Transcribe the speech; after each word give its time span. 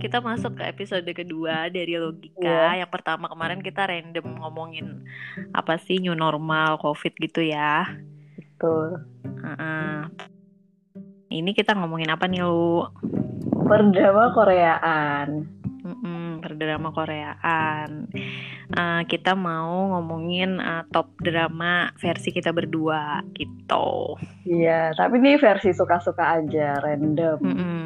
kita 0.00 0.24
masuk 0.24 0.56
ke 0.56 0.64
episode 0.64 1.04
kedua 1.12 1.68
dari 1.68 2.00
logika. 2.00 2.72
Yang 2.72 2.88
pertama 2.88 3.28
kemarin 3.28 3.60
kita 3.60 3.84
random 3.84 4.40
ngomongin 4.40 5.04
apa 5.52 5.76
sih 5.76 6.00
new 6.00 6.16
normal, 6.16 6.80
covid 6.80 7.12
gitu 7.20 7.44
ya. 7.44 7.84
Betul. 8.34 9.04
Uh-uh. 9.22 10.08
Ini 11.30 11.50
kita 11.52 11.76
ngomongin 11.76 12.08
apa 12.10 12.24
nih 12.26 12.42
lu? 12.42 12.88
Perdrama 13.68 14.34
Koreaan. 14.34 15.60
Mm-mm, 15.80 16.44
perdrama 16.44 16.92
Koreaan. 16.92 18.10
Uh, 18.70 19.02
kita 19.08 19.32
mau 19.38 19.96
ngomongin 19.96 20.60
uh, 20.60 20.84
top 20.92 21.14
drama 21.22 21.88
versi 21.98 22.34
kita 22.34 22.52
berdua 22.52 23.24
gitu. 23.34 24.18
Iya, 24.44 24.92
tapi 24.94 25.22
ini 25.22 25.40
versi 25.40 25.72
suka-suka 25.72 26.42
aja, 26.42 26.78
random. 26.82 27.38
Mm-mm. 27.42 27.82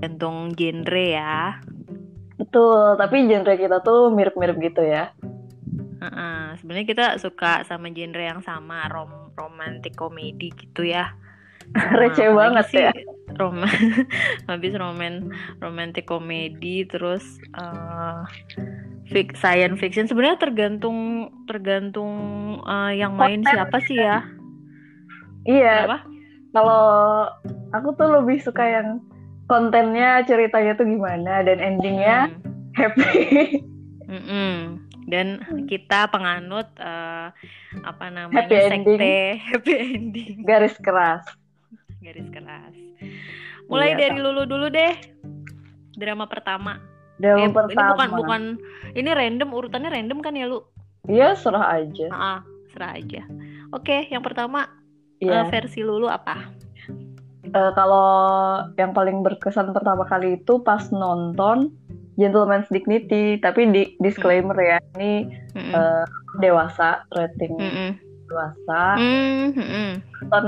Gantung 0.00 0.52
genre 0.52 1.06
ya. 1.06 1.60
Betul, 2.36 3.00
tapi 3.00 3.26
genre 3.28 3.54
kita 3.56 3.80
tuh 3.80 4.12
mirip-mirip 4.12 4.56
gitu 4.60 4.84
ya. 4.84 5.12
Uh-uh. 5.96 6.56
Sebenarnya 6.60 6.86
kita 6.86 7.06
suka 7.16 7.64
sama 7.64 7.88
genre 7.88 8.20
yang 8.20 8.40
sama, 8.44 8.84
rom 8.92 9.32
romantic 9.36 9.96
komedi 9.96 10.52
gitu 10.52 10.84
ya. 10.84 11.16
Receh 11.98 12.30
apalagi 12.30 12.36
banget 12.36 12.64
sih 12.70 12.82
ya. 12.84 12.92
Rom 13.36 13.60
habis 14.50 14.72
roman 14.76 15.28
romantic 15.60 16.08
komedi 16.08 16.88
terus 16.88 17.24
uh, 17.52 18.24
fik 19.12 19.36
science 19.36 19.76
fiction 19.76 20.08
sebenarnya 20.08 20.40
tergantung 20.40 21.28
tergantung 21.44 22.14
uh, 22.64 22.92
yang 22.94 23.12
main 23.18 23.44
Konten. 23.44 23.52
siapa 23.52 23.76
sih 23.84 23.98
ya. 23.98 24.24
Iya, 25.46 26.02
kalau 26.50 26.84
aku 27.70 27.94
tuh 27.94 28.08
lebih 28.18 28.42
suka 28.42 28.66
yang 28.66 28.98
kontennya 29.46 30.22
ceritanya 30.22 30.74
tuh 30.74 30.84
gimana 30.84 31.40
dan 31.40 31.58
endingnya 31.58 32.28
Hmm. 32.28 32.42
happy. 32.74 33.62
Mm-mm. 34.06 34.78
Dan 35.06 35.38
kita 35.64 36.06
penganut 36.06 36.66
eh, 36.76 37.28
apa 37.80 38.04
namanya 38.06 38.42
Happy 38.42 38.54
ending. 38.54 38.98
sekte 38.98 39.16
happy 39.50 39.72
ending 39.74 40.34
Garis 40.42 40.74
keras. 40.76 41.22
garis 41.98 42.26
keras. 42.28 42.74
Mulai 43.66 43.94
Iya, 43.94 43.98
dari 44.00 44.18
lulu 44.18 44.42
dulu 44.44 44.66
deh. 44.68 44.94
Drama 45.92 46.26
pertama. 46.26 46.78
Drama 47.16 47.40
Eh, 47.40 47.50
pertama. 47.50 47.72
Ini 47.72 47.90
bukan 47.90 48.10
bukan 48.14 48.42
ini 48.92 49.10
random 49.10 49.50
urutannya 49.50 49.90
random 49.90 50.18
kan 50.20 50.34
ya 50.34 50.46
lu? 50.46 50.62
Iya, 51.06 51.34
serah 51.34 51.66
aja. 51.72 52.06
Ah, 52.10 52.40
serah 52.68 52.94
aja. 52.94 53.22
Oke, 53.70 54.06
yang 54.06 54.20
pertama 54.20 54.70
Iya. 55.18 55.42
eh, 55.42 55.44
versi 55.48 55.80
lulu 55.80 56.06
apa? 56.06 56.46
Eh, 57.56 57.70
kalau 57.72 58.08
yang 58.76 58.92
paling 58.92 59.24
berkesan 59.24 59.72
pertama 59.72 60.04
kali 60.04 60.36
itu 60.36 60.60
pas 60.60 60.92
nonton 60.92 61.72
Gentleman's 62.20 62.68
Dignity, 62.68 63.40
tapi 63.40 63.64
di 63.72 63.82
disclaimer 64.00 64.56
ya, 64.56 64.76
ini 64.96 65.24
Mm-mm. 65.56 65.72
eh, 65.72 66.04
dewasa, 66.44 67.04
rating 67.16 67.56
Mm-mm. 67.56 67.90
dewasa. 68.28 68.82
Mm. 69.00 70.04
Nonton 70.20 70.44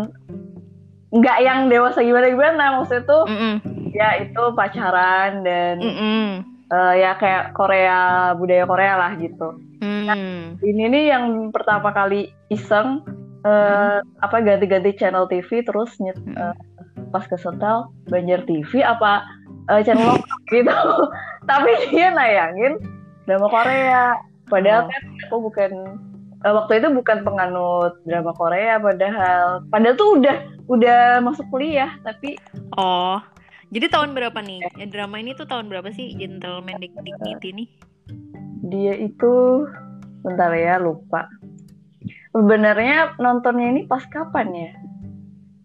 nggak 1.08 1.38
yang 1.40 1.72
dewasa 1.72 2.04
gimana 2.04 2.28
gimana, 2.28 2.64
maksudnya 2.76 3.08
tuh 3.08 3.24
Mm-mm. 3.24 3.54
ya 3.96 4.20
itu 4.20 4.42
pacaran 4.52 5.40
dan 5.40 5.80
Mm-mm. 5.80 6.44
eh, 6.68 6.94
ya 7.00 7.16
kayak 7.16 7.56
Korea 7.56 8.32
budaya 8.36 8.68
Korea 8.68 8.94
lah 9.00 9.12
gitu. 9.16 9.56
Mm. 9.80 10.60
Ini 10.60 10.84
nih 10.92 11.04
yang 11.16 11.24
pertama 11.56 11.88
kali 11.96 12.28
iseng 12.52 13.00
eh, 13.48 14.00
apa 14.04 14.36
ganti-ganti 14.44 14.92
channel 15.00 15.24
TV 15.24 15.64
terus 15.64 15.96
nyet, 16.00 16.20
Mm. 16.20 16.36
eh, 16.36 16.56
pas 17.08 17.22
ke 17.22 17.34
setel 17.34 17.88
Banjar 18.06 18.44
TV 18.44 18.80
apa 18.80 19.24
eh, 19.68 19.80
channel 19.80 20.14
lokal 20.14 20.38
gitu. 20.52 20.76
Tapi 21.44 21.70
dia 21.90 22.10
nayangin 22.10 22.76
drama 23.24 23.48
Korea. 23.48 24.16
Padahal 24.44 24.82
Oh. 24.82 24.88
kan 24.88 25.02
aku 25.22 25.36
bukan 25.42 25.70
eh, 26.40 26.52
waktu 26.54 26.72
itu 26.78 26.88
bukan 26.90 27.18
penganut 27.20 28.00
drama 28.02 28.32
Korea 28.32 28.78
padahal 28.78 29.66
padahal 29.66 29.94
tuh 29.94 30.16
udah 30.16 30.36
udah 30.66 30.98
masuk 31.20 31.44
kuliah 31.48 31.92
tapi 32.00 32.40
Oh, 32.72 33.20
jadi 33.68 33.88
tahun 33.88 34.12
berapa 34.12 34.38
nih? 34.38 34.64
Ya, 34.72 34.86
drama 34.86 35.18
ini 35.18 35.32
tuh 35.32 35.44
tahun 35.44 35.66
berapa 35.66 35.90
sih 35.90 36.14
Gentleman 36.14 36.78
Dig- 36.78 36.96
Dignity 36.98 37.48
nih? 37.54 37.68
dia 38.62 38.94
itu 38.94 39.64
bentar 40.20 40.48
ya 40.50 40.76
lupa. 40.76 41.24
Sebenarnya 42.30 43.16
nontonnya 43.16 43.68
ini 43.70 43.82
pas 43.84 44.04
kapan 44.06 44.48
ya? 44.50 44.70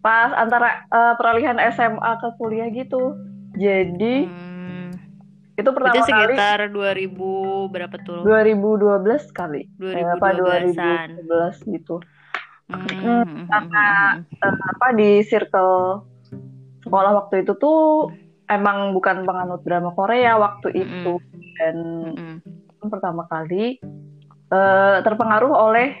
Pas 0.04 0.36
antara 0.36 0.84
eh, 0.84 1.14
peralihan 1.16 1.56
SMA 1.72 2.12
ke 2.20 2.28
kuliah 2.36 2.68
gitu. 2.68 3.16
Jadi 3.56 4.28
Hmm, 4.28 4.92
itu 5.54 5.70
pertama 5.72 5.94
itu 5.94 6.00
kali 6.04 6.34
sekitar 6.36 6.58
2000 6.68 7.72
berapa 7.72 7.96
tuh? 8.04 8.20
2012 8.26 9.32
kali. 9.32 9.64
Eh, 9.80 10.04
apa 10.04 10.36
2012-an. 10.36 11.08
2011 11.24 11.56
gitu. 11.64 11.96
Hmm, 12.68 12.84
Hmm, 12.84 12.96
hmm, 13.00 13.22
hmm, 13.24 13.46
karena 13.48 13.84
hmm, 14.20 14.24
Eh, 14.44 14.56
apa 14.76 14.86
di 14.92 15.10
circle 15.24 16.04
sekolah 16.84 17.12
waktu 17.16 17.48
itu 17.48 17.56
tuh 17.56 18.12
emang 18.44 18.92
bukan 18.92 19.24
penganut 19.24 19.64
drama 19.64 19.96
Korea 19.96 20.36
waktu 20.36 20.68
Mm-mm. 20.68 20.84
itu 20.84 21.12
dan 21.56 21.76
hmm, 22.12 22.36
hmm. 22.44 22.90
pertama 22.92 23.24
kali 23.24 23.80
eh, 24.52 24.96
terpengaruh 25.00 25.48
oleh 25.48 25.96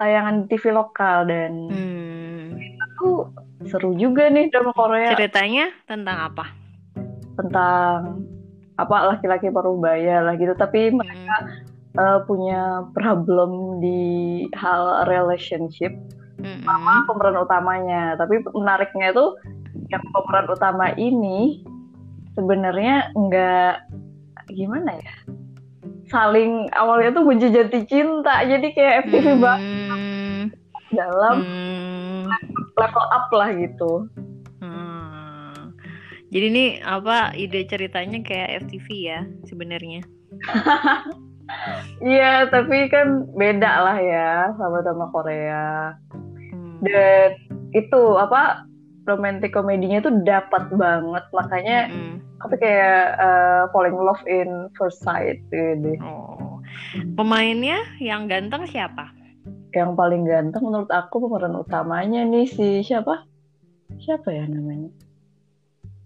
tayangan 0.00 0.48
TV 0.48 0.72
lokal 0.72 1.28
dan 1.28 1.52
Hmm. 1.68 2.56
itu 2.56 3.10
seru 3.68 3.96
juga 3.96 4.28
nih 4.28 4.52
drama 4.52 4.72
Korea. 4.76 5.16
Ceritanya 5.16 5.72
tentang 5.88 6.18
apa? 6.32 6.64
tentang 7.34 8.22
apa 8.74 8.96
laki-laki 9.14 9.50
parubaya 9.50 10.22
lah 10.22 10.34
gitu. 10.38 10.54
Tapi 10.54 10.94
mereka 10.94 11.36
Hmm, 11.94 12.02
eh, 12.02 12.18
punya 12.26 12.62
problem 12.90 13.78
di 13.78 14.02
hal 14.54 15.06
relationship 15.06 15.94
hmm, 16.42 16.66
sama 16.66 17.02
hmm. 17.02 17.06
pemeran 17.10 17.38
utamanya. 17.42 18.02
Tapi 18.18 18.42
menariknya 18.50 19.14
tuh 19.14 19.38
yang 19.90 20.02
pemeran 20.10 20.46
utama 20.50 20.90
ini 20.98 21.62
sebenarnya 22.34 23.14
nggak 23.14 23.74
gimana 24.50 24.98
ya? 24.98 25.14
Saling 26.10 26.68
awalnya 26.74 27.14
tuh 27.14 27.24
benci 27.26 27.48
jati 27.50 27.80
cinta. 27.86 28.42
Jadi 28.42 28.74
kayak 28.74 29.08
FTV 29.08 29.26
banget. 29.38 29.62
Hmm, 29.62 30.42
dalam 30.94 31.36
hmm, 31.42 31.83
level 32.76 33.04
up 33.10 33.26
lah 33.30 33.50
gitu 33.54 34.06
hmm. 34.60 35.74
Jadi 36.34 36.50
ini 36.50 36.66
apa 36.82 37.30
ide 37.38 37.62
ceritanya 37.70 38.18
kayak 38.26 38.66
FTV 38.66 38.86
ya 39.06 39.20
sebenarnya? 39.46 40.02
iya 42.02 42.50
tapi 42.50 42.90
kan 42.90 43.30
beda 43.38 43.70
lah 43.86 43.98
ya 44.02 44.50
sama 44.58 44.82
drama 44.82 45.06
Korea 45.14 45.94
Hmm. 46.54 46.78
dan 46.82 47.38
itu 47.70 48.02
apa 48.18 48.66
romantic 49.06 49.54
komedinya 49.54 50.02
tuh 50.02 50.22
dapat 50.26 50.70
banget 50.74 51.24
makanya 51.30 51.78
Mm-mm. 51.92 52.18
aku 52.42 52.54
kayak 52.58 53.14
eh, 53.14 53.62
falling 53.70 53.94
in 53.94 54.02
love 54.02 54.24
in 54.26 54.50
first 54.74 54.98
sight 55.02 55.38
gitu 55.54 55.94
Oh. 56.02 56.58
Pemainnya 57.14 57.78
yang 58.02 58.26
ganteng 58.26 58.66
siapa? 58.66 59.12
Yang 59.76 59.92
paling 59.92 60.22
ganteng 60.22 60.62
menurut 60.62 60.88
aku 60.88 61.18
pemeran 61.20 61.54
utamanya 61.54 62.22
nih 62.22 62.46
si 62.46 62.80
siapa 62.80 63.26
siapa 63.96 64.28
ya 64.28 64.44
namanya 64.44 64.90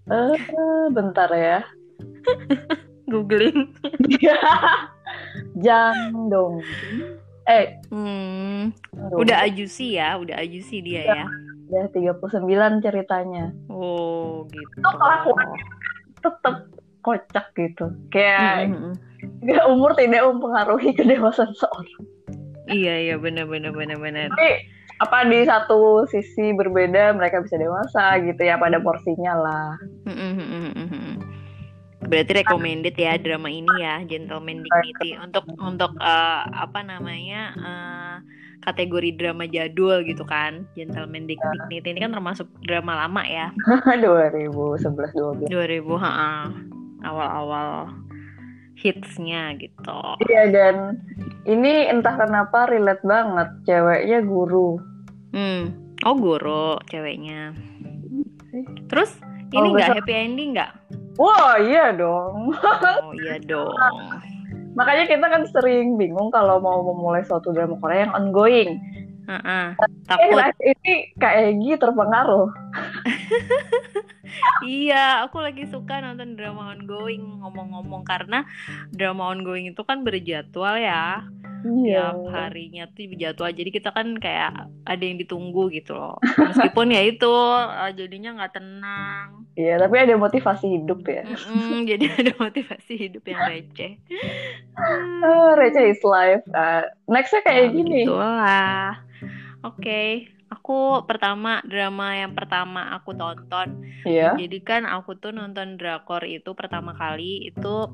eh 0.09 0.41
bentar 0.89 1.29
ya 1.31 1.61
Googling. 3.09 3.73
Jang 5.57 5.97
Dong 6.29 6.61
eh 7.45 7.81
Hmm. 7.89 8.69
aduh, 8.93 9.25
Udah 9.25 9.41
ajusi 9.43 9.97
ya, 9.97 10.17
udah 10.17 10.37
ajusi 10.37 10.85
dia 10.85 11.03
ya. 11.07 11.25
udah 11.69 11.89
39 11.89 12.45
ceritanya 12.79 13.49
Oh, 13.67 14.45
gitu. 14.49 14.77
Itu 14.77 14.89
kelakuan. 14.91 15.49
tetep 16.19 16.57
kocak 17.01 17.47
gitu 17.55 17.89
kayak 18.09 18.69
Mm-mm. 18.69 18.93
nggak 19.41 19.65
umur 19.67 19.95
tidak 19.95 20.29
mempengaruhi 20.29 20.93
kedewasaan 20.93 21.55
seorang 21.55 22.05
Iya, 22.69 22.95
iya 23.11 23.17
benar 23.17 23.49
benar 23.49 23.73
benar 23.73 23.97
benar. 23.99 24.29
tapi 24.33 24.69
apa 24.99 25.23
di 25.31 25.47
satu 25.47 26.11
sisi 26.11 26.51
berbeda 26.53 27.15
mereka 27.15 27.39
bisa 27.39 27.55
dewasa 27.55 28.19
gitu 28.19 28.43
ya 28.43 28.59
pada 28.59 28.83
porsinya 28.83 29.35
lah. 29.39 29.69
Berarti 31.99 32.33
recommended 32.43 32.95
ya 32.95 33.19
drama 33.19 33.51
ini 33.51 33.71
ya, 33.79 34.03
Gentleman 34.07 34.63
Dignity 34.63 35.19
untuk 35.19 35.47
untuk 35.59 35.93
eh, 35.99 36.43
apa 36.47 36.83
namanya 36.83 37.43
eh, 37.59 38.15
kategori 38.63 39.15
drama 39.19 39.47
jadul 39.47 40.03
gitu 40.03 40.27
kan, 40.27 40.67
Gentleman 40.75 41.27
Dig- 41.31 41.43
Dignity 41.43 41.95
ini 41.95 42.01
kan 42.03 42.15
termasuk 42.15 42.47
drama 42.67 43.07
lama 43.07 43.23
ya, 43.23 43.55
2011 44.03 45.47
12 45.47 45.47
2000 45.47 46.03
ha 46.03 46.51
awal-awal 47.07 47.95
hitsnya 48.79 49.59
gitu. 49.59 50.01
Iya 50.31 50.43
dan 50.55 50.77
ini 51.45 51.91
entah 51.91 52.15
kenapa 52.15 52.71
relate 52.71 53.03
banget 53.03 53.49
ceweknya 53.67 54.23
guru. 54.23 54.79
Hmm. 55.35 55.75
Oh 56.07 56.15
guru 56.15 56.79
ceweknya. 56.87 57.53
Terus 58.87 59.19
ini 59.51 59.67
Oh, 59.67 59.75
nggak 59.75 59.99
happy 59.99 60.15
ending 60.15 60.55
nggak? 60.55 60.71
Wah 61.19 61.59
iya 61.59 61.91
dong. 61.91 62.55
Oh 63.03 63.13
iya 63.19 63.43
dong. 63.51 63.75
Makanya 64.79 65.11
kita 65.11 65.27
kan 65.27 65.43
sering 65.51 65.99
bingung 65.99 66.31
kalau 66.31 66.63
mau 66.63 66.79
memulai 66.87 67.27
suatu 67.27 67.51
drama 67.51 67.75
Korea 67.83 68.07
yang 68.07 68.15
ongoing. 68.15 68.79
Heeh. 69.29 69.67
Eh, 69.77 69.87
Takut. 70.09 70.55
ini 70.63 70.95
Kak 71.19 71.35
Egi 71.35 71.75
terpengaruh. 71.77 72.49
Iya, 74.65 75.25
aku 75.27 75.41
lagi 75.43 75.65
suka 75.71 76.03
nonton 76.03 76.35
drama 76.35 76.75
ongoing 76.75 77.43
ngomong-ngomong 77.43 78.03
karena 78.05 78.45
drama 78.91 79.31
ongoing 79.33 79.71
itu 79.73 79.83
kan 79.87 80.03
berjadwal 80.03 80.77
ya. 80.79 81.25
Iya. 81.67 82.15
Tiap 82.15 82.31
harinya 82.31 82.85
tuh 82.95 83.11
berjadwal. 83.11 83.51
Jadi 83.51 83.71
kita 83.75 83.91
kan 83.91 84.15
kayak 84.23 84.71
ada 84.87 85.03
yang 85.03 85.19
ditunggu 85.19 85.75
gitu 85.75 85.99
loh. 85.99 86.17
Meskipun 86.23 86.95
ya 86.95 87.03
itu 87.03 87.35
eh, 87.67 87.93
jadinya 87.99 88.31
nggak 88.39 88.53
tenang. 88.55 89.29
Iya, 89.59 89.75
tapi 89.83 89.95
ada 89.99 90.15
motivasi 90.15 90.67
hidup 90.79 91.03
ya. 91.03 91.27
Mm-mm, 91.27 91.83
jadi 91.91 92.05
ada 92.15 92.33
motivasi 92.39 92.93
hidup 92.95 93.27
yang 93.27 93.43
receh. 93.43 93.99
Oh, 95.27 95.59
receh 95.59 95.91
is 95.91 96.03
life. 96.07 96.47
Uh, 96.55 96.87
nextnya 97.11 97.43
kayak 97.43 97.65
Ya, 97.67 97.75
gini. 97.75 98.03
Oke, 99.67 100.31
aku 100.69 101.01
pertama 101.09 101.65
drama 101.65 102.13
yang 102.13 102.37
pertama 102.37 102.93
aku 102.93 103.17
tonton. 103.17 103.81
Iya. 104.05 104.37
Jadi 104.37 104.61
kan 104.61 104.85
aku 104.85 105.17
tuh 105.17 105.33
nonton 105.33 105.81
drakor 105.81 106.29
itu 106.29 106.53
pertama 106.53 106.93
kali 106.93 107.49
itu 107.49 107.89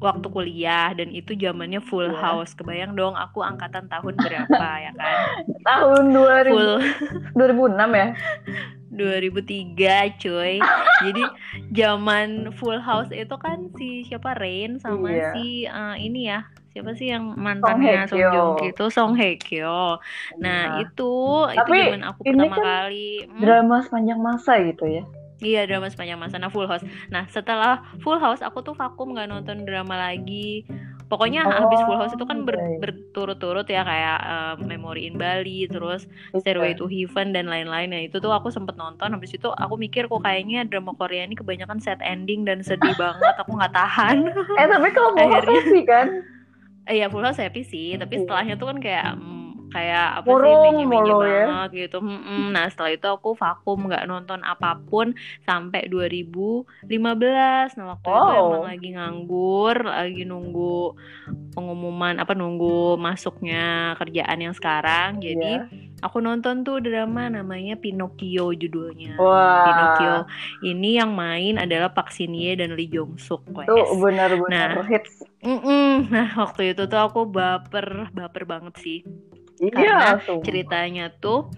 waktu 0.00 0.24
kuliah 0.32 0.96
dan 0.96 1.12
itu 1.12 1.36
zamannya 1.36 1.84
Full 1.84 2.08
Iya. 2.08 2.16
House. 2.16 2.56
Kebayang 2.56 2.96
dong 2.96 3.12
aku 3.12 3.44
angkatan 3.44 3.92
tahun 3.92 4.16
berapa 4.16 4.48
ya 4.88 4.92
kan? 4.96 5.16
Tahun 5.60 6.04
2000, 6.08 6.56
Full 6.56 6.72
2006 7.36 7.84
ya. 7.92 8.08
2003 8.88 10.16
cuy. 10.16 10.54
Jadi 11.04 11.22
zaman 11.76 12.28
Full 12.56 12.80
House 12.80 13.12
itu 13.12 13.36
kan 13.36 13.68
si 13.76 14.08
siapa 14.08 14.40
Rain 14.40 14.80
sama 14.80 15.12
Iya. 15.12 15.36
si 15.36 15.68
eh, 15.68 15.96
ini 16.00 16.32
ya. 16.32 16.48
Siapa 16.76 16.92
sih 16.92 17.08
yang 17.08 17.24
mantannya 17.40 18.04
Song 18.04 18.20
Song. 18.20 18.32
Joong 18.36 18.50
Ki 18.60 18.66
itu 18.76 18.84
Song 18.92 19.12
Hye 19.16 19.40
Kyo. 19.40 19.96
Nah, 20.36 20.40
Nah, 20.44 20.62
itu 20.84 21.10
Tapi 21.56 21.72
itu 21.72 21.84
zaman 21.88 22.02
aku 22.04 22.20
ini 22.20 22.36
pertama 22.36 22.56
kan 22.56 22.64
kali. 22.68 23.06
Hmm, 23.24 23.40
drama 23.40 23.76
sepanjang 23.80 24.20
masa 24.20 24.52
gitu 24.60 24.84
ya. 24.84 25.02
Iya 25.36 25.60
drama 25.68 25.88
sepanjang 25.92 26.16
masa. 26.16 26.36
Nah 26.36 26.48
Full 26.48 26.64
House. 26.64 26.84
Nah 27.08 27.24
setelah 27.28 27.84
Full 28.00 28.16
House 28.16 28.40
aku 28.40 28.64
tuh 28.64 28.72
vakum 28.72 29.12
nggak 29.12 29.28
nonton 29.28 29.64
drama 29.64 29.96
lagi. 29.96 30.64
Pokoknya 31.06 31.46
Oh, 31.46 31.54
habis 31.62 31.78
Full 31.86 31.94
House 31.94 32.12
itu 32.16 32.26
kan 32.26 32.42
ber- 32.42 32.58
berturut-turut 32.82 33.62
ya 33.70 33.86
kayak 33.86 34.18
eh, 34.26 34.54
Memory 34.58 35.06
in 35.06 35.14
Bali, 35.14 35.68
terus. 35.70 36.08
Stairway 36.42 36.74
to 36.74 36.90
Heaven 36.90 37.30
dan 37.30 37.46
lain-lain. 37.46 37.88
Nah 37.94 38.02
itu 38.02 38.18
tuh 38.18 38.32
aku 38.34 38.50
sempet 38.50 38.74
nonton. 38.74 39.14
Habis 39.14 39.38
itu 39.38 39.46
aku 39.46 39.78
mikir 39.78 40.10
kok 40.10 40.18
kayaknya 40.18 40.66
drama 40.66 40.96
Korea 40.98 41.22
ini 41.22 41.38
kebanyakan 41.38 41.78
sad 41.78 42.00
ending 42.02 42.42
dan 42.42 42.64
sedih 42.64 42.96
banget. 42.98 43.34
Aku 43.38 43.54
nggak 43.54 43.70
tahan. 43.70 44.16
Eh 44.58 44.66
tapi 44.66 44.88
kalau 44.90 45.10
mau 45.14 45.30
Akhirnya. 45.30 45.60
sih 45.70 45.84
kan. 45.86 46.06
Iya 46.86 47.10
Full 47.10 47.26
House 47.26 47.42
happy 47.42 47.66
sih, 47.66 47.98
tapi 47.98 48.22
setelahnya 48.22 48.54
tuh 48.54 48.70
kan 48.70 48.78
kayak 48.78 49.18
kayak 49.76 50.06
apa 50.18 50.26
Murung 50.26 50.72
sih 50.72 50.86
mulu 50.88 51.16
ya. 51.20 51.44
banget 51.44 51.70
gitu. 51.84 51.98
Nah 52.48 52.64
setelah 52.66 52.90
itu 52.90 53.06
aku 53.06 53.30
vakum 53.32 53.84
nggak 53.84 54.04
nonton 54.04 54.40
apa 54.40 54.80
pun 54.80 55.12
sampai 55.44 55.84
2015. 55.86 56.64
Nah 57.76 57.92
waktu 57.92 58.06
itu 58.06 58.16
Wow. 58.26 58.40
emang 58.40 58.64
lagi 58.64 58.88
nganggur, 58.90 59.76
lagi 59.82 60.22
nunggu 60.24 60.96
pengumuman 61.52 62.16
apa 62.16 62.32
nunggu 62.32 62.96
masuknya 62.96 63.64
kerjaan 63.96 64.38
yang 64.40 64.52
sekarang. 64.52 65.20
Jadi 65.20 65.52
Iya. 65.58 65.68
aku 65.98 66.18
nonton 66.18 66.62
tuh 66.62 66.78
drama 66.78 67.28
namanya 67.28 67.76
Pinocchio 67.76 68.52
judulnya. 68.52 69.16
Wah. 69.16 69.64
Pinocchio 69.64 70.16
ini 70.64 70.96
yang 70.96 71.12
main 71.12 71.56
adalah 71.56 71.88
Park 71.88 72.10
Shin 72.10 72.32
Ye 72.32 72.54
dan 72.54 72.72
Lee 72.72 72.88
Jong 72.88 73.16
Suk. 73.16 73.44
Itu 73.44 73.76
benar-benar 73.98 74.80
hits. 74.86 75.20
Mm-mm. 75.40 76.08
Nah 76.08 76.32
waktu 76.36 76.72
itu 76.72 76.84
tuh 76.84 76.98
aku 76.98 77.24
baper 77.24 78.08
baper 78.10 78.42
banget 78.44 78.74
sih 78.78 79.00
Iya, 79.58 80.20
tuh. 80.20 80.40
ceritanya 80.40 81.10
tuh 81.14 81.48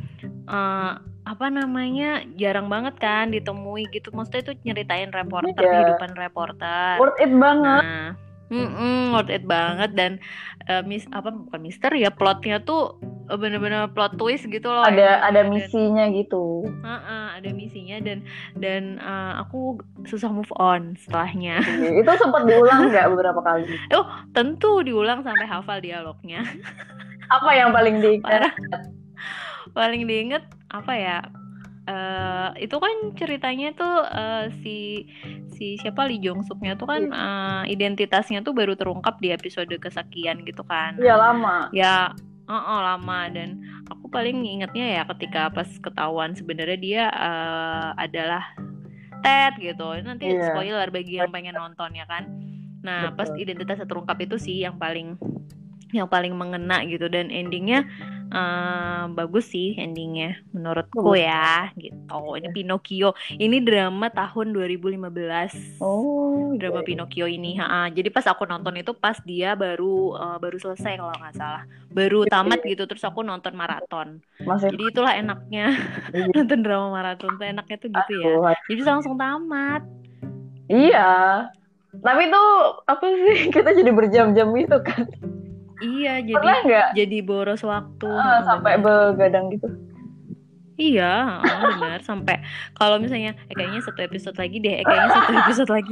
eh, 0.45 0.93
apa 1.23 1.47
namanya 1.49 2.09
jarang 2.35 2.67
banget 2.67 2.97
kan 2.97 3.29
ditemui 3.29 3.85
gitu 3.91 4.09
maksudnya 4.11 4.43
itu 4.43 4.53
nyeritain 4.63 5.11
reporter 5.11 5.53
Iya. 5.55 5.73
kehidupan 5.75 6.13
reporter 6.15 6.97
Worth 6.97 7.19
it 7.19 7.31
banget. 7.31 7.85
nah 7.85 8.11
mm 8.49 9.13
worth 9.13 9.29
it 9.29 9.45
banget 9.45 9.93
dan 9.93 10.17
eh, 10.65 10.81
mis 10.81 11.05
apa 11.11 11.29
bukan 11.29 11.61
mister 11.61 11.93
ya 11.93 12.09
plotnya 12.09 12.57
tuh 12.59 12.97
eh, 13.29 13.37
bener-bener 13.37 13.93
plot 13.93 14.17
twist 14.17 14.49
gitu 14.49 14.65
loh 14.67 14.81
ada 14.81 14.97
emang. 15.21 15.29
ada 15.29 15.41
Dan- 15.43 15.51
misinya 15.51 16.05
gitu. 16.09 16.65
Heeh, 16.81 17.25
ada 17.37 17.49
misinya 17.51 18.01
dan 18.01 18.25
dan 18.57 18.97
eh, 18.97 19.33
aku 19.37 19.77
susah 20.03 20.31
move 20.31 20.49
on 20.55 20.97
setelahnya 20.97 21.61
Iya, 21.61 22.01
itu 22.01 22.11
sempat 22.17 22.49
diulang 22.49 22.89
nggak 22.89 23.07
beberapa 23.11 23.41
kali? 23.43 23.69
tentu 24.33 24.81
diulang 24.81 25.21
sampai 25.21 25.45
hafal 25.45 25.77
dialognya 25.79 26.41
Apa 27.29 27.51
yang 27.55 27.71
paling 27.71 28.01
diingat? 28.01 28.53
paling 29.77 30.09
diinget 30.09 30.45
apa 30.73 30.95
ya 30.97 31.21
Eh 31.89 32.69
itu 32.69 32.77
kan 32.77 33.17
ceritanya 33.17 33.73
tuh 33.73 34.05
eh, 34.05 34.53
si 34.61 35.09
si 35.57 35.81
siapa 35.81 36.05
Lee 36.05 36.21
Jong 36.21 36.45
Suknya 36.45 36.77
tuh 36.77 36.85
kan 36.85 37.09
eh, 37.09 37.63
identitasnya 37.73 38.45
tuh 38.45 38.53
baru 38.53 38.77
terungkap 38.77 39.17
di 39.25 39.33
episode 39.33 39.73
kesekian 39.73 40.45
gitu 40.45 40.61
kan 40.69 41.01
Iya 41.01 41.17
lama. 41.17 41.73
ya 41.73 42.13
oh, 42.45 42.53
oh, 42.53 42.81
lama 42.85 43.33
dan 43.33 43.65
aku 43.89 44.05
paling 44.13 44.37
ingetnya 44.45 45.01
ya 45.01 45.03
ketika 45.17 45.49
pas 45.49 45.65
ketahuan 45.81 46.37
sebenarnya 46.37 46.77
dia 46.77 47.05
eh, 47.09 47.89
adalah 47.97 48.45
Ted 49.25 49.57
gitu 49.57 49.89
nanti 50.05 50.29
Iya. 50.29 50.45
spoiler 50.53 50.93
bagi 50.93 51.17
yang 51.25 51.33
pengen 51.33 51.57
nonton 51.57 51.97
ya 51.97 52.05
kan 52.05 52.29
nah 52.85 53.17
pas 53.17 53.33
Betul. 53.33 53.49
identitasnya 53.49 53.89
terungkap 53.89 54.21
itu 54.21 54.37
sih 54.37 54.61
yang 54.61 54.77
paling 54.77 55.17
yang 55.95 56.09
paling 56.09 56.35
mengena 56.37 56.85
gitu. 56.85 57.09
Dan 57.09 57.33
endingnya 57.33 57.85
eh, 58.29 59.03
bagus 59.13 59.49
sih 59.49 59.73
endingnya 59.79 60.37
menurutku 60.53 61.17
Bagus. 61.17 61.25
ya 61.25 61.73
gitu. 61.77 62.21
Ini 62.37 62.49
Pinocchio. 62.53 63.11
Ini 63.35 63.57
drama 63.65 64.13
tahun 64.13 64.53
2015 64.53 65.81
Oh, 65.81 66.53
drama 66.59 66.81
iya. 66.83 66.87
Pinocchio 66.87 67.27
ini 67.31 67.57
ha 67.57 67.89
jadi 67.89 68.11
pas 68.11 68.27
aku 68.27 68.45
nonton 68.45 68.75
itu 68.77 68.93
pas 68.93 69.17
dia 69.25 69.55
baru 69.57 70.17
eh, 70.17 70.37
baru 70.43 70.57
selesai 70.61 70.99
kalau 70.99 71.15
nggak 71.15 71.37
salah. 71.37 71.63
Baru 71.89 72.29
tamat 72.29 72.61
gitu 72.67 72.85
terus 72.85 73.03
aku 73.03 73.25
nonton 73.25 73.57
maraton. 73.57 74.21
Masih 74.45 74.71
jadi 74.75 74.85
itulah 74.93 75.13
enaknya. 75.17 75.73
Nonton 76.37 76.61
drama 76.63 76.93
maraton 76.93 77.33
tuh 77.41 77.47
enaknya 77.49 77.77
tuh 77.81 77.89
gitu 77.91 78.15
ya. 78.21 78.55
Jadi 78.69 78.83
langsung 78.85 79.17
tamat. 79.17 79.83
Iya. 80.69 81.49
Tapi 82.05 82.23
tuh 82.29 82.49
apa 82.85 83.05
sih 83.09 83.39
kita 83.57 83.71
jadi 83.73 83.91
berjam-jam 83.91 84.49
itu 84.55 84.77
kan? 84.85 85.09
Iya 85.81 86.19
Pernah 86.21 86.35
jadi 86.35 86.67
nggak 86.67 86.89
jadi 86.97 87.19
boros 87.23 87.63
waktu 87.63 88.09
ha, 88.11 88.43
sampai 88.43 88.79
bener. 88.79 89.15
begadang 89.15 89.47
gitu? 89.53 89.69
iya 90.79 91.43
benar 91.43 91.99
sampai 92.07 92.39
kalau 92.71 93.03
misalnya 93.03 93.35
eh, 93.51 93.55
kayaknya 93.59 93.83
satu 93.83 93.99
episode 93.99 94.39
lagi 94.39 94.63
deh 94.63 94.79
eh, 94.79 94.87
kayaknya 94.87 95.11
satu 95.11 95.33
episode 95.35 95.71
lagi 95.75 95.91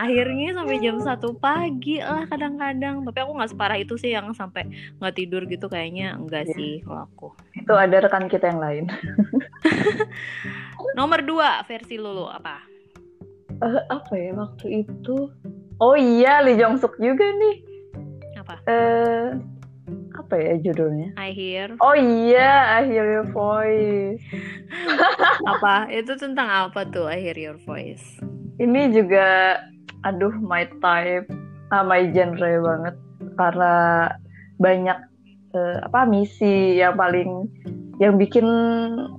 akhirnya 0.00 0.48
sampai 0.56 0.76
jam 0.80 0.96
satu 1.04 1.36
pagi 1.36 2.00
lah 2.00 2.24
kadang-kadang 2.24 3.04
tapi 3.04 3.18
aku 3.20 3.32
nggak 3.36 3.52
separah 3.52 3.76
itu 3.76 4.00
sih 4.00 4.08
yang 4.08 4.32
sampai 4.32 4.64
nggak 4.96 5.14
tidur 5.14 5.44
gitu 5.44 5.68
kayaknya 5.68 6.16
enggak 6.16 6.48
Iya. 6.48 6.56
sih 6.56 6.72
kalau 6.80 7.04
aku 7.04 7.28
Itu 7.52 7.76
ada 7.76 7.96
rekan 8.00 8.24
kita 8.26 8.48
yang 8.48 8.60
lain. 8.64 8.84
Nomor 10.98 11.20
dua 11.22 11.60
versi 11.62 12.00
Lulu 12.00 12.24
apa? 12.26 12.56
Eh, 13.62 13.82
apa 13.86 14.12
ya 14.16 14.32
waktu 14.34 14.82
itu? 14.82 15.28
Oh 15.76 15.94
iya, 15.94 16.40
Lee 16.40 16.56
Jong 16.56 16.80
Suk 16.80 16.96
juga 16.96 17.22
nih. 17.22 17.56
Apa? 18.42 18.58
Eh 18.66 19.38
apa 20.18 20.34
ya 20.34 20.54
judulnya? 20.58 21.14
I 21.14 21.30
hear 21.30 21.78
Oh 21.78 21.94
iya, 21.94 22.82
I 22.82 22.90
hear 22.90 23.06
your 23.06 23.28
voice. 23.30 24.18
apa? 25.52 25.86
Itu 25.94 26.18
tentang 26.18 26.50
apa 26.50 26.82
tuh 26.90 27.06
I 27.06 27.22
hear 27.22 27.38
your 27.38 27.58
voice? 27.62 28.02
Ini 28.58 28.90
juga, 28.90 29.58
aduh, 30.02 30.34
my 30.42 30.66
type, 30.82 31.30
ah, 31.70 31.86
my 31.86 32.10
genre 32.10 32.50
banget. 32.66 32.94
Karena 33.38 33.74
banyak 34.58 34.98
eh, 35.54 35.78
apa 35.86 36.04
misi 36.04 36.78
yang 36.82 36.98
paling 36.98 37.46
yang 38.00 38.18
bikin 38.18 38.44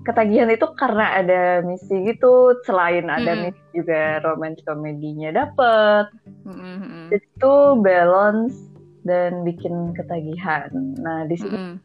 ketagihan 0.03 0.51
itu 0.51 0.67
karena 0.75 1.15
ada 1.23 1.63
misi 1.63 1.95
gitu. 2.11 2.59
Selain 2.67 3.07
ada 3.07 3.33
Mm-mm. 3.33 3.49
misi 3.49 3.63
juga 3.71 4.19
romance 4.25 4.59
komedinya 4.67 5.31
dapet. 5.31 6.11
Mm-mm, 6.43 7.13
Itu 7.13 7.79
balance 7.79 8.72
dan 9.03 9.43
bikin 9.47 9.91
ketagihan. 9.95 10.71
Nah 10.99 11.27
di 11.27 11.35
sini 11.35 11.55
mm-mm, 11.55 11.75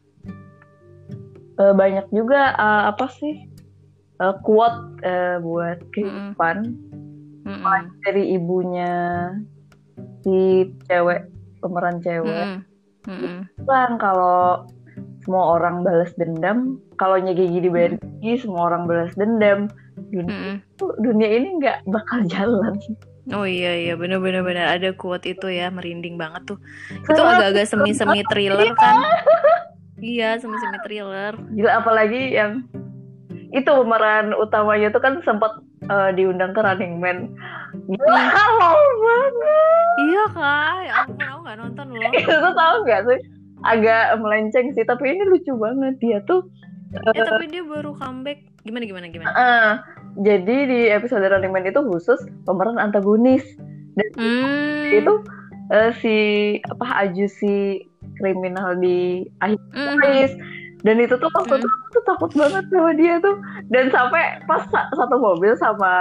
eh, 1.59 1.73
banyak 1.75 2.07
juga 2.11 2.55
eh, 2.55 2.83
apa 2.91 3.05
sih 3.11 3.35
eh, 4.19 4.35
quote 4.43 5.03
eh, 5.03 5.37
buat 5.39 5.79
kehidupan. 5.95 6.57
mm-mm, 7.45 7.83
dari 8.03 8.35
ibunya 8.35 8.93
si 10.23 10.67
cewek 10.87 11.27
pemeran 11.63 11.99
cewek. 12.03 12.63
Mm-mm, 13.07 13.07
mm-mm. 13.07 13.37
bilang 13.63 13.95
kalau 13.99 14.67
semua 15.23 15.59
orang 15.59 15.83
balas 15.83 16.11
dendam 16.15 16.79
kalau 16.99 17.15
Gigi 17.23 17.63
dibayar 17.63 17.95
Gigi 18.19 18.43
semua 18.43 18.71
orang 18.71 18.83
balas 18.85 19.15
dendam. 19.15 19.71
Dunia, 19.99 20.31
Mm-mm. 20.31 20.55
dunia 21.03 21.27
ini 21.27 21.59
nggak 21.59 21.87
bakal 21.91 22.23
jalan 22.27 22.75
Oh 23.29 23.45
iya 23.45 23.75
iya 23.75 23.93
benar-benar 23.99 24.41
benar 24.41 24.65
ada 24.79 24.89
quote 24.95 25.27
itu 25.27 25.51
ya 25.51 25.69
merinding 25.69 26.15
banget 26.15 26.55
tuh. 26.55 26.57
Itu 26.91 27.19
agak-agak 27.19 27.67
semi-semi 27.67 28.23
thriller 28.31 28.71
kan? 28.73 28.95
Iya 29.99 30.39
semi-semi 30.39 30.79
thriller. 30.87 31.35
Gila 31.53 31.83
apalagi 31.83 32.33
yang 32.33 32.63
itu 33.51 33.67
pemeran 33.67 34.31
utamanya 34.37 34.93
tuh 34.93 35.01
kan 35.01 35.19
sempat 35.27 35.59
uh, 35.91 36.09
diundang 36.15 36.55
ke 36.55 36.61
Running 36.63 36.97
Man. 37.03 37.35
Gila 37.85 38.07
lama 38.07 38.69
banget. 39.03 39.33
Iya 39.99 40.23
kak, 40.31 40.75
ya 40.87 40.93
ampun 41.03 41.25
aku 41.27 41.39
gak 41.43 41.57
nonton 41.59 41.85
loh. 41.91 42.11
itu 42.23 42.33
tuh 42.33 42.53
tahu 42.55 42.75
nggak 42.87 43.01
sih? 43.11 43.19
Agak 43.59 44.05
melenceng 44.23 44.71
sih, 44.71 44.87
tapi 44.87 45.11
ini 45.11 45.27
lucu 45.27 45.51
banget 45.59 45.99
dia 45.99 46.23
tuh. 46.23 46.47
Eh 46.95 47.25
tapi 47.27 47.51
dia 47.51 47.61
baru 47.67 47.91
comeback. 47.91 48.47
Gimana 48.63 48.83
gimana 48.87 49.05
gimana? 49.11 49.31
Uh, 49.35 49.73
jadi 50.19 50.57
di 50.65 50.79
episode 50.87 51.23
Running 51.23 51.49
Man 51.49 51.63
itu 51.63 51.79
khusus 51.81 52.17
pemeran 52.43 52.75
antagonis. 52.75 53.43
Dan 53.95 54.07
Hmm. 54.15 54.91
itu 54.93 55.13
eh, 55.69 55.91
si 55.97 56.15
apa 56.65 56.85
Ajusi 57.03 57.83
kriminal 58.15 58.75
di 58.75 59.23
akhir. 59.39 59.59
Paris. 59.71 60.33
Dan 60.79 60.95
itu 60.97 61.11
tuh 61.13 61.27
waktu 61.29 61.55
Hmm. 61.55 61.61
itu 61.61 61.67
aku 61.67 61.87
tuh 61.91 62.03
takut 62.05 62.31
banget 62.33 62.63
sama 62.67 62.91
dia 62.93 63.19
tuh. 63.19 63.35
Dan 63.67 63.91
sampai 63.91 64.23
pas 64.45 64.63
sa- 64.67 64.87
satu 64.89 65.19
mobil 65.19 65.51
sama 65.55 65.91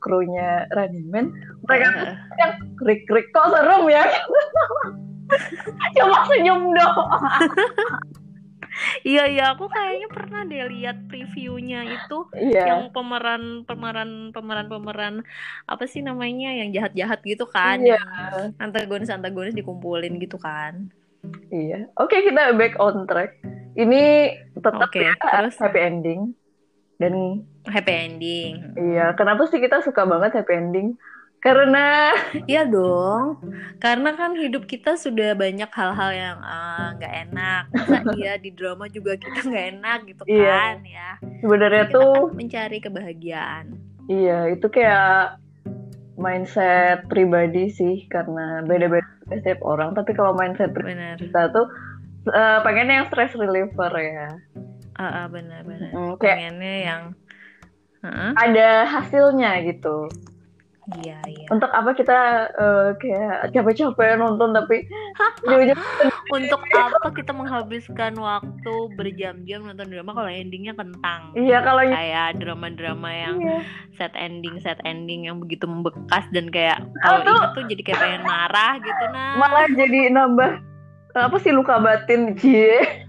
krunya 0.00 0.66
Running 0.72 1.06
Man, 1.08 1.26
mereka 1.62 1.86
Eh, 1.92 2.14
yang 2.36 2.52
krik-krik 2.76 3.30
kok 3.30 3.54
serem 3.54 3.86
ya. 3.86 4.02
Cuma 5.96 6.26
senyum 6.26 6.70
doang. 6.70 7.22
Iya 9.02 9.22
iya 9.30 9.44
aku 9.56 9.66
kayaknya 9.72 10.08
pernah 10.12 10.40
deh 10.44 10.62
lihat 10.68 10.96
previewnya 11.08 11.84
itu 11.88 12.18
Iya. 12.36 12.64
yang 12.76 12.82
pemeran 12.92 13.64
pemeran 13.64 14.30
pemeran 14.36 14.66
pemeran 14.68 15.14
apa 15.64 15.84
sih 15.88 16.04
namanya 16.04 16.52
yang 16.52 16.70
jahat 16.74 16.92
jahat 16.92 17.20
gitu 17.24 17.48
kan 17.48 17.80
Iya. 17.80 17.96
yang 17.96 18.52
antagonis 18.60 19.08
antagonis 19.08 19.56
dikumpulin 19.56 20.16
gitu 20.20 20.36
kan 20.36 20.92
Iya. 21.50 21.90
Oke, 21.98 22.22
kita 22.22 22.54
back 22.54 22.78
on 22.78 23.02
track. 23.08 23.42
Ini 23.74 24.30
tetap 24.54 24.88
Oke, 24.88 25.02
ya 25.02 25.12
terus? 25.18 25.58
happy 25.58 25.80
ending. 25.82 26.32
Dan 26.96 27.44
happy 27.68 27.92
ending 27.92 28.72
iya, 28.72 29.12
kenapa 29.12 29.44
sih 29.52 29.60
kita 29.60 29.84
suka 29.84 30.08
banget 30.08 30.40
happy 30.40 30.54
ending? 30.56 30.96
Karena 31.40 32.10
Iya 32.50 32.66
dong 32.66 33.38
karena 33.76 34.16
kan 34.16 34.32
hidup 34.34 34.64
kita 34.64 34.96
sudah 34.96 35.36
banyak 35.36 35.68
hal-hal 35.68 36.10
yang 36.10 36.38
eh, 36.40 36.86
nggak 36.96 37.14
enak 37.28 37.62
masa 37.70 37.98
iya 38.18 38.32
di 38.40 38.50
drama 38.50 38.88
juga 38.88 39.20
kita 39.20 39.44
nggak 39.44 39.66
enak 39.78 39.98
gitu 40.08 40.22
Iya. 40.26 40.56
kan 40.56 40.76
ya 40.82 41.10
sebenarnya 41.44 41.84
tuh 41.92 42.32
kan 42.32 42.36
mencari 42.40 42.78
kebahagiaan 42.80 43.64
iya, 44.08 44.48
itu 44.48 44.66
kayak 44.72 45.36
mindset 46.16 47.04
pribadi 47.12 47.68
sih 47.68 48.08
karena 48.08 48.64
beda-beda 48.64 49.04
setiap 49.28 49.60
orang, 49.66 49.92
tapi 49.92 50.14
kalau 50.14 50.32
mindset 50.32 50.72
pribadi 50.72 50.96
benar 50.96 51.16
kita 51.20 51.42
tuh 51.52 51.66
eh, 52.32 52.58
pengennya 52.64 53.04
yang 53.04 53.08
stress 53.10 53.34
reliever 53.36 53.92
ya. 53.98 54.28
Ah, 54.96 55.04
ah, 55.04 55.26
benar 55.28 55.60
benar 55.66 55.92
Mm, 55.92 56.12
kayak 56.16 56.36
pengennya 56.40 56.74
yang 56.80 57.02
Heeh. 58.00 58.30
ada 58.38 58.68
hasilnya 58.88 59.60
gitu. 59.66 60.08
Iya 61.02 61.18
iya 61.26 61.46
Untuk 61.50 61.70
apa 61.70 61.90
kita 61.94 62.18
eh, 62.54 62.88
kayak 63.02 63.50
capek-capek 63.50 64.18
nonton 64.18 64.54
tapi 64.54 64.86
Untuk 66.36 66.60
apa 66.74 67.08
kita 67.14 67.30
menghabiskan 67.30 68.18
waktu 68.18 68.74
berjam-jam 68.98 69.62
nonton 69.62 69.86
drama 69.90 70.10
kalau 70.10 70.30
endingnya 70.30 70.74
kentang? 70.74 71.30
Iya 71.38 71.62
kalau 71.62 71.86
Kayak 71.86 72.42
drama-drama 72.42 73.10
yang 73.14 73.36
Iya. 73.38 73.58
set 73.94 74.12
ending, 74.18 74.58
set 74.58 74.78
ending 74.82 75.30
yang 75.30 75.38
begitu 75.38 75.64
membekas 75.70 76.26
dan 76.34 76.50
kayak 76.50 76.82
kalau 77.02 77.22
ingat 77.22 77.50
tuh 77.54 77.64
jadi 77.66 77.82
kayak 77.86 78.00
pengen 78.02 78.22
marah 78.26 78.74
gitu 78.82 79.04
nah. 79.14 79.34
malah 79.38 79.66
jadi 79.70 80.10
nambah 80.12 80.50
apa 81.16 81.36
sih 81.40 81.48
luka 81.54 81.80
batin 81.80 82.36
cie 82.36 83.05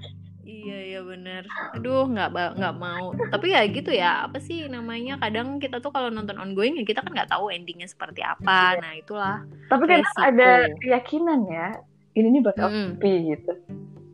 bener. 1.08 1.44
Aduh 1.74 2.06
nggak 2.06 2.30
nggak 2.60 2.76
mau. 2.76 3.16
Tapi 3.32 3.56
ya 3.56 3.64
gitu 3.66 3.90
ya. 3.90 4.28
Apa 4.28 4.38
sih 4.38 4.68
namanya? 4.68 5.16
Kadang 5.18 5.58
kita 5.58 5.80
tuh 5.80 5.90
kalau 5.90 6.12
nonton 6.12 6.36
ongoing 6.36 6.76
ya 6.76 6.84
kita 6.84 7.00
kan 7.00 7.16
nggak 7.16 7.32
tahu 7.32 7.48
endingnya 7.50 7.88
seperti 7.88 8.20
apa. 8.22 8.76
Nah 8.78 8.94
itulah. 8.94 9.42
tapi 9.72 9.84
kan 9.88 10.04
ada 10.22 10.68
keyakinan 10.80 11.48
ya 11.48 11.80
ini 12.14 12.28
nih 12.34 12.44
bakal 12.44 12.68
Mm-mm. 12.68 12.98
happy 12.98 13.14
gitu 13.32 13.54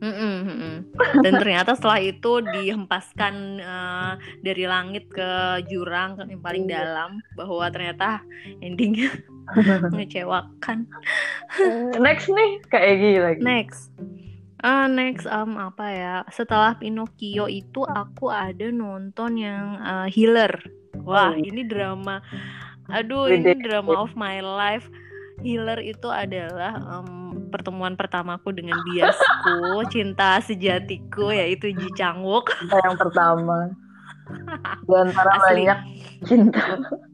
Mm-mm, 0.04 0.36
mm-mm. 0.44 0.74
Dan 1.24 1.32
ternyata 1.40 1.72
setelah 1.72 1.96
itu 1.96 2.44
dihempaskan 2.44 3.34
eh, 3.56 4.12
dari 4.44 4.68
langit 4.68 5.08
ke 5.08 5.64
jurang 5.64 6.20
yang 6.28 6.44
paling 6.44 6.68
Iya. 6.68 6.84
dalam 6.84 7.24
bahwa 7.32 7.64
ternyata 7.72 8.20
endingnya 8.60 9.08
mengecewakan. 9.94 10.84
Eh, 11.56 11.96
next 11.96 12.28
nih 12.28 12.60
kayak 12.68 12.94
gini 13.00 13.18
lagi 13.22 13.40
Next, 13.40 13.88
Eh, 14.64 14.86
next 14.88 15.28
um, 15.28 15.60
apa 15.60 15.86
ya? 15.86 16.14
Setelah 16.28 16.72
Pinocchio 16.74 17.44
itu 17.46 17.84
aku 17.84 18.32
ada 18.32 18.72
nonton 18.72 19.36
yang 19.36 19.76
eh, 19.76 20.08
Healer. 20.08 20.56
Wah 21.04 21.30
Oh. 21.30 21.36
ini 21.36 21.62
drama. 21.62 22.24
Aduh 22.88 23.28
ini 23.28 23.52
drama 23.56 23.92
of 23.98 24.12
my 24.14 24.40
life. 24.40 24.88
Healer 25.36 25.82
itu 25.82 26.06
adalah 26.06 26.78
em, 26.78 27.50
pertemuan 27.50 27.98
pertamaku 27.98 28.54
dengan 28.54 28.78
biasku, 28.86 29.58
cinta 29.92 30.38
sejatiku 30.38 31.28
yaitu 31.28 31.74
Ji 31.74 31.90
Chang 31.92 32.22
Wook. 32.22 32.54
cinta 32.56 32.78
yang 32.80 32.96
pertama 32.96 33.68
di 34.86 34.94
antara 34.94 35.30
Asli. 35.34 35.66
banyak 35.66 35.78
cinta 36.24 36.62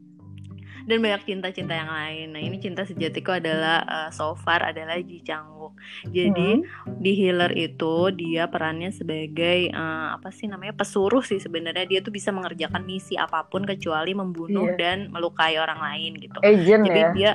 dan 0.83 0.97
banyak 0.99 1.21
cinta-cinta 1.23 1.73
yang 1.73 1.87
lain. 1.87 2.27
Nah, 2.31 2.41
ini 2.41 2.57
cinta 2.57 2.83
sejatiku 2.83 3.35
adalah 3.35 3.81
eh, 3.83 4.09
so 4.09 4.33
far 4.35 4.61
adalah 4.63 4.97
Ji 4.97 5.21
Chang 5.21 5.47
Wook. 5.53 5.73
Jadi 6.07 6.61
Hmm. 6.61 6.97
di 6.97 7.11
Healer 7.13 7.51
itu 7.53 8.09
dia 8.11 8.45
perannya 8.45 8.89
sebagai 8.89 9.69
eh, 9.69 10.07
apa 10.11 10.29
sih 10.29 10.45
namanya 10.45 10.73
pesuruh 10.73 11.21
sih 11.21 11.37
sebenarnya 11.37 11.85
dia 11.85 11.99
tuh 11.99 12.11
bisa 12.11 12.29
mengerjakan 12.29 12.81
misi 12.81 13.15
apa 13.15 13.45
pun 13.45 13.63
kecuali 13.63 14.11
membunuh 14.11 14.67
Iya. 14.67 14.77
dan 14.77 14.97
melukai 15.09 15.57
orang 15.57 15.79
lain 15.79 16.11
gitu. 16.17 16.37
agent 16.41 16.83
Jadi 16.85 16.99
ya 16.99 17.09
dia 17.11 17.31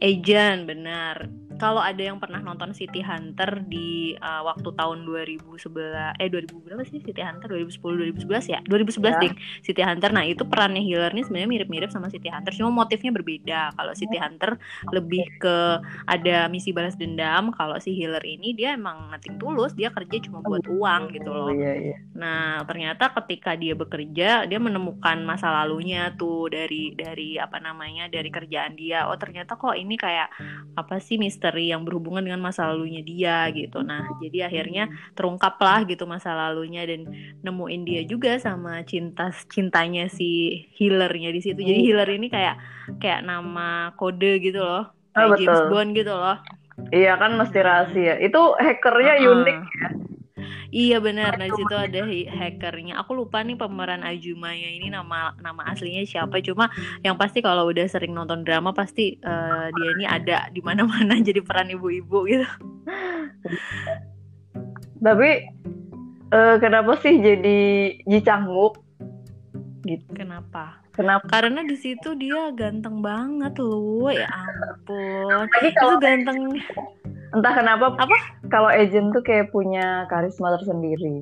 agent 0.00 0.66
benar. 0.66 1.16
Kalau 1.54 1.78
ada 1.78 2.02
yang 2.02 2.18
pernah 2.18 2.42
nonton 2.42 2.74
City 2.74 2.98
Hunter 3.00 3.62
di 3.64 4.18
uh, 4.18 4.42
waktu 4.44 4.74
tahun 4.74 5.06
2011 5.06 6.18
eh 6.18 6.28
2000 6.28 6.50
berapa 6.66 6.82
sih 6.82 7.00
City 7.00 7.22
Hunter? 7.22 7.46
2010 7.46 8.18
2011 8.26 8.52
ya? 8.52 8.60
2011 8.66 9.14
Ya. 9.14 9.20
ding 9.22 9.34
City 9.62 9.82
Hunter. 9.86 10.10
Nah 10.10 10.26
itu 10.26 10.42
perannya 10.42 10.82
Healer 10.82 11.14
nih 11.14 11.24
sebenarnya 11.24 11.50
mirip-mirip 11.50 11.90
sama 11.94 12.10
City 12.10 12.26
Hunter 12.26 12.50
cuma 12.58 12.74
motifnya 12.74 13.14
berbeda. 13.14 13.70
Kalau 13.78 13.92
City 13.94 14.18
Hunter 14.18 14.58
lebih 14.90 15.22
ke 15.38 15.56
ada 16.10 16.50
misi 16.50 16.74
balas 16.74 16.98
dendam 16.98 17.54
kalau 17.54 17.78
si 17.78 17.94
Healer 17.94 18.22
ini 18.26 18.52
dia 18.52 18.74
emang 18.74 19.14
nothing 19.14 19.38
tulus 19.38 19.72
dia 19.78 19.94
kerja 19.94 20.18
cuma 20.26 20.42
buat 20.42 20.66
uang 20.66 21.14
gitu 21.14 21.30
loh. 21.30 21.48
Oh, 21.48 21.54
iya 21.54 21.72
iya. 21.78 21.96
Nah, 22.18 22.66
ternyata 22.66 23.14
ketika 23.22 23.54
dia 23.54 23.78
bekerja, 23.78 24.48
dia 24.48 24.58
menemukan 24.58 25.22
masa 25.22 25.52
lalunya 25.54 26.10
tuh 26.18 26.50
dari 26.50 26.92
dari 26.96 27.38
apa 27.38 27.62
namanya? 27.62 28.06
dari 28.10 28.28
kerjaan 28.28 28.74
dia. 28.74 29.06
Oh, 29.06 29.16
ternyata 29.16 29.54
kok 29.54 29.76
ini 29.76 29.94
kayak 29.94 30.28
apa 30.74 30.98
sih 30.98 31.16
misteri 31.16 31.43
yang 31.52 31.84
berhubungan 31.84 32.24
dengan 32.24 32.40
masa 32.40 32.64
lalunya 32.72 33.04
dia 33.04 33.44
gitu. 33.52 33.84
Nah, 33.84 34.08
jadi 34.16 34.48
akhirnya 34.48 34.88
terungkaplah 35.12 35.84
gitu 35.84 36.08
masa 36.08 36.32
lalunya 36.32 36.80
dan 36.88 37.04
nemuin 37.44 37.82
dia 37.84 38.00
juga 38.08 38.40
sama 38.40 38.80
cinta 38.88 39.28
cintanya 39.52 40.08
si 40.08 40.64
healernya 40.80 41.28
di 41.28 41.40
situ. 41.40 41.60
Jadi 41.60 41.76
Hmm. 41.76 41.86
healer 41.92 42.08
ini 42.08 42.26
kayak 42.30 42.56
kayak 42.96 43.20
nama 43.20 43.92
kode 43.94 44.40
gitu 44.40 44.64
loh. 44.64 44.88
Ah, 45.12 45.28
Kayak 45.28 45.36
James 45.36 45.60
betul. 45.60 45.68
Bond 45.68 45.90
gitu 45.92 46.14
loh. 46.14 46.38
iya 46.90 47.14
kan 47.14 47.38
mesti 47.38 47.58
rahasia 47.60 48.18
itu 48.18 48.40
hackernya 48.58 49.14
Uh-uh. 49.20 49.30
unik 49.38 49.58
Iya 50.74 50.98
benar, 50.98 51.38
nah 51.38 51.46
di 51.46 51.54
situ 51.54 51.74
ada 51.74 52.00
hackernya. 52.08 52.98
Aku 53.02 53.14
lupa 53.14 53.40
nih 53.44 53.54
pemeran 53.54 54.02
Ajumanya 54.02 54.68
ini 54.68 54.90
nama 54.90 55.34
nama 55.38 55.62
aslinya 55.70 56.02
siapa. 56.02 56.42
Cuma 56.42 56.70
yang 57.06 57.14
pasti 57.14 57.40
kalau 57.44 57.70
udah 57.70 57.86
sering 57.86 58.10
nonton 58.10 58.42
drama 58.42 58.74
pasti 58.74 59.16
eh, 59.18 59.66
dia 59.70 59.88
ini 59.98 60.04
ada 60.04 60.38
di 60.50 60.60
mana-mana 60.60 61.16
jadi 61.26 61.40
peran 61.44 61.70
ibu-ibu 61.70 62.26
gitu. 62.26 62.48
tapi 65.04 65.44
eh, 66.32 66.56
kenapa 66.58 66.96
sih 67.04 67.20
jadi 67.20 67.60
Ji 68.08 68.20
Changwook 68.24 68.80
gitu 69.84 70.16
Kenapa? 70.16 70.80
kenapa 70.96 71.28
Karena 71.28 71.60
di 71.60 71.76
situ 71.76 72.16
dia 72.16 72.48
ganteng 72.56 73.04
banget 73.04 73.60
loh. 73.60 74.08
Ya 74.08 74.30
ampun. 74.32 75.44
Itu 75.60 75.88
ganteng. 76.00 76.56
Entah 77.34 77.52
kenapa 77.52 77.86
Apa? 77.94 78.16
kalau 78.46 78.70
agent 78.70 79.10
tuh 79.10 79.20
kayak 79.20 79.50
punya 79.50 80.06
karisma 80.06 80.54
tersendiri. 80.54 81.20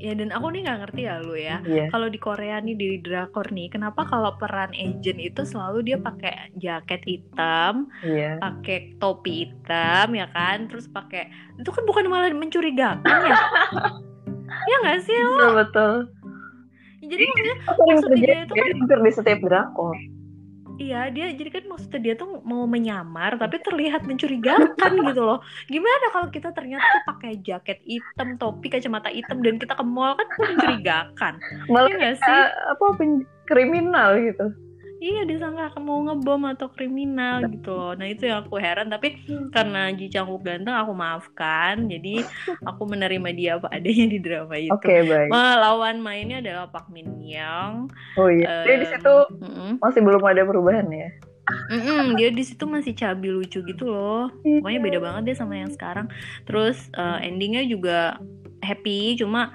Ya 0.00 0.16
dan 0.16 0.32
aku 0.32 0.48
nih 0.48 0.64
nggak 0.64 0.80
ngerti 0.80 1.00
ya 1.04 1.20
lu 1.20 1.36
ya. 1.36 1.60
iya. 1.62 1.92
Kalau 1.92 2.08
di 2.08 2.16
Korea 2.16 2.56
nih 2.56 2.72
di 2.72 2.88
drakor 3.00 3.52
nih, 3.52 3.68
kenapa 3.68 4.08
kalau 4.08 4.32
peran 4.36 4.72
agent 4.72 5.20
itu 5.20 5.44
selalu 5.44 5.84
dia 5.84 6.00
pakai 6.00 6.56
jaket 6.56 7.04
hitam, 7.04 7.84
iya. 8.00 8.40
pakai 8.40 8.96
topi 8.96 9.44
hitam 9.44 10.16
ya 10.16 10.24
kan? 10.32 10.72
Terus 10.72 10.88
pakai 10.88 11.28
itu 11.56 11.68
kan 11.68 11.84
bukan 11.84 12.08
malah 12.08 12.32
mencurigakan 12.32 13.00
ya? 13.04 13.36
Ya 14.50 14.76
nggak 14.82 15.00
sih 15.06 15.14
lo 15.14 15.30
betul 15.30 15.52
betul. 15.54 15.92
Jadi 17.00 17.22
maksudnya 17.22 17.54
sering 17.54 17.86
Maksud 17.86 18.10
dia 18.12 18.34
terjadi 18.44 18.76
itu 18.76 18.84
kan- 18.90 19.04
di 19.04 19.12
setiap 19.14 19.38
drakor 19.46 19.94
Iya 20.80 21.12
dia 21.12 21.28
jadi 21.36 21.50
kan 21.52 21.64
maksudnya 21.68 22.00
dia 22.00 22.14
tuh 22.16 22.40
mau 22.40 22.64
menyamar 22.64 23.36
tapi 23.36 23.60
terlihat 23.60 24.08
mencurigakan 24.08 24.92
gitu 25.12 25.20
loh. 25.20 25.44
Gimana 25.68 26.08
kalau 26.08 26.32
kita 26.32 26.56
ternyata 26.56 26.80
tuh 26.88 27.04
pakai 27.04 27.36
jaket 27.44 27.84
hitam, 27.84 28.40
topi, 28.40 28.72
kacamata 28.72 29.12
hitam 29.12 29.44
dan 29.44 29.60
kita 29.60 29.76
ke 29.76 29.84
mall 29.84 30.16
kan 30.16 30.24
mencurigakan. 30.40 31.36
Malah 31.68 31.92
kita, 31.92 32.16
sih? 32.16 32.40
apa 32.72 32.84
pen- 32.96 33.28
kriminal 33.44 34.16
gitu. 34.16 34.69
Iya 35.00 35.24
disangka 35.24 35.80
mau 35.80 36.04
ngebom 36.04 36.44
atau 36.52 36.68
kriminal 36.68 37.48
gitu 37.48 37.72
loh. 37.72 37.96
Nah 37.96 38.04
itu 38.04 38.28
yang 38.28 38.44
aku 38.44 38.60
heran 38.60 38.92
tapi 38.92 39.16
karena 39.48 39.88
Ji 39.96 40.12
Chang 40.12 40.28
Wook 40.28 40.44
ganteng 40.44 40.76
aku 40.76 40.92
maafkan. 40.92 41.88
Jadi 41.88 42.20
aku 42.68 42.84
menerima 42.84 43.28
dia 43.32 43.50
apa 43.56 43.72
adanya 43.72 44.06
di 44.12 44.18
drama 44.20 44.60
itu. 44.60 44.68
Oke, 44.76 45.00
baik. 45.08 45.32
Melawan 45.32 46.04
mainnya 46.04 46.44
adalah 46.44 46.68
Park 46.68 46.92
Min 46.92 47.16
Young. 47.24 47.88
Oh 48.20 48.28
iya. 48.28 48.68
Dia 48.68 48.76
di 48.76 48.86
Em, 48.86 48.92
situ 48.92 49.14
mm-mm. 49.40 49.70
masih 49.80 50.00
belum 50.04 50.20
ada 50.20 50.44
perubahan 50.44 50.86
ya. 50.92 51.08
Mm-mm, 51.72 52.14
dia 52.14 52.30
di 52.30 52.44
situ 52.46 52.62
masih 52.68 52.92
cabi 52.92 53.32
lucu 53.32 53.64
gitu 53.64 53.84
loh. 53.88 54.28
Pokoknya 54.44 54.80
beda 54.84 54.98
banget 55.00 55.22
deh 55.32 55.36
sama 55.40 55.56
yang 55.58 55.72
sekarang. 55.72 56.12
Terus 56.44 56.76
eh, 56.92 57.26
endingnya 57.26 57.64
juga 57.64 58.20
happy, 58.60 59.16
cuma 59.16 59.48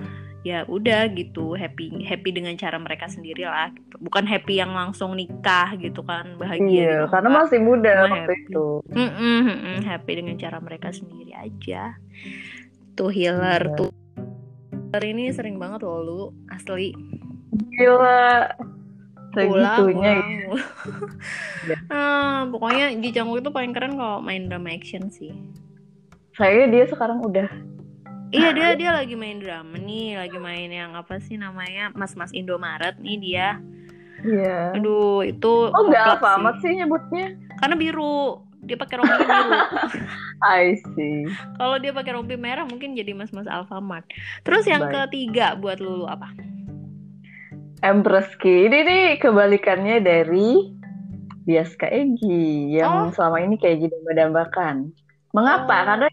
ya 0.45 0.61
udah 0.63 1.09
gitu 1.09 1.57
happy 1.57 2.05
happy 2.05 2.29
dengan 2.29 2.53
cara 2.53 2.77
mereka 2.77 3.09
sendiri 3.09 3.43
lah. 3.43 3.73
gitu. 3.73 3.97
Bukan 3.97 4.23
happy 4.23 4.61
yang 4.61 4.71
langsung 4.71 5.17
nikah 5.17 5.73
gitu 5.75 5.99
kan 5.99 6.37
bahagia. 6.37 6.61
Iya, 6.61 6.69
gitu, 7.01 7.05
karena 7.09 7.27
enggak. 7.27 7.41
masih 7.43 7.59
muda 7.59 7.89
Cuma 7.91 8.03
waktu 8.05 8.21
happy. 8.29 8.45
itu. 8.45 8.67
Mm-mm, 8.87 9.37
mm-mm, 9.43 9.77
happy 9.83 10.11
dengan 10.13 10.35
cara 10.37 10.57
mereka 10.59 10.89
sendiri 10.89 11.33
aja. 11.33 11.97
Tuh 12.93 13.09
healer 13.09 13.63
Iya. 13.65 13.75
tuh. 13.75 13.91
Healer 14.87 15.03
ini 15.03 15.23
sering 15.29 15.57
banget 15.57 15.81
loh 15.81 15.99
lu 15.99 16.19
asli 16.47 16.93
Gila. 17.71 18.53
pulang 19.33 19.75
Segitunya 19.75 20.11
ya. 20.13 20.21
pulang. 20.47 20.63
Nah, 21.89 22.45
pokoknya 22.47 22.93
Ji 22.95 23.09
Chang 23.09 23.27
Wook 23.27 23.41
itu 23.41 23.49
paling 23.49 23.73
keren 23.73 23.97
kalau 23.97 24.21
main 24.21 24.45
drama 24.45 24.69
action 24.69 25.09
sih. 25.09 25.33
Saya 26.31 26.67
dia 26.67 26.85
sekarang 26.85 27.19
udah 27.19 27.49
Iya 28.35 28.49
dia 28.51 28.69
dia 28.75 28.91
lagi 28.91 29.15
main 29.15 29.39
drama 29.39 29.79
nih, 29.79 30.19
lagi 30.19 30.35
main 30.35 30.67
yang 30.67 30.91
apa 30.93 31.23
sih 31.23 31.39
namanya 31.39 31.95
Mas 31.95 32.13
Mas 32.13 32.35
Indomaret 32.35 32.99
nih 32.99 33.17
dia. 33.17 33.49
Iya. 34.21 34.75
Aduh 34.75 35.23
itu 35.23 35.71
Oh 35.71 35.83
nggak 35.87 36.19
apa 36.19 36.35
amat 36.35 36.59
sih 36.59 36.75
nyebutnya. 36.75 37.37
Karena 37.55 37.75
biru, 37.79 38.43
dia 38.61 38.75
pakai 38.75 38.95
rompi 38.99 39.15
biru. 39.23 39.51
I 40.43 40.75
see. 40.93 41.23
Kalau 41.55 41.79
dia 41.79 41.95
pakai 41.95 42.11
rompi 42.13 42.35
merah 42.35 42.67
mungkin 42.67 42.91
jadi 42.91 43.15
Mas 43.15 43.31
Mas 43.31 43.47
Alfamart. 43.47 44.03
Terus 44.43 44.67
yang 44.67 44.91
Baik. 44.91 45.07
ketiga 45.07 45.55
buat 45.55 45.79
Lulu 45.79 46.03
apa? 46.05 46.33
Empress 47.79 48.33
Ki. 48.41 48.65
Ini 48.67 48.79
nih 48.81 49.03
kebalikannya 49.21 50.01
dari 50.01 50.73
Biaska 51.45 51.85
Egi 51.85 52.73
yang 52.73 53.07
Oh. 53.07 53.13
selama 53.13 53.45
ini 53.45 53.61
kayak 53.61 53.85
gitu 53.85 53.95
mendambakan. 54.03 54.89
Mengapa? 55.37 55.69
Oh. 55.69 55.85
Karena 55.85 56.07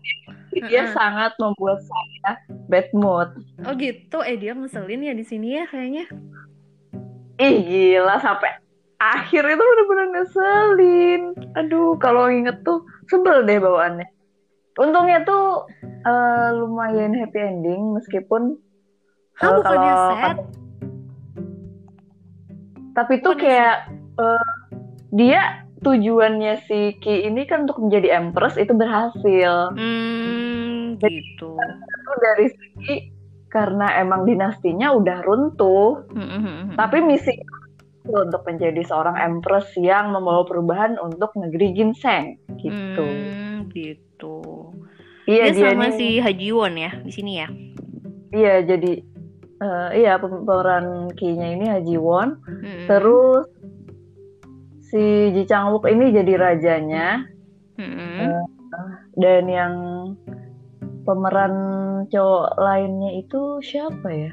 dia, 0.52 0.62
dia 0.68 0.82
Mm-mm. 0.85 0.94
sangat 0.94 1.32
membuat 1.40 1.80
saya 1.80 2.38
bad 2.68 2.88
mood. 2.92 3.28
Oh 3.64 3.75
gitu, 3.75 4.21
eh 4.21 4.37
dia 4.37 4.52
ngeselin 4.52 5.09
ya 5.09 5.14
di 5.16 5.25
sini 5.25 5.56
ya 5.56 5.64
kayaknya. 5.66 6.04
Ih 7.40 7.56
gila 7.64 8.21
sampai 8.21 8.61
akhir 9.00 9.42
itu 9.42 9.64
bener-bener 9.64 10.06
ngeselin. 10.14 11.23
Aduh 11.59 11.97
kalau 11.99 12.28
inget 12.30 12.61
tuh 12.62 12.85
sebel 13.11 13.42
deh 13.49 13.59
bawaannya. 13.59 14.06
Untungnya 14.78 15.25
tuh 15.25 15.66
eh, 15.82 16.49
lumayan 16.54 17.16
happy 17.16 17.40
ending 17.40 17.97
meskipun 17.97 18.56
Hah 19.40 19.49
eh, 19.49 19.54
bukannya 19.59 19.94
kalau 19.97 20.11
sad? 20.21 20.37
tapi 22.92 23.25
tuh 23.25 23.32
Bukannya 23.32 23.40
kayak 23.40 23.76
eh, 24.21 24.50
dia 25.16 25.42
tujuannya 25.83 26.62
si 26.64 26.95
Ki 26.97 27.23
ini 27.23 27.42
kan 27.45 27.66
untuk 27.66 27.79
menjadi 27.79 28.16
empress 28.16 28.55
itu 28.55 28.73
berhasil. 28.73 29.75
Hmm, 29.75 30.97
gitu. 30.97 31.59
Itu 31.59 32.12
dari 32.18 32.47
segi 32.49 32.97
karena 33.47 33.99
emang 33.99 34.25
dinastinya 34.25 34.90
udah 34.90 35.18
runtuh, 35.21 36.07
Hmm, 36.09 36.73
tapi 36.73 37.03
misi 37.03 37.37
untuk 38.03 38.42
menjadi 38.42 38.83
seorang 38.83 39.14
empress 39.14 39.71
yang 39.77 40.11
membawa 40.11 40.42
perubahan 40.42 40.97
untuk 40.97 41.31
negeri 41.35 41.71
Ginseng 41.73 42.38
gitu. 42.57 43.07
Hmm, 43.07 43.71
gitu. 43.71 44.38
Iya 45.23 45.51
Dia 45.51 45.55
dia 45.55 45.64
sama 45.68 45.87
nih- 45.87 45.95
si 45.95 46.07
Haji 46.18 46.49
Won 46.51 46.75
ya 46.77 46.90
di 46.99 47.12
sini 47.12 47.33
ya. 47.37 47.49
iya 48.33 48.59
jadi 48.61 48.92
eh, 49.61 49.88
iya 49.95 50.18
pemeran 50.18 51.14
Ki-nya 51.14 51.55
ini 51.55 51.66
Haji 51.68 51.95
Won, 51.95 52.42
Hmm. 52.42 52.87
terus 52.88 53.47
si 54.92 55.33
Ji 55.33 55.48
Chang 55.48 55.72
Wook 55.72 55.88
ini 55.88 56.12
jadi 56.12 56.37
rajanya. 56.37 57.24
Hmm. 57.72 58.44
dan 59.16 59.44
yang 59.48 59.74
pemeran 61.09 61.55
cowok 62.12 62.57
lainnya 62.61 63.11
itu 63.20 63.61
siapa 63.64 64.09
ya? 64.12 64.33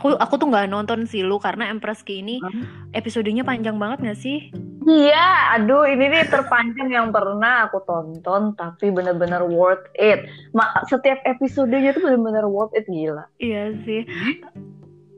Aku 0.00 0.16
aku 0.16 0.34
tuh 0.40 0.48
nggak 0.48 0.72
nonton 0.72 1.04
sih 1.04 1.20
lu 1.20 1.36
karena 1.36 1.68
Empress 1.68 2.00
Ki 2.00 2.24
ini 2.24 2.40
Hah? 2.40 2.96
episodenya 2.96 3.44
panjang 3.44 3.76
banget 3.76 4.00
gak 4.00 4.20
sih? 4.20 4.48
Iya, 4.88 5.60
aduh 5.60 5.84
ini 5.84 6.08
nih 6.08 6.24
terpanjang 6.32 6.88
yang 6.88 7.08
pernah 7.12 7.68
aku 7.68 7.84
tonton 7.84 8.56
tapi 8.56 8.88
bener-bener 8.88 9.44
worth 9.44 9.84
it. 9.96 10.24
Ma 10.56 10.72
setiap 10.88 11.20
episodenya 11.28 11.92
tuh 11.92 12.04
bener-bener 12.04 12.48
worth 12.48 12.72
it 12.72 12.88
gila. 12.88 13.28
Iya 13.40 13.76
sih. 13.84 14.08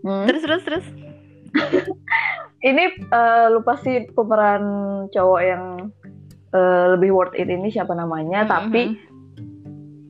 Hmm. 0.02 0.26
Terus 0.26 0.42
terus 0.42 0.62
terus. 0.66 0.86
Ini 2.62 2.84
eh, 3.10 3.46
lupa 3.50 3.74
sih 3.76 4.06
pemeran 4.14 4.62
cowok 5.10 5.40
yang 5.42 5.64
eh, 6.54 6.84
lebih 6.94 7.10
worth 7.10 7.34
it 7.34 7.46
ini 7.46 7.68
siapa 7.68 7.92
namanya, 7.92 8.46
Mm-hmm. 8.46 8.54
tapi 8.54 8.82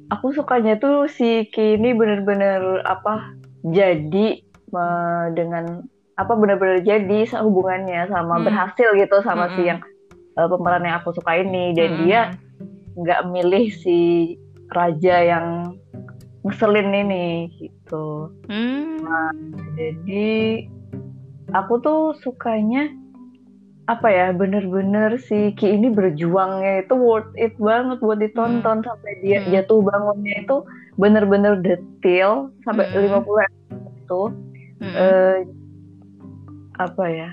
aku 0.08 0.36
sukanya 0.36 0.76
tuh 0.76 1.08
si 1.08 1.48
Ki 1.48 1.80
ini 1.80 1.96
bener-bener 1.96 2.84
apa 2.84 3.32
jadi 3.64 4.26
eh, 4.68 5.24
dengan 5.32 5.80
apa 6.20 6.32
bener-bener 6.36 6.84
jadi 6.84 7.24
hubungannya 7.40 8.12
sama 8.12 8.36
Hmm. 8.36 8.44
berhasil 8.44 8.88
gitu 8.92 9.16
sama 9.24 9.48
si 9.56 9.64
Mm-mm. 9.64 9.68
yang 9.72 9.80
eh, 10.36 10.48
pemeran 10.52 10.84
yang 10.84 11.00
aku 11.00 11.16
suka 11.16 11.40
ini 11.40 11.72
dan 11.72 11.96
Mm-mm. 11.96 12.00
dia 12.04 12.20
nggak 12.92 13.20
milih 13.32 13.72
si 13.72 13.98
raja 14.76 15.16
yang 15.24 15.72
ngeselin 16.44 16.92
ini 16.92 17.48
gitu 17.56 18.28
Hmm. 18.44 19.00
jadi 19.72 20.28
aku 21.50 21.82
tuh 21.82 22.00
sukanya 22.22 22.86
apa 23.90 24.06
ya 24.08 24.30
bener-bener 24.30 25.18
si 25.18 25.50
Ki 25.58 25.74
ini 25.74 25.90
berjuangnya 25.90 26.86
itu 26.86 26.94
worth 26.94 27.34
it 27.34 27.50
banget 27.58 27.98
buat 27.98 28.22
ditonton 28.22 28.86
sampai 28.86 29.12
dia 29.26 29.42
Hmm. 29.42 29.50
jatuh 29.50 29.82
bangunnya 29.82 30.34
itu 30.38 30.56
bener-bener 30.94 31.58
detail 31.58 32.54
sampai 32.62 32.86
Hmm. 32.94 33.10
50 33.10 33.42
episode 33.42 33.90
itu 33.98 34.22
Hmm. 34.78 34.94
eh, 34.94 35.36
apa 36.78 37.04
ya 37.10 37.30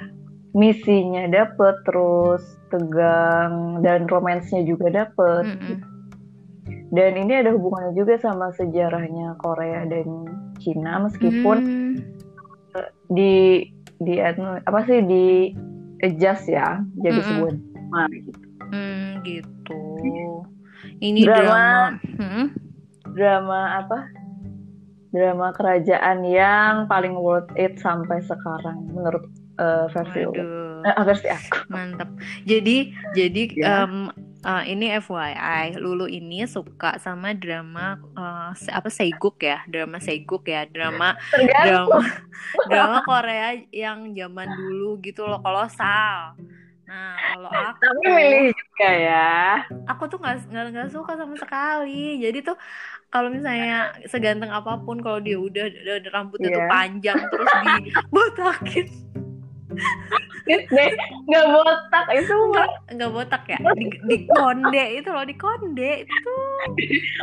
misinya 0.52 1.30
dapet 1.30 1.76
terus 1.86 2.42
tegang 2.74 3.80
dan 3.86 4.10
romansnya 4.10 4.66
juga 4.66 4.90
dapet 4.90 5.46
Mm-mm. 5.46 5.78
dan 6.90 7.12
ini 7.14 7.46
ada 7.46 7.54
hubungannya 7.54 7.94
juga 7.94 8.18
sama 8.18 8.50
sejarahnya 8.58 9.38
Korea 9.38 9.86
dan 9.86 10.26
Cina 10.58 11.06
meskipun 11.06 11.58
Hmm. 11.62 11.94
di 13.10 13.66
di 14.00 14.16
apa 14.20 14.80
sih 14.84 15.00
di 15.04 15.52
adjust 16.00 16.48
ya 16.48 16.80
jadi 17.00 17.20
Mm-mm. 17.20 17.28
sebuah 17.28 17.52
drama 17.56 18.02
gitu. 18.10 18.32
Hmm, 18.70 19.10
gitu. 19.26 19.82
Ini 21.00 21.20
Drama. 21.28 21.44
drama. 21.44 21.72
Hmm? 22.20 22.48
drama 23.10 23.60
apa 23.82 24.06
drama 25.10 25.50
kerajaan 25.52 26.22
yang 26.24 26.86
paling 26.86 27.18
worth 27.18 27.50
it 27.58 27.76
sampai 27.82 28.22
sekarang 28.22 28.86
menurut 28.94 29.26
eh, 29.58 29.86
versi 29.92 30.20
lu. 30.24 30.32
Waduh. 30.32 30.86
Eh, 30.86 30.96
versi 31.04 31.28
aku 31.28 31.58
Mantap. 31.68 32.10
Jadi 32.46 32.94
jadi 33.12 33.42
Ya. 33.58 33.84
em, 33.84 34.14
eh, 34.40 34.64
ini 34.72 34.86
FYI, 34.96 35.76
Lulu 35.78 36.08
ini 36.08 36.48
suka 36.48 36.96
sama 37.02 37.36
drama 37.36 38.00
se- 38.56 38.72
apa 38.72 38.88
Seiguk 38.88 39.40
ya, 39.42 39.64
drama 39.68 40.00
Seiguk 40.00 40.44
ya, 40.48 40.64
drama 40.66 41.16
tergantung. 41.32 42.04
drama 42.04 42.08
drama 42.70 42.98
Korea 43.04 43.48
yang 43.72 44.12
zaman 44.16 44.48
dulu 44.48 45.00
gitu 45.04 45.28
loh, 45.28 45.40
kolosal. 45.44 46.36
Nah, 46.90 47.22
kalau 47.22 47.52
aku 47.54 47.86
tapi 47.86 48.06
milih 48.10 48.50
juga 48.50 48.90
ya. 48.90 49.32
Aku 49.86 50.10
tuh 50.10 50.18
nggak 50.18 50.36
nggak 50.50 50.90
suka 50.90 51.14
sama 51.14 51.36
sekali. 51.38 52.18
Jadi 52.18 52.42
tuh 52.42 52.58
kalau 53.10 53.30
misalnya 53.30 53.94
seganteng 54.10 54.50
apa 54.50 54.82
pun, 54.82 54.98
kalau 55.02 55.22
dia 55.22 55.38
udah, 55.38 55.66
udah 55.70 56.12
rambutnya 56.14 56.50
tuh 56.50 56.62
Iya. 56.66 56.70
panjang 56.70 57.20
terus 57.30 57.52
dibotakin, 57.62 58.86
deh 60.50 60.90
nggak 61.30 61.46
botak 61.54 62.06
itu 62.10 62.34
mah 62.50 62.68
nggak 62.90 63.12
botak 63.14 63.44
ya, 63.46 63.60
di, 63.78 63.86
di 64.02 64.18
konde 64.34 64.86
itu 64.98 65.10
loh, 65.14 65.22
di 65.22 65.36
konde 65.38 65.92
itu. 66.10 66.36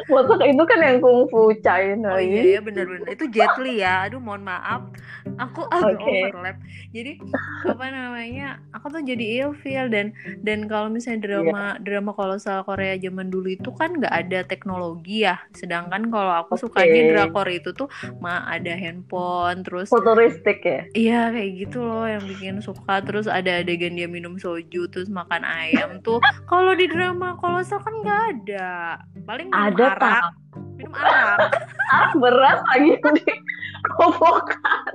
botak 0.07 0.47
itu 0.47 0.62
kan 0.62 0.79
yang 0.79 0.99
kungfu 1.03 1.51
China 1.59 2.14
Oh 2.14 2.23
iya 2.23 2.59
ya 2.59 2.61
bener-bener 2.62 3.11
itu 3.11 3.27
Jet 3.35 3.59
Li 3.59 3.83
ya. 3.83 4.07
Aduh 4.07 4.23
mohon 4.23 4.47
maaf. 4.47 4.87
aku 5.37 5.66
agak 5.69 5.99
Oke. 5.99 6.31
overlap 6.31 6.57
jadi 6.95 7.19
apa 7.66 7.85
namanya 7.90 8.62
aku 8.71 8.95
tuh 8.95 9.03
jadi 9.03 9.42
ilfeel 9.42 9.90
dan 9.90 10.14
dan 10.47 10.71
kalau 10.71 10.87
misalnya 10.87 11.19
Iya. 11.19 11.27
drama 11.27 11.62
drama 11.83 12.11
kolosal 12.14 12.62
Korea 12.62 12.95
zaman 12.95 13.27
dulu 13.29 13.51
itu 13.51 13.75
kan 13.75 13.99
nggak 13.99 14.14
ada 14.14 14.47
teknologi 14.47 15.27
ya 15.27 15.42
sedangkan 15.51 16.09
kalau 16.14 16.47
aku 16.47 16.55
Oke. 16.55 16.62
sukanya 16.62 17.01
drakor 17.11 17.51
itu 17.51 17.75
tuh 17.75 17.90
mah 18.23 18.47
ada 18.47 18.71
handphone 18.79 19.66
terus 19.66 19.90
Futuristik 19.90 20.62
ya. 20.62 20.81
Iya 20.95 21.21
kayak 21.35 21.51
gitu 21.59 21.79
loh 21.83 22.07
yang 22.07 22.23
bikin 22.23 22.46
suka 22.59 23.01
terus 23.01 23.27
ada 23.27 23.61
adegan 23.61 23.93
dia 23.93 24.07
minum 24.07 24.37
soju 24.37 24.87
terus 24.87 25.07
makan 25.07 25.43
ayam 25.43 25.99
tuh 26.01 26.19
kalau 26.45 26.73
di 26.73 26.87
drama 26.87 27.35
kolosal 27.37 27.79
kan 27.79 27.95
nggak 28.01 28.23
ada 28.33 28.71
paling 29.23 29.47
minum 29.47 29.67
Ada 29.75 29.85
arak 29.87 29.99
tak? 29.99 30.23
minum 30.77 30.93
arak 30.95 31.39
Ah 31.95 32.11
berat 32.15 32.59
lagi 32.67 32.91
di 32.99 33.25
kobokan. 33.93 34.93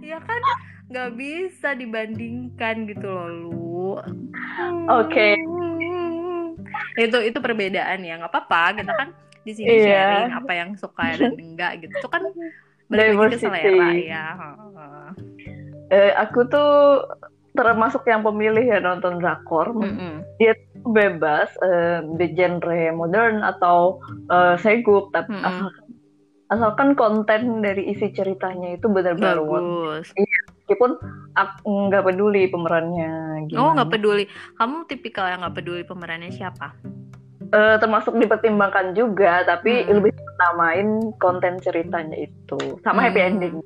ya 0.00 0.18
kan 0.18 0.40
nggak 0.86 1.10
bisa 1.14 1.74
dibandingkan 1.74 2.86
gitu 2.86 3.06
loh 3.06 3.28
lu 3.28 3.90
Oke. 4.88 5.34
Hmm. 5.36 6.54
itu 6.96 7.18
itu 7.22 7.38
perbedaan 7.38 8.00
ya 8.00 8.16
nggak 8.16 8.30
apa-apa 8.30 8.80
kita 8.80 8.92
kan 8.92 9.08
di 9.42 9.52
sini 9.52 9.68
Iya. 9.68 9.84
sharing 9.86 10.32
apa 10.34 10.52
yang 10.54 10.70
suka 10.74 11.04
dan 11.14 11.32
enggak 11.34 11.72
gitu 11.78 11.92
itu 11.92 12.08
kan 12.08 12.22
balik 12.86 13.34
ke 13.34 13.38
selera 13.40 13.90
ya 13.94 14.26
Heeh. 14.36 15.08
Eh, 15.86 16.12
aku 16.18 16.50
tuh 16.50 17.02
termasuk 17.54 18.02
yang 18.10 18.26
pemilih 18.26 18.66
ya 18.66 18.78
nonton 18.82 19.22
drakor. 19.22 19.70
Mm-mm. 19.72 20.26
bebas 20.86 21.50
eh, 21.66 21.98
di 22.14 22.30
genre 22.38 22.94
modern 22.94 23.42
atau 23.42 23.98
eh, 24.30 24.54
segup 24.62 25.10
tapi 25.10 25.34
Mm-mm. 25.34 25.46
asalkan, 25.46 25.86
asalkan 26.46 26.88
konten 26.94 27.42
dari 27.58 27.90
isi 27.90 28.14
ceritanya 28.14 28.78
itu 28.78 28.86
benar-benar 28.86 29.42
bagus 29.42 30.14
meskipun 30.66 30.98
aku 31.38 31.90
nggak 31.90 32.06
peduli 32.10 32.50
pemerannya 32.50 33.46
gimana 33.46 33.62
Oh 33.62 33.70
nggak 33.78 33.90
peduli. 33.94 34.24
Kamu 34.58 34.90
tipikal 34.90 35.30
yang 35.30 35.46
nggak 35.46 35.62
peduli 35.62 35.82
pemerannya 35.86 36.34
siapa? 36.34 36.74
Eh, 37.52 37.76
termasuk 37.78 38.18
dipertimbangkan 38.18 38.96
juga 38.98 39.46
tapi 39.46 39.86
Hmm. 39.86 40.02
lebih 40.02 40.12
utamain 40.18 40.88
konten 41.22 41.62
ceritanya 41.62 42.16
itu 42.18 42.58
sama 42.82 43.06
happy 43.06 43.20
Hmm. 43.22 43.30
ending 43.38 43.56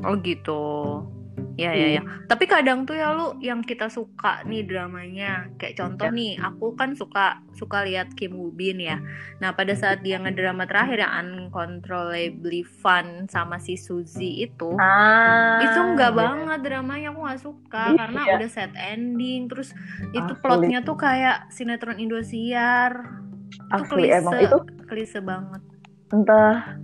Oh 0.00 0.16
gitu. 0.24 0.62
Ya 1.56 1.70
Iya. 1.70 1.86
ya 1.86 1.88
ya. 1.98 2.02
Tapi 2.24 2.44
kadang 2.44 2.84
tuh 2.84 2.94
ya 2.94 3.12
lu 3.12 3.36
yang 3.38 3.60
kita 3.60 3.86
suka 3.86 4.40
nih 4.44 4.64
dramanya. 4.64 5.50
Kayak 5.56 5.76
contoh 5.76 6.08
Ya. 6.08 6.14
nih, 6.14 6.32
aku 6.36 6.72
kan 6.72 6.94
suka 6.94 7.40
suka 7.52 7.84
lihat 7.84 8.14
Kim 8.14 8.34
Woo 8.34 8.48
Bin 8.48 8.78
ya. 8.78 8.96
Nah 9.38 9.52
pada 9.52 9.72
saat 9.72 10.00
dia 10.00 10.16
ngedrama 10.16 10.64
terakhir 10.64 11.00
yang 11.00 11.12
Uncontrollably 11.12 12.62
Fun 12.62 13.26
sama 13.26 13.56
si 13.56 13.76
Suzy 13.76 14.42
itu. 14.42 14.72
ah 14.76 15.60
itu 15.60 15.78
enggak 15.78 16.10
iya. 16.10 16.18
banget 16.18 16.58
dramanya 16.62 17.08
aku 17.10 17.20
nggak 17.20 17.40
suka 17.40 17.84
Iya. 17.90 17.98
karena 17.98 18.20
udah 18.30 18.48
set 18.48 18.72
ending 18.74 19.40
terus 19.46 19.74
itu 20.10 20.32
Asli. 20.32 20.40
plotnya 20.40 20.80
tuh 20.80 20.96
kayak 20.96 21.50
sinetron 21.50 21.98
Indosiar 21.98 22.92
itu 23.50 23.74
asli 23.74 24.06
klise 24.06 24.16
emang 24.16 24.34
itu 24.40 24.58
klise 24.86 25.18
banget 25.20 25.62
entah 26.10 26.78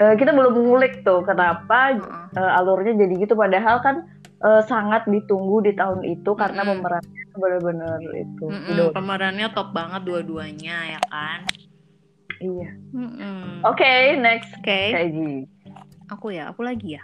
eh, 0.00 0.14
kita 0.16 0.30
belum 0.30 0.52
mengulik 0.54 1.00
tuh 1.00 1.20
kenapa 1.22 2.00
eh, 2.30 2.50
alurnya 2.56 2.96
jadi 2.96 3.14
gitu 3.18 3.34
padahal 3.34 3.78
kan 3.78 3.96
eh, 4.40 4.62
sangat 4.64 5.04
ditunggu 5.04 5.62
di 5.62 5.72
tahun 5.72 6.00
itu 6.02 6.30
karena 6.32 6.62
Mm-mm. 6.62 6.80
pemerannya 6.80 7.18
benar-benar 7.32 8.00
itu 8.10 8.46
idola. 8.66 8.90
pemerannya 8.90 9.46
top 9.50 9.70
banget 9.70 10.02
dua-duanya 10.02 10.76
ya 10.88 11.00
kan 11.06 11.46
iya 12.38 12.70
Mm-mm. 12.90 13.62
oke 13.62 13.92
next 14.18 14.50
oke 14.56 14.78
Kaiji 14.90 15.44
aku 16.08 16.26
ya 16.30 16.48
aku 16.48 16.64
lagi 16.64 16.96
ya 16.96 17.02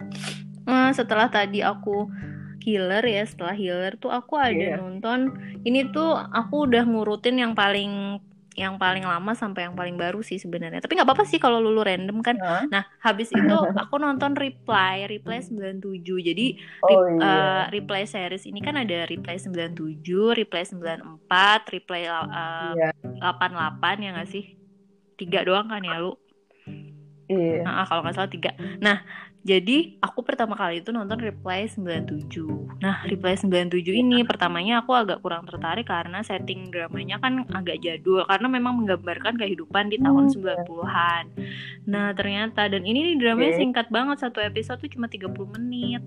Eh, 0.67 0.91
setelah 0.91 1.31
tadi 1.31 1.63
aku 1.63 2.11
healer 2.59 2.99
ya 3.01 3.23
setelah 3.23 3.55
healer 3.55 3.95
tuh 3.95 4.11
aku 4.11 4.35
ada 4.35 4.51
Iya. 4.51 4.83
nonton 4.83 5.31
ini 5.63 5.87
tuh 5.87 6.11
aku 6.11 6.67
udah 6.67 6.83
ngurutin 6.83 7.39
yang 7.39 7.55
paling 7.55 8.19
yang 8.57 8.81
paling 8.81 9.05
lama 9.05 9.33
sampai 9.37 9.69
yang 9.69 9.77
paling 9.77 10.01
baru 10.01 10.25
sih 10.25 10.41
sebenarnya 10.41 10.81
tapi 10.81 10.97
nggak 10.97 11.05
apa-apa 11.05 11.29
sih 11.29 11.37
kalau 11.37 11.61
lulu 11.61 11.85
random 11.85 12.25
kan 12.25 12.37
Hah? 12.41 12.65
nah 12.73 12.83
habis 13.05 13.29
itu 13.29 13.53
aku 13.83 14.01
nonton 14.01 14.33
reply 14.33 15.05
reply 15.05 15.39
97 15.45 16.25
jadi 16.25 16.57
oh 16.83 16.89
Rep- 16.89 17.21
iya 17.21 17.21
eh, 17.21 17.65
reply 17.77 18.03
series 18.09 18.45
ini 18.49 18.61
kan 18.65 18.75
ada 18.81 19.05
reply 19.13 19.37
97, 19.37 20.33
reply 20.33 20.63
94, 20.65 21.69
reply 21.69 22.03
uh, 22.09 22.73
iya 22.73 22.89
88 23.21 23.97
ya 24.05 24.09
nggak 24.17 24.29
sih? 24.33 24.45
Tiga 25.21 25.41
doang 25.45 25.69
kan 25.69 25.81
ya 25.85 25.97
lu? 26.01 26.13
iya 27.29 27.65
Nah, 27.67 27.85
kalau 27.89 28.01
nggak 28.05 28.17
salah 28.17 28.31
tiga. 28.31 28.51
Nah, 28.85 28.97
jadi 29.47 29.95
aku 30.03 30.27
pertama 30.27 30.59
kali 30.59 30.83
itu 30.83 30.91
nonton 30.91 31.23
Reply 31.23 31.71
97. 31.71 32.83
Nah, 32.83 33.07
Reply 33.07 33.39
97 33.39 33.95
ini 33.95 34.27
pertamanya 34.27 34.83
aku 34.83 34.91
agak 34.91 35.23
kurang 35.23 35.47
tertarik 35.47 35.87
karena 35.87 36.19
setting 36.27 36.75
dramanya 36.75 37.23
kan 37.23 37.47
agak 37.55 37.79
jadul 37.79 38.27
karena 38.27 38.51
memang 38.51 38.83
menggambarkan 38.83 39.39
kehidupan 39.39 39.95
di 39.95 40.03
tahun 40.03 40.27
Hmm. 40.27 40.35
90-an. 40.35 41.25
Nah, 41.87 42.11
ternyata 42.19 42.67
dan 42.67 42.83
ini 42.83 43.15
nih 43.15 43.23
dramanya 43.23 43.55
singkat 43.63 43.87
banget 43.87 44.19
satu 44.27 44.43
episode 44.43 44.83
tuh 44.83 44.91
cuma 44.91 45.07
30 45.07 45.47
menit. 45.55 46.03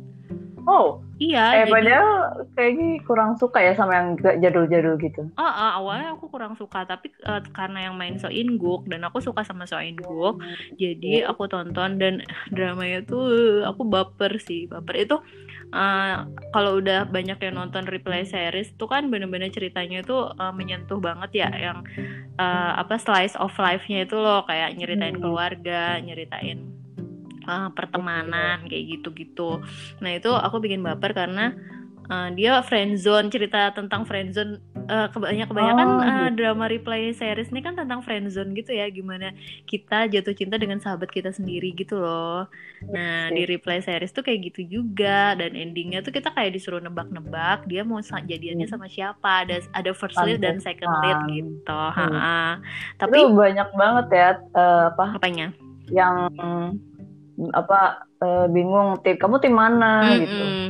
Oh 0.69 0.85
Iya, 1.19 1.39
eh 1.59 1.65
jadi 1.67 1.71
padahal 1.73 2.09
kayaknya 2.55 2.87
kurang 3.07 3.31
suka 3.41 3.59
ya 3.67 3.73
sama 3.79 3.91
yang 3.99 4.07
gak 4.23 4.35
jadul-jadul 4.43 4.95
gitu. 5.03 5.21
Ah, 5.39 5.51
ah, 5.55 5.71
awalnya 5.79 6.07
aku 6.15 6.27
kurang 6.33 6.53
suka 6.59 6.83
tapi 6.83 7.07
eh, 7.15 7.41
karena 7.55 7.87
yang 7.87 7.95
main 7.99 8.15
So 8.19 8.27
In 8.27 8.59
Guk 8.59 8.87
dan 8.91 9.07
aku 9.07 9.19
suka 9.27 9.41
sama 9.47 9.63
So 9.71 9.79
In 9.79 9.95
Guk 9.95 10.35
jadi 10.81 11.27
aku 11.31 11.43
tonton 11.51 11.95
dan 12.01 12.13
dramanya 12.55 12.99
tuh 13.07 13.23
aku 13.69 13.81
baper 13.87 14.31
sih 14.47 14.67
baper. 14.71 14.95
Itu 15.07 15.15
eh, 15.75 16.15
kalau 16.53 16.71
udah 16.79 17.07
banyak 17.15 17.39
yang 17.45 17.55
nonton 17.59 17.83
replay 17.87 18.23
series 18.27 18.75
tuh 18.79 18.87
kan 18.91 19.07
bener-bener 19.11 19.47
ceritanya 19.51 20.03
tuh 20.03 20.31
eh, 20.35 20.51
menyentuh 20.59 20.99
banget 21.07 21.31
ya 21.47 21.49
yang 21.55 21.77
eh, 22.39 22.71
apa 22.81 22.95
slice 22.99 23.35
of 23.39 23.51
life-nya 23.59 24.07
itu 24.07 24.15
loh 24.19 24.43
kayak 24.49 24.75
nyeritain 24.79 25.15
Hmm. 25.15 25.23
keluarga 25.23 25.99
nyeritain 26.03 26.78
eh, 27.49 27.69
pertemanan 27.73 28.57
kayak 28.65 28.85
gitu-gitu 28.93 29.59
nah 29.99 30.11
itu 30.11 30.29
aku 30.29 30.57
bikin 30.57 30.79
baper 30.79 31.11
karena 31.11 31.57
uh, 32.07 32.29
dia 32.31 32.61
friendzone 32.61 33.29
cerita 33.29 33.69
tentang 33.71 34.01
friendzone 34.03 34.57
uh, 34.85 35.07
kebanyak 35.09 35.45
kebanyakan 35.45 35.87
Oh, 35.87 35.99
uh, 35.99 36.05
gitu. 36.25 36.35
drama 36.37 36.65
replay 36.65 37.11
series 37.11 37.49
ini 37.49 37.61
kan 37.61 37.73
tentang 37.73 38.01
friendzone 38.01 38.53
gitu 38.53 38.71
ya 38.71 38.89
gimana 38.89 39.29
kita 39.65 40.07
jatuh 40.07 40.33
cinta 40.33 40.57
dengan 40.57 40.77
sahabat 40.77 41.09
kita 41.09 41.29
sendiri 41.29 41.73
gitu 41.73 41.97
loh 41.97 42.49
nah 42.89 43.27
Iya 43.27 43.35
di 43.35 43.43
replay 43.45 43.79
series 43.79 44.09
tuh 44.09 44.23
kayak 44.23 44.49
gitu 44.49 44.81
juga 44.81 45.35
dan 45.35 45.53
endingnya 45.53 45.99
tuh 45.99 46.09
kita 46.09 46.31
kayak 46.31 46.55
disuruh 46.55 46.79
nebak-nebak 46.79 47.67
dia 47.67 47.83
mau 47.83 47.99
jadiannya 48.25 48.65
Hmm. 48.65 48.73
sama 48.73 48.87
siapa 48.87 49.45
ada 49.45 49.59
ada 49.71 49.91
first 49.91 50.17
lead 50.17 50.39
dan 50.39 50.57
second 50.57 50.89
lead 51.03 51.19
gitu 51.29 51.69
Hmm. 51.69 52.09
Ha-ha. 52.09 52.57
itu 52.57 52.97
tapi 52.97 53.17
banyak 53.29 53.69
banget 53.75 54.07
ya 54.09 54.29
eh, 54.55 54.83
apa 54.89 55.05
apanya 55.13 55.47
yang 55.89 56.31
apa 57.55 58.03
eh, 58.19 58.47
bingung 58.51 58.99
tim 58.99 59.15
kamu 59.15 59.39
tim 59.39 59.55
mana 59.55 60.15
gitu 60.19 60.43
Mm-mm. 60.43 60.69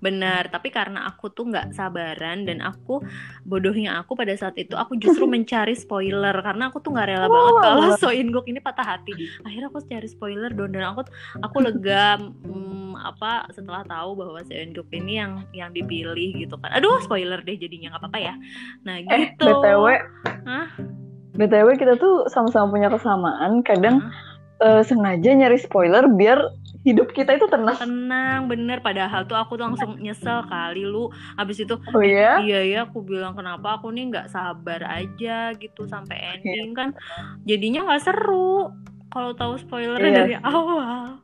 Benar, 0.00 0.48
tapi 0.48 0.72
karena 0.72 1.04
aku 1.04 1.28
tuh 1.28 1.52
nggak 1.52 1.76
sabaran 1.76 2.48
dan 2.48 2.64
aku 2.64 3.04
bodohnya 3.44 4.00
aku 4.00 4.16
pada 4.16 4.32
saat 4.32 4.56
itu 4.56 4.72
aku 4.72 4.96
justru 4.96 5.28
mencari 5.36 5.76
spoiler 5.76 6.32
karena 6.40 6.72
aku 6.72 6.80
tuh 6.80 6.96
nggak 6.96 7.04
rela 7.04 7.28
banget 7.28 7.52
Oh, 7.52 7.60
kalau. 7.60 7.84
So 8.00 8.08
In 8.08 8.32
Guk 8.32 8.48
ini 8.48 8.64
patah 8.64 8.96
hati. 8.96 9.12
Akhirnya 9.44 9.68
aku 9.68 9.84
cari 9.84 10.08
spoiler 10.08 10.48
dong 10.56 10.72
dan 10.72 10.96
aku 10.96 11.04
aku 11.44 11.56
lega 11.60 12.16
mm, 12.16 12.96
apa 12.96 13.52
setelah 13.52 13.84
tahu 13.84 14.16
bahwa 14.16 14.40
So 14.40 14.56
In 14.56 14.72
Guk 14.72 14.88
ini 14.88 15.20
yang 15.20 15.44
yang 15.52 15.68
dipilih 15.76 16.32
gitu 16.32 16.56
kan. 16.56 16.72
Aduh, 16.80 16.96
spoiler 17.04 17.44
deh 17.44 17.60
jadinya 17.60 17.92
nggak 17.92 18.00
apa-apa 18.00 18.18
ya. 18.24 18.34
Nah, 18.88 19.04
eh 19.04 19.04
gitu. 19.04 19.52
btw 19.52 19.84
Hah? 20.48 20.68
btw 21.36 21.76
kita 21.76 22.00
tuh 22.00 22.24
sama-sama 22.32 22.72
punya 22.72 22.88
kesamaan 22.88 23.60
kadang 23.60 24.00
Hah? 24.00 24.29
Eh, 24.60 24.82
sengaja 24.84 25.30
nyari 25.32 25.58
spoiler 25.58 26.06
biar 26.08 26.38
hidup 26.80 27.12
kita 27.12 27.36
itu 27.36 27.44
tenang 27.52 27.76
Tenang, 27.76 28.48
bener. 28.48 28.80
Padahal 28.80 29.28
tuh 29.28 29.36
aku 29.36 29.60
tuh 29.60 29.68
langsung 29.68 30.00
nyesel 30.00 30.40
kali 30.48 30.80
lu. 30.88 31.12
Abis 31.36 31.60
itu 31.60 31.76
oh 31.76 32.00
ya 32.04 32.40
Iya 32.40 32.60
ya, 32.64 32.78
aku 32.88 33.04
bilang 33.04 33.36
kenapa 33.36 33.76
aku 33.76 33.92
nih 33.92 34.08
nggak 34.08 34.32
sabar 34.32 34.80
aja 34.88 35.52
gitu 35.60 35.84
sampai 35.84 36.40
ending 36.40 36.72
kan, 36.72 36.96
jadinya 37.44 37.84
nggak 37.84 38.02
seru 38.08 38.72
kalau 39.12 39.36
tahu 39.36 39.60
spoilernya 39.60 40.08
Iya 40.08 40.20
dari 40.24 40.36
awal. 40.40 41.20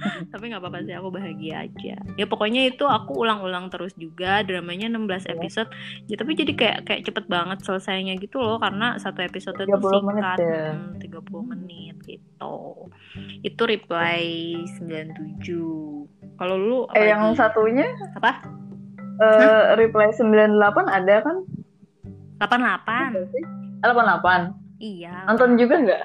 Tapi 0.32 0.44
nggak 0.48 0.60
apa-apa 0.60 0.80
sih, 0.82 0.92
aku 0.92 1.08
bahagia 1.08 1.64
aja. 1.64 1.96
Ya 2.14 2.24
pokoknya 2.24 2.66
itu 2.66 2.84
aku 2.84 3.20
ulang-ulang 3.20 3.68
terus 3.68 3.92
juga 3.94 4.40
dramanya 4.40 4.88
16 4.88 5.00
Iya. 5.22 5.32
episode. 5.34 5.70
Ya 6.06 6.16
tapi 6.16 6.32
jadi 6.34 6.52
kayak 6.52 6.78
kayak 6.84 7.02
cepet 7.04 7.24
banget 7.26 7.58
selesainya 7.60 8.16
gitu 8.16 8.38
loh 8.38 8.56
karena 8.56 8.96
satu 8.96 9.20
episode 9.20 9.56
itu 9.56 9.68
30 9.68 10.00
menit 10.02 10.22
singkat, 10.22 10.38
ya. 10.38 10.64
Hmm, 10.72 10.94
30 10.98 11.42
menit 11.46 11.96
gitu. 12.02 12.56
Itu 13.42 13.62
reply 13.64 14.22
97. 14.76 16.08
Kalau 16.34 16.56
lu 16.56 16.78
apa 16.86 16.96
eh 16.96 17.08
yang 17.08 17.32
satunya 17.32 17.86
apa? 18.14 18.40
eh 19.20 19.76
reply 19.76 20.08
98 20.10 20.56
ada 20.86 21.16
kan 21.20 21.36
88. 22.40 23.84
88 23.84 24.56
Iya. 24.80 25.28
nonton 25.28 25.56
juga 25.56 25.76
nggak 25.76 26.04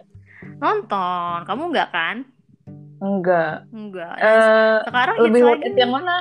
Nonton. 0.55 1.37
Kamu 1.43 1.63
nggak 1.69 1.89
kan? 1.89 2.15
Enggak. 2.97 3.67
Enggak. 3.69 4.13
Eh, 4.15 4.77
sekarang 4.83 5.15
hits 5.17 5.25
lebih 5.27 5.41
lagi 5.43 5.61
it 5.61 5.71
nih. 5.71 5.81
yang 5.81 5.91
mana? 5.91 6.15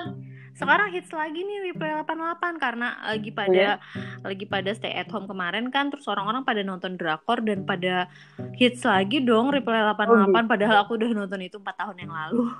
Sekarang 0.54 0.86
hits 0.88 1.10
lagi 1.10 1.40
nih 1.40 1.58
Replay 1.66 1.90
88 1.98 2.62
karena 2.62 2.88
lagi 3.04 3.26
Oh, 3.28 3.36
pada 3.36 3.58
ya? 3.58 3.74
lagi 4.22 4.44
pada 4.46 4.70
stay 4.70 4.94
at 4.94 5.10
home 5.10 5.26
kemarin 5.26 5.66
kan 5.68 5.90
terus 5.90 6.06
orang-orang 6.06 6.42
pada 6.42 6.62
nonton 6.62 6.94
drakor 6.94 7.42
dan 7.42 7.66
pada 7.66 8.06
hits 8.54 8.82
lagi 8.82 9.18
dong 9.18 9.50
Replay 9.50 9.82
88 9.82 10.06
Oh, 10.06 10.14
gitu. 10.24 10.46
padahal 10.46 10.76
aku 10.80 10.94
udah 10.94 11.10
nonton 11.12 11.42
itu 11.42 11.58
4 11.58 11.74
tahun 11.76 11.96
yang 12.00 12.12
lalu. 12.12 12.42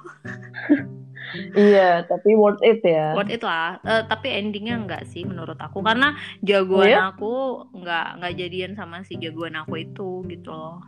Iya, 1.57 2.05
tapi 2.05 2.37
worth 2.37 2.61
it 2.61 2.85
ya. 2.85 3.17
Worth 3.17 3.33
it 3.33 3.41
lah. 3.41 3.81
Eh, 3.81 4.05
tapi 4.05 4.29
endingnya 4.29 4.77
enggak 4.77 5.09
sih 5.09 5.25
menurut 5.25 5.57
aku 5.57 5.81
karena 5.81 6.13
jagoan 6.41 6.85
Iya? 6.87 7.01
aku 7.11 7.33
nggak 7.73 8.07
nggak 8.21 8.35
jadian 8.37 8.73
sama 8.77 9.03
si 9.03 9.17
jagoan 9.17 9.57
aku 9.57 9.81
itu 9.81 10.21
gitu 10.29 10.53
loh. 10.53 10.85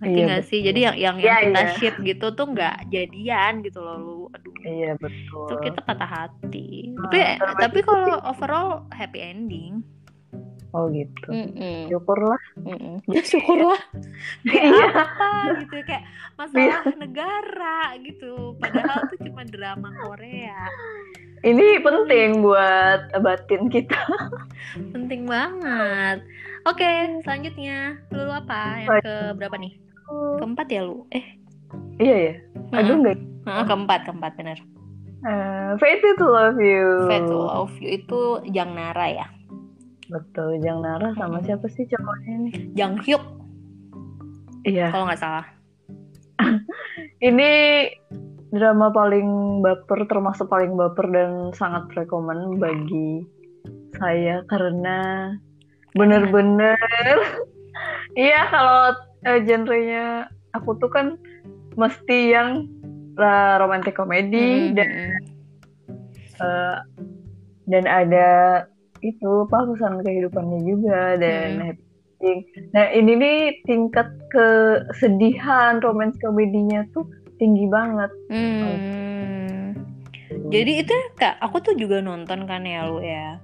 Ngerti 0.00 0.16
Iya, 0.16 0.24
nggak 0.26 0.42
sih? 0.48 0.58
Jadi 0.64 0.80
yang 0.80 0.96
yang, 0.96 1.16
Iya, 1.20 1.28
yang 1.28 1.40
kita 1.44 1.60
iya. 1.60 1.72
ship 1.76 1.94
gitu 2.00 2.26
tuh 2.32 2.46
nggak 2.48 2.76
jadian 2.88 3.52
gitu 3.60 3.78
loh 3.78 3.96
lu. 4.00 4.18
Aduh. 4.32 4.52
Iya 4.64 4.92
betul. 4.96 5.44
Itu 5.44 5.54
kita 5.60 5.80
patah 5.84 6.08
hati. 6.08 6.88
Nah, 6.96 7.04
Tapi 7.04 7.20
tapi 7.60 7.78
kalau 7.84 8.16
overall 8.24 8.88
happy 8.90 9.20
ending. 9.20 9.84
Oh 10.70 10.86
gitu. 10.88 11.28
Mm-mm. 11.28 11.90
Syukurlah. 11.90 12.40
Mm-mm. 12.62 13.02
Ya 13.12 13.20
syukurlah. 13.20 13.80
Kayak 14.46 14.64
Iya. 14.70 14.86
apa 14.94 15.30
gitu 15.60 15.74
kayak 15.82 16.04
masalah 16.38 16.80
negara 16.96 17.78
gitu. 18.00 18.54
Padahal 18.56 18.98
itu 19.10 19.16
cuma 19.28 19.42
drama 19.44 19.90
Korea. 20.00 20.70
Ini 21.40 21.80
penting 21.80 22.40
buat 22.40 23.10
batin 23.18 23.66
kita. 23.66 23.98
Penting 24.94 25.26
banget. 25.26 26.22
Oke, 26.68 26.86
selanjutnya 27.24 27.96
lu 28.12 28.28
apa? 28.28 28.84
Yang 28.84 29.00
ke 29.02 29.14
berapa 29.40 29.56
nih? 29.56 29.72
Keempat 30.38 30.66
ya 30.68 30.82
lu? 30.82 31.06
Eh, 31.10 31.24
Iya 32.00 32.16
ya. 32.16 32.34
Aduh 32.74 32.96
enggak. 32.98 33.18
Keempat, 33.44 34.00
keempat 34.08 34.32
bener. 34.34 34.58
Uh, 35.20 35.76
Fate 35.76 36.00
to 36.16 36.24
love 36.24 36.56
you. 36.56 37.04
Fate 37.04 37.28
to 37.28 37.36
Love 37.36 37.76
You 37.76 37.88
itu 37.94 38.20
Jang 38.50 38.72
Nara 38.72 39.06
ya. 39.06 39.26
Betul, 40.08 40.58
Jang 40.64 40.80
Nara 40.80 41.12
sama 41.14 41.38
Mm-mm. 41.38 41.46
siapa 41.46 41.66
sih 41.68 41.84
cowoknya 41.86 42.34
nih? 42.48 42.54
Jang 42.74 42.94
Hyuk 43.04 43.20
Iya. 44.64 44.90
kalau 44.90 45.06
nggak 45.06 45.20
salah. 45.20 45.46
Ini 47.28 47.50
drama 48.50 48.90
paling 48.90 49.60
baper, 49.62 50.08
termasuk 50.08 50.48
paling 50.48 50.74
baper 50.74 51.06
dan 51.12 51.52
sangat 51.54 51.86
rekomen 51.94 52.58
bagi 52.58 53.22
saya 53.94 54.40
karena 54.48 55.30
bener-bener 55.92 56.78
iya 58.16 58.46
kalau 58.48 58.94
eh, 59.26 59.38
genrenya 59.44 60.28
aku 60.56 60.76
tuh 60.80 60.90
kan 60.90 61.16
mesti 61.76 62.34
yang 62.34 62.66
eh, 63.18 63.54
romantic 63.60 63.96
comedy 63.96 64.70
Mm-mm, 64.70 64.76
dan 64.76 64.90
mm-mm. 64.90 65.10
eh, 66.40 66.78
dan 67.70 67.84
ada 67.86 68.28
itu 69.00 69.48
apa 69.48 69.64
pesan 69.64 70.04
kehidupannya 70.04 70.60
juga 70.68 71.16
dan 71.16 71.56
Hmm. 71.56 71.66
happy 71.72 71.84
ending. 72.20 72.40
Nah 72.76 72.84
ini 72.92 73.12
nih 73.16 73.38
tingkat 73.64 74.08
kesedihan 74.28 75.80
romance 75.80 76.20
komedinya 76.20 76.84
tuh 76.92 77.08
tinggi 77.40 77.64
banget. 77.72 78.12
Hmm. 78.28 78.76
Jadi 80.50 80.82
itu 80.82 80.94
kak, 81.14 81.38
aku 81.38 81.62
tuh 81.62 81.74
juga 81.78 82.02
nonton 82.02 82.44
kan 82.50 82.66
ya 82.66 82.90
lu 82.90 82.98
ya. 82.98 83.38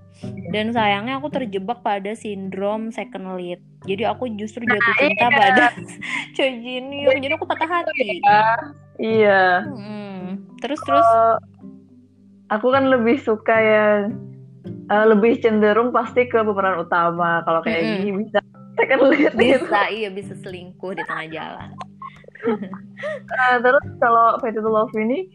Dan 0.51 0.75
sayangnya 0.75 1.23
aku 1.23 1.31
terjebak 1.31 1.87
pada 1.87 2.19
sindrom 2.19 2.91
second 2.91 3.39
lead. 3.39 3.63
Jadi 3.87 4.03
aku 4.03 4.27
justru 4.35 4.67
jatuh 4.67 4.95
cinta 4.99 5.29
iya. 5.31 5.39
pada 5.39 5.65
Choi 6.35 6.59
Jin. 6.59 6.91
Jadi 7.23 7.33
aku 7.39 7.47
patah 7.47 7.69
hati. 7.71 8.19
Iya. 8.99 9.71
Hmm. 9.71 10.51
Terus 10.59 10.81
terus. 10.83 11.07
Aku 12.47 12.71
kan 12.71 12.87
lebih 12.87 13.19
suka 13.19 13.55
yang 13.59 13.99
eh, 14.67 15.07
lebih 15.07 15.43
cenderung 15.43 15.91
pasti 15.91 16.27
ke 16.27 16.43
pemeran 16.43 16.83
utama. 16.83 17.43
Kalau 17.43 17.63
kayak 17.63 17.83
Mm-mm. 17.83 17.95
gini 18.03 18.11
bisa 18.27 18.39
second 18.79 19.03
lead 19.11 19.33
gitu. 19.35 19.39
bisa 19.39 19.81
iya 19.91 20.09
bisa 20.13 20.35
selingkuh 20.43 20.95
di 20.95 21.03
tengah 21.07 21.27
jalan. 21.31 21.71
Nah, 23.27 23.61
terus 23.61 23.85
kalau 24.01 24.41
Fate 24.41 24.57
to 24.57 24.65
Love 24.65 24.95
ini 24.97 25.29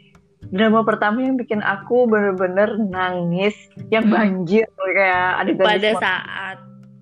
drama 0.51 0.83
pertama 0.83 1.17
yang 1.19 1.35
bikin 1.35 1.59
aku 1.59 2.05
bener-bener 2.05 2.75
nangis 2.77 3.55
yang 3.87 4.05
Hmm. 4.05 4.13
banjir 4.13 4.67
kayak 4.77 5.41
ada 5.41 5.51
Pada 5.55 5.91
saat 5.97 6.57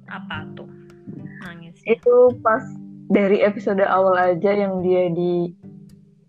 apa 0.05 0.37
tuh 0.53 0.69
nangisnya? 1.39 1.85
itu 1.89 2.15
pas 2.39 2.61
dari 3.07 3.41
episode 3.41 3.81
awal 3.81 4.13
aja 4.15 4.51
yang 4.51 4.79
dia 4.79 5.09
di 5.09 5.49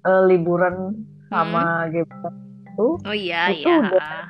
eh, 0.00 0.22
liburan 0.24 0.96
sama 1.28 1.84
Gebra 1.86 2.32
itu 2.66 2.88
Oh 2.98 3.12
iya 3.12 3.52
Itu 3.52 3.68
iya. 3.68 3.76
udah- 3.86 4.28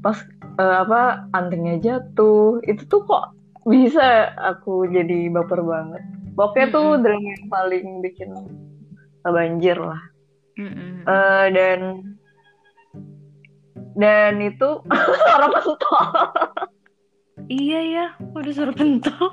pas 0.00 0.18
eh, 0.52 0.76
apa 0.82 1.00
antingnya 1.30 1.78
jatuh 1.78 2.58
itu 2.62 2.82
tuh 2.84 3.02
kok 3.02 3.30
bisa 3.62 4.02
aku 4.36 4.84
jadi 4.84 5.30
baper 5.30 5.62
banget 5.62 6.02
pokoknya 6.34 6.66
tuh 6.68 6.86
Mm-mm. 6.90 7.02
drama 7.02 7.28
yang 7.30 7.46
paling 7.48 7.86
bikin 8.02 8.30
banjir 9.22 9.78
lah 9.78 10.02
Mm-mm. 10.58 11.08
Eh, 11.08 11.46
dan 11.52 11.80
dan 13.96 14.40
itu 14.40 14.68
orang 15.36 15.52
mentol 15.52 15.76
Iya 17.48 17.80
ya, 17.84 18.06
udah 18.32 18.52
suruh 18.54 18.76
pentol. 18.76 19.28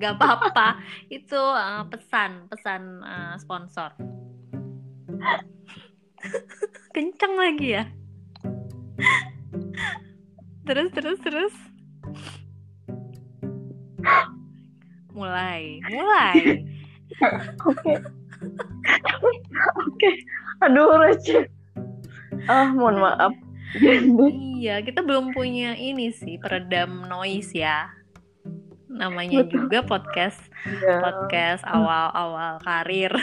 Gak 0.00 0.18
apa-apa, 0.18 0.82
itu 1.12 1.36
uh, 1.38 1.84
pesan 1.86 2.48
pesan 2.48 2.82
uh, 3.04 3.34
sponsor. 3.38 3.92
Kenceng 6.94 7.34
lagi 7.36 7.76
ya. 7.76 7.84
terus 10.62 10.90
terus 10.94 11.18
terus. 11.20 11.54
Mulai, 15.12 15.78
mulai. 15.86 16.64
Oke 17.68 17.92
oke 19.78 20.10
aduh 20.62 20.96
receh 21.00 21.44
ah 22.48 22.70
mohon 22.72 22.98
maaf 22.98 23.32
Iya, 23.72 24.84
kita 24.84 25.00
belum 25.00 25.32
punya 25.32 25.72
ini 25.72 26.12
sih 26.12 26.36
peredam 26.36 27.08
noise 27.08 27.56
ya. 27.56 27.88
Namanya 28.92 29.48
Betul. 29.48 29.64
juga 29.64 29.78
podcast 29.80 30.36
Ya. 30.68 31.00
podcast 31.00 31.64
awal-awal 31.64 32.60
karir. 32.60 33.16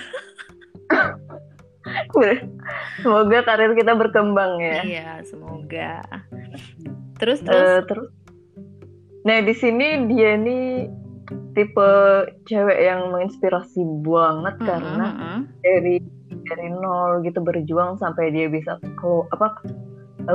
semoga 2.99 3.39
karir 3.45 3.71
kita 3.77 3.93
berkembang 3.93 4.57
ya 4.57 4.81
Iya, 4.81 5.09
semoga. 5.29 6.01
Terus 7.21 7.45
terus. 7.45 7.61
Eh, 7.61 7.81
terus 7.85 8.09
nah 9.19 9.37
di 9.43 9.53
sini 9.53 10.09
dia 10.09 10.33
nih 10.33 10.87
tipe 11.53 11.89
cewek 12.45 12.79
yang 12.81 13.13
menginspirasi 13.13 13.81
banget 14.01 14.55
Mm-mm, 14.57 14.67
karena 14.67 15.07
mm-mm. 15.13 15.37
dari 15.61 15.95
dari 16.49 16.67
nol 16.73 17.21
gitu 17.21 17.39
berjuang 17.41 17.97
sampai 18.01 18.33
dia 18.33 18.49
bisa 18.49 18.77
ke 18.81 19.11
apa 19.29 19.61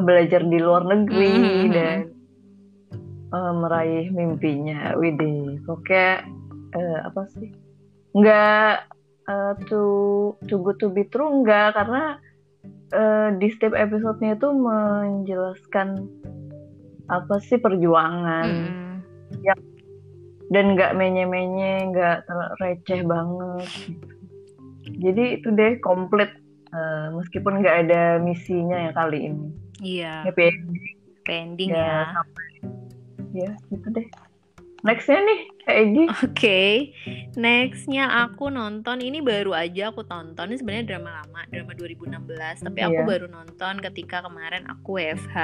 belajar 0.03 0.43
di 0.43 0.59
luar 0.59 0.87
negeri 0.87 1.35
Mhm. 1.35 1.71
dan 1.75 1.99
eh, 3.35 3.53
meraih 3.55 4.07
mimpinya 4.11 4.95
Widih 4.95 5.59
pokoknya 5.67 6.23
eh, 6.75 6.99
apa 7.03 7.23
sih 7.35 7.51
nggak 8.15 8.75
eh, 9.27 9.53
to 9.67 9.83
to 10.47 10.63
good 10.63 10.79
to 10.79 10.91
be 10.91 11.03
true 11.11 11.43
nggak 11.43 11.75
karena 11.75 12.19
eh, 12.95 13.29
di 13.35 13.51
setiap 13.51 13.75
episodenya 13.75 14.39
itu 14.39 14.49
menjelaskan 14.55 16.07
apa 17.11 17.35
sih 17.43 17.59
perjuangan 17.59 18.47
Mm. 18.47 18.95
Dan 20.49 20.75
nggak 20.75 20.93
menye-menye 20.93 21.89
nggak 21.89 22.29
receh 22.59 23.01
banget 23.01 23.69
gitu. 23.87 24.07
jadi 25.01 25.25
itu 25.37 25.49
deh 25.51 25.73
komplit 25.81 26.29
eh, 26.71 27.07
meskipun 27.13 27.61
nggak 27.61 27.77
ada 27.89 28.03
misinya 28.19 28.89
ya 28.89 28.93
kali 28.93 29.31
ini 29.31 29.49
Iya, 29.81 30.23
happy 30.25 30.49
pending 31.23 31.73
ya, 31.73 31.83
ya. 31.83 32.01
sampai 32.13 32.47
ya 33.35 33.51
gitu 33.69 33.89
deh 33.91 34.07
nextnya 34.85 35.19
nih 35.19 35.41
Kak 35.65 35.77
Egi 35.81 36.05
Oke, 36.23 36.63
nextnya 37.35 38.05
aku 38.23 38.53
nonton 38.53 39.01
ini 39.01 39.25
baru 39.25 39.57
aja 39.57 39.89
aku 39.89 40.05
tonton 40.05 40.53
ini 40.53 40.61
sebenarnya 40.61 40.85
drama 40.93 41.25
lama, 41.25 41.41
drama 41.49 41.73
2016. 41.73 42.61
Tapi 42.61 42.85
aku 42.85 43.01
Iya. 43.01 43.09
baru 43.09 43.27
nonton 43.33 43.81
ketika 43.81 44.21
kemarin 44.21 44.69
aku 44.69 45.01
WFH. 45.01 45.37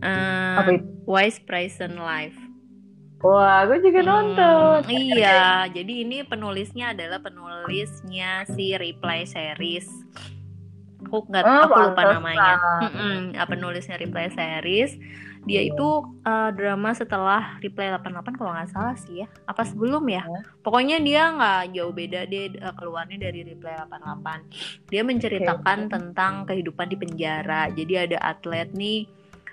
Eh, 0.00 0.56
apa 0.56 0.70
itu 0.72 0.88
Wise 1.04 1.44
Prison 1.44 2.00
Life. 2.00 2.40
Wah 3.22 3.66
aku 3.66 3.74
juga 3.82 4.00
Hmm, 4.00 4.08
nonton 4.08 4.78
iya, 4.88 5.66
jadi 5.70 5.92
ini 6.06 6.22
penulisnya 6.22 6.94
adalah 6.94 7.18
penulisnya 7.18 8.46
si 8.54 8.74
Reply 8.78 9.26
Series. 9.26 9.86
Aku 10.98 11.24
nggak, 11.30 11.46
Oh, 11.46 11.66
aku 11.70 11.78
lupa 11.78 12.02
pantesan. 12.04 12.14
namanya. 12.18 12.54
Mm-mm, 12.82 13.38
ah, 13.38 13.46
penulisnya 13.46 13.96
Reply 13.98 14.26
Series 14.30 14.98
dia 15.48 15.62
itu 15.64 15.88
uh, 16.26 16.50
drama 16.52 16.92
setelah 16.92 17.56
Reply 17.62 17.94
88 17.96 18.36
kalau 18.36 18.52
nggak 18.52 18.68
salah 18.68 18.96
sih 18.98 19.24
ya 19.24 19.26
apa 19.46 19.62
sebelum 19.64 20.04
ya 20.10 20.26
pokoknya 20.60 21.00
dia 21.00 21.32
nggak 21.32 21.62
jauh 21.72 21.92
beda 21.94 22.28
dia 22.28 22.52
uh, 22.60 22.74
keluarnya 22.76 23.16
dari 23.30 23.46
Reply 23.46 23.72
88 23.88 24.92
dia 24.92 25.02
menceritakan 25.06 25.78
okay. 25.86 25.90
tentang 25.94 26.32
kehidupan 26.44 26.86
di 26.90 26.96
penjara 27.00 27.70
jadi 27.72 28.10
ada 28.10 28.18
atlet 28.34 28.68
nih 28.74 29.08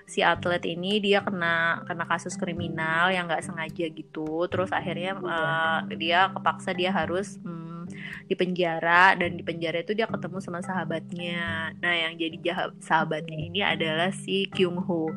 si 0.06 0.22
atlet 0.22 0.62
ini 0.70 1.02
dia 1.02 1.20
kena 1.20 1.82
kena 1.82 2.06
kasus 2.06 2.38
kriminal 2.38 3.10
yang 3.10 3.26
nggak 3.26 3.42
sengaja 3.42 3.90
gitu. 3.90 4.46
Terus 4.46 4.70
akhirnya 4.70 5.18
uh, 5.18 5.82
dia 5.98 6.30
kepaksa 6.30 6.70
dia 6.72 6.94
harus 6.94 7.42
um, 7.42 7.84
di 8.30 8.34
penjara 8.38 9.18
dan 9.18 9.34
di 9.34 9.42
penjara 9.42 9.82
itu 9.82 9.92
dia 9.92 10.06
ketemu 10.06 10.38
sama 10.38 10.62
sahabatnya. 10.62 11.74
Nah 11.82 11.94
yang 11.94 12.14
jadi 12.14 12.38
sahabatnya 12.78 13.38
ini 13.50 13.60
adalah 13.66 14.14
si 14.14 14.46
Kyung 14.54 14.78
Ho. 14.78 15.10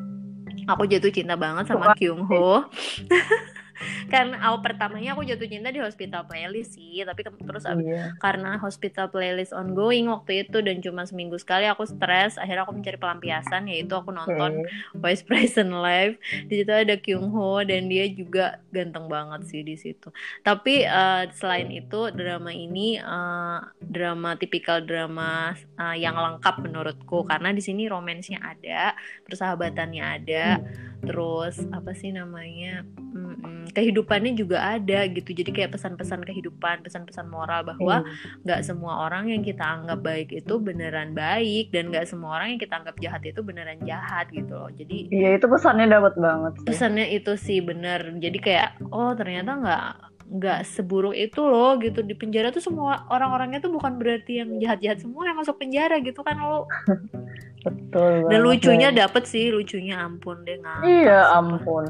Aku 0.66 0.84
jatuh 0.84 1.14
cinta 1.14 1.38
banget 1.38 1.70
sama 1.70 1.94
Kyung 1.96 2.26
Ho 2.26 2.66
kan 4.12 4.36
awal 4.36 4.60
pertamanya 4.60 5.16
aku 5.16 5.24
jatuh 5.24 5.48
cinta 5.48 5.72
di 5.72 5.80
hospital 5.80 6.26
playlist 6.28 6.76
sih 6.76 7.02
tapi 7.02 7.24
terus 7.24 7.64
yeah. 7.80 8.12
karena 8.20 8.60
hospital 8.60 9.08
playlist 9.08 9.56
ongoing 9.56 10.10
waktu 10.12 10.46
itu 10.46 10.60
dan 10.60 10.82
cuma 10.84 11.04
seminggu 11.08 11.36
sekali 11.40 11.66
aku 11.66 11.88
stres 11.88 12.36
akhirnya 12.36 12.68
aku 12.68 12.76
mencari 12.76 12.98
pelampiasan 13.00 13.70
yaitu 13.70 13.92
aku 13.96 14.12
nonton 14.12 14.64
okay. 14.64 14.96
Vice 14.96 15.24
President 15.24 15.80
Live 15.80 16.14
di 16.46 16.60
situ 16.60 16.72
ada 16.72 16.94
Kyung 17.00 17.32
Ho 17.32 17.62
dan 17.64 17.88
dia 17.88 18.06
juga 18.10 18.60
ganteng 18.70 19.08
banget 19.08 19.48
sih 19.48 19.62
di 19.64 19.76
situ 19.80 20.12
tapi 20.44 20.84
uh, 20.84 21.28
selain 21.34 21.68
itu 21.72 22.12
drama 22.12 22.52
ini 22.52 23.00
uh, 23.00 23.64
drama 23.80 24.36
tipikal 24.36 24.84
drama 24.84 25.56
uh, 25.80 25.96
yang 25.96 26.16
lengkap 26.16 26.60
menurutku 26.62 27.24
karena 27.24 27.50
di 27.54 27.62
sini 27.64 27.88
romansnya 27.88 28.40
ada 28.42 28.94
persahabatannya 29.24 30.04
ada 30.04 30.46
terus 31.00 31.56
apa 31.72 31.96
sih 31.96 32.12
namanya 32.12 32.84
kehidupannya 33.70 34.34
juga 34.34 34.76
ada 34.76 35.06
gitu. 35.08 35.30
Jadi 35.30 35.50
kayak 35.54 35.74
pesan-pesan 35.74 36.26
kehidupan 36.26 36.82
pesan-pesan 36.82 37.26
moral 37.30 37.62
bahwa 37.66 38.02
hmm. 38.02 38.44
nggak 38.46 38.60
hmm. 38.60 38.68
semua 38.68 39.06
orang 39.06 39.30
yang 39.30 39.42
kita 39.46 39.62
anggap 39.62 40.02
baik 40.02 40.34
itu 40.34 40.54
beneran 40.58 41.14
baik 41.14 41.70
dan 41.70 41.88
nggak 41.88 42.06
semua 42.06 42.38
orang 42.40 42.56
yang 42.56 42.60
kita 42.60 42.74
anggap 42.76 42.96
jahat 42.98 43.22
itu 43.24 43.40
beneran 43.40 43.80
jahat 43.86 44.26
gitu 44.30 44.52
loh. 44.52 44.70
Jadi 44.74 45.10
iya 45.14 45.38
itu 45.38 45.46
pesannya 45.46 45.86
dapat 45.86 46.14
banget 46.18 46.52
sih. 46.60 46.66
pesannya 46.66 47.06
itu 47.14 47.32
sih 47.38 47.58
bener. 47.62 48.00
Jadi 48.18 48.38
kayak 48.38 48.68
oh 48.90 49.14
ternyata 49.14 49.50
nggak 49.56 49.86
nggak 50.30 50.60
seburuk 50.62 51.14
itu 51.14 51.42
loh 51.42 51.74
gitu. 51.82 52.02
Di 52.06 52.14
penjara 52.14 52.54
tuh 52.54 52.62
semua 52.62 53.06
orang-orangnya 53.10 53.58
tuh 53.58 53.74
bukan 53.74 53.98
berarti 53.98 54.42
yang 54.42 54.50
jahat-jahat 54.62 55.02
semua 55.02 55.26
yang 55.26 55.38
masuk 55.38 55.58
penjara 55.58 55.98
gitu 55.98 56.22
kan 56.22 56.38
lo 56.38 56.70
betul 57.66 58.24
dan 58.32 58.40
lucunya 58.40 58.88
dapet 58.94 59.26
sih 59.26 59.50
lucunya. 59.50 60.00
Ampun 60.00 60.46
deh 60.46 60.56
iya 60.86 61.34
ampun 61.34 61.84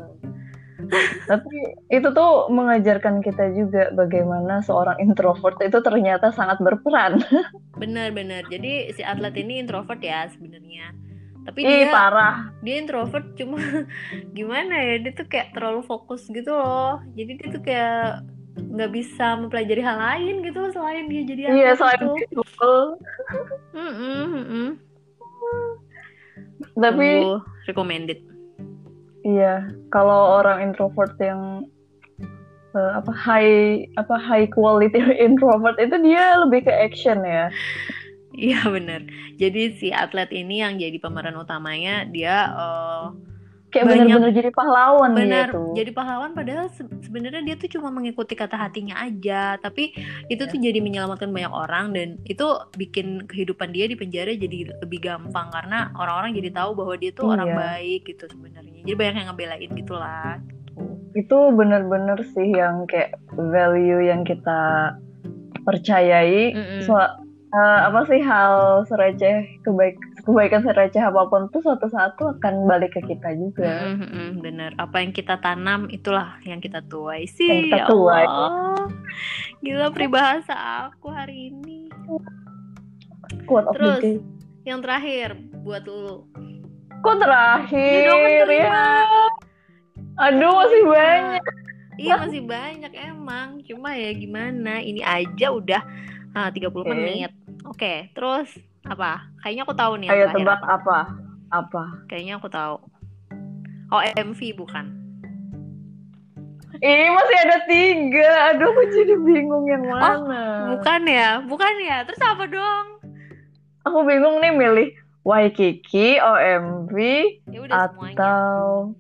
tapi 1.30 1.56
itu 1.90 2.08
tuh 2.14 2.48
mengajarkan 2.48 3.20
kita 3.20 3.52
juga 3.52 3.92
bagaimana 3.92 4.64
seorang 4.64 4.96
introvert 5.02 5.60
itu 5.60 5.78
ternyata 5.84 6.32
sangat 6.32 6.62
berperan. 6.62 7.20
Benar-benar 7.82 8.48
jadi 8.48 8.94
si 8.94 9.02
atlet 9.04 9.34
ini 9.40 9.60
introvert 9.60 10.00
ya 10.00 10.28
sebenarnya. 10.32 10.92
Tapi 11.40 11.64
Ih, 11.64 11.88
dia 11.88 11.92
parah. 11.92 12.52
dia 12.60 12.76
introvert 12.78 13.32
cuma 13.34 13.56
gimana 14.36 14.76
ya 14.76 14.94
dia 15.00 15.12
tuh 15.16 15.26
kayak 15.26 15.56
terlalu 15.56 15.80
fokus 15.84 16.28
gitu 16.28 16.52
loh. 16.52 17.00
Jadi 17.16 17.32
dia 17.40 17.48
tuh 17.48 17.62
kayak 17.64 18.24
nggak 18.60 18.90
bisa 18.92 19.38
mempelajari 19.40 19.82
hal 19.82 19.96
lain 19.96 20.34
gitu 20.44 20.60
selain 20.74 21.06
dia 21.08 21.22
jadi 21.24 21.40
iya 21.48 21.70
selain 21.78 22.02
gitu. 22.18 22.42
mm 23.72 23.92
-mm, 23.94 24.22
mm 24.26 24.44
-mm. 24.44 24.68
tapi 26.76 27.08
Tunggu, 27.22 27.36
recommended 27.70 28.20
Iya, 29.20 29.68
kalau 29.92 30.40
orang 30.40 30.64
introvert 30.64 31.12
yang 31.20 31.68
uh, 32.72 32.92
apa 32.96 33.12
high 33.12 33.84
apa 34.00 34.16
high 34.16 34.48
quality 34.48 35.00
introvert 35.26 35.76
itu 35.76 35.96
dia 36.00 36.40
lebih 36.40 36.64
ke 36.66 36.72
action 36.72 37.20
ya. 37.24 37.52
Iya 38.30 38.62
benar. 38.70 39.04
Jadi 39.36 39.74
si 39.76 39.88
atlet 39.90 40.30
ini 40.30 40.62
yang 40.62 40.78
jadi 40.78 40.96
pemeran 41.02 41.34
utamanya 41.34 42.06
dia 42.06 42.54
uh, 42.54 43.12
kayak 43.70 43.86
benar-benar 43.86 44.32
jadi 44.34 44.50
pahlawan 44.50 45.10
benar 45.14 45.48
gitu. 45.54 45.62
jadi 45.78 45.90
pahlawan 45.94 46.30
padahal 46.34 46.66
se 46.74 46.82
sebenarnya 47.06 47.42
dia 47.46 47.54
tuh 47.54 47.70
cuma 47.78 47.94
mengikuti 47.94 48.34
kata 48.34 48.58
hatinya 48.58 48.98
aja 48.98 49.56
tapi 49.62 49.94
itu 50.26 50.42
tuh 50.44 50.58
jadi 50.58 50.82
menyelamatkan 50.82 51.30
banyak 51.30 51.54
orang 51.54 51.94
dan 51.94 52.08
itu 52.26 52.44
bikin 52.74 53.30
kehidupan 53.30 53.70
dia 53.70 53.86
di 53.86 53.94
penjara 53.94 54.34
jadi 54.34 54.74
lebih 54.82 55.00
gampang 55.00 55.48
karena 55.54 55.94
orang-orang 55.94 56.34
jadi 56.34 56.50
tahu 56.50 56.70
bahwa 56.74 56.94
dia 56.98 57.10
tuh 57.14 57.30
iya. 57.30 57.32
orang 57.38 57.50
baik 57.54 58.00
gitu 58.10 58.24
sebenarnya 58.26 58.80
jadi 58.82 58.96
banyak 58.98 59.14
yang 59.14 59.28
ngebelain 59.30 59.70
gitulah 59.78 60.32
gitu. 60.42 60.60
itu 61.14 61.38
bener-bener 61.54 62.18
sih 62.34 62.48
yang 62.50 62.84
kayak 62.90 63.14
value 63.32 64.02
yang 64.02 64.26
kita 64.26 64.94
percayai 65.62 66.54
mm 66.54 66.64
-mm. 66.64 66.80
So, 66.88 66.96
uh, 66.96 67.78
apa 67.86 68.06
sih 68.08 68.20
hal 68.22 68.84
sereceh 68.86 69.46
kebaik 69.66 69.98
kebaikan 70.24 70.62
sereceh 70.64 71.00
apa 71.00 71.26
pun 71.28 71.48
tuh 71.48 71.60
suatu 71.64 71.88
saat 71.88 72.16
tuh 72.20 72.36
akan 72.36 72.68
balik 72.68 72.96
ke 72.96 73.00
kita 73.04 73.32
juga. 73.36 73.90
Mm 73.90 73.96
-hmm, 73.96 74.28
bener. 74.40 74.70
Apa 74.76 75.00
yang 75.02 75.12
kita 75.12 75.40
tanam 75.40 75.88
itulah 75.88 76.36
yang 76.44 76.60
kita 76.60 76.84
tuai 76.86 77.24
sih. 77.24 77.48
Yang 77.48 77.60
kita 77.72 77.78
ya 77.78 77.86
tuai. 77.88 78.24
Allah. 78.26 78.86
Gila 79.60 79.88
peribahasa 79.92 80.56
aku 80.88 81.08
hari 81.12 81.52
ini. 81.52 81.88
Kuat 83.44 83.72
Terus 83.76 84.20
yang 84.64 84.84
terakhir 84.84 85.36
buat 85.64 85.84
lu. 85.84 86.24
Kok 87.00 87.16
terakhir? 87.16 88.44
Ya, 88.48 88.76
Aduh 90.20 90.52
masih 90.52 90.82
banyak. 90.84 91.44
Iya 92.00 92.14
masih 92.16 92.42
banyak 92.44 92.92
emang. 92.96 93.48
Cuma 93.64 93.96
ya 93.96 94.12
gimana? 94.12 94.80
Ini 94.80 95.00
aja 95.04 95.52
udah 95.52 95.82
ah, 96.36 96.48
30 96.52 96.68
okay. 96.72 96.84
menit. 96.88 97.32
Oke, 97.68 97.76
okay, 97.76 97.98
terus 98.16 98.48
apa? 98.90 99.30
Kayaknya 99.40 99.62
aku 99.62 99.74
tahu 99.78 99.92
nih. 100.02 100.08
Ayo 100.10 100.26
tebak 100.34 100.60
apa? 100.60 100.66
apa? 100.74 100.98
Apa? 101.50 101.82
Kayaknya 102.10 102.34
aku 102.42 102.48
tahu. 102.50 102.76
Oh, 103.90 104.02
MV 104.02 104.40
bukan? 104.58 104.86
Ini 106.80 107.06
masih 107.12 107.36
ada 107.44 107.58
tiga. 107.66 108.28
Aduh, 108.54 108.70
aku 108.70 108.82
jadi 108.94 109.14
bingung 109.20 109.66
yang 109.66 109.84
oh, 109.86 109.90
mana. 109.94 110.14
Oh, 110.18 110.78
bukan 110.78 111.00
ya? 111.06 111.30
Bukan 111.44 111.72
ya? 111.82 112.02
Terus 112.06 112.22
apa 112.22 112.44
dong? 112.46 112.86
Aku 113.86 114.06
bingung 114.06 114.38
nih 114.42 114.52
milih 114.54 114.90
Waikiki, 115.20 116.16
OMV, 116.16 116.94
ya 117.52 117.60
atau... 117.68 118.94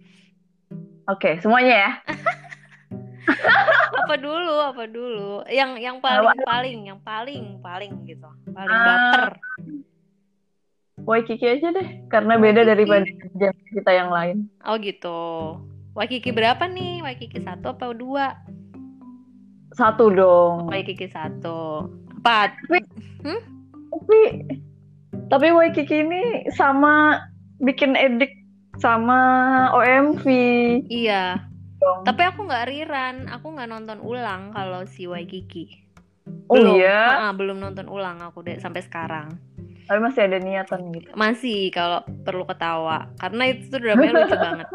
Oke, 1.08 1.26
okay, 1.26 1.34
semuanya 1.40 1.74
ya. 1.74 1.90
apa 4.10 4.14
dulu 4.18 4.54
apa 4.58 4.84
dulu 4.90 5.46
yang 5.46 5.78
yang 5.78 6.02
paling 6.02 6.34
paling 6.42 6.78
yang 6.82 6.98
paling 6.98 7.62
paling 7.62 7.92
gitu 8.10 8.26
paling 8.50 8.74
uh, 8.74 8.82
baper 8.82 9.30
Waikiki 11.04 11.46
aja 11.46 11.68
deh 11.72 11.88
karena 12.08 12.36
Waikiki. 12.36 12.46
beda 12.46 12.60
daripada 12.68 13.04
jam 13.38 13.54
kita 13.72 13.90
yang 13.92 14.10
lain 14.12 14.36
oh 14.64 14.76
gitu 14.80 15.20
Waikiki 15.96 16.30
berapa 16.30 16.64
nih 16.70 17.02
Waikiki 17.02 17.40
satu 17.42 17.74
apa 17.74 17.92
dua 17.92 18.38
satu 19.74 20.10
dong 20.10 20.68
Waikiki 20.70 21.10
satu 21.10 21.88
empat 22.20 22.56
tapi 22.66 22.78
hmm? 23.24 23.40
tapi 23.90 24.18
tapi 25.30 25.46
Waikiki 25.54 25.96
ini 26.04 26.22
sama 26.54 27.22
bikin 27.60 27.94
edik 27.94 28.32
sama 28.80 29.68
OMV 29.76 30.24
iya 30.88 31.50
dong. 31.80 32.04
Tapi 32.04 32.22
aku 32.28 32.40
nggak 32.46 32.66
riran, 32.68 33.16
aku 33.32 33.56
nggak 33.56 33.70
nonton 33.72 33.98
ulang 34.04 34.52
kalau 34.52 34.84
si 34.84 35.08
Waikiki. 35.08 35.88
Oh 36.46 36.54
belum, 36.54 36.78
iya? 36.78 37.26
Uh, 37.26 37.34
belum 37.34 37.58
nonton 37.58 37.88
ulang 37.88 38.20
aku 38.22 38.44
deh 38.44 38.60
sampai 38.60 38.84
sekarang. 38.84 39.40
Tapi 39.90 39.98
masih 39.98 40.22
ada 40.30 40.38
niatan 40.38 40.80
gitu. 40.94 41.10
Masih 41.18 41.74
kalau 41.74 42.06
perlu 42.22 42.46
ketawa, 42.46 43.10
karena 43.18 43.42
itu 43.50 43.74
tuh 43.74 43.78
dramanya 43.82 44.12
lucu 44.22 44.36
banget. 44.38 44.68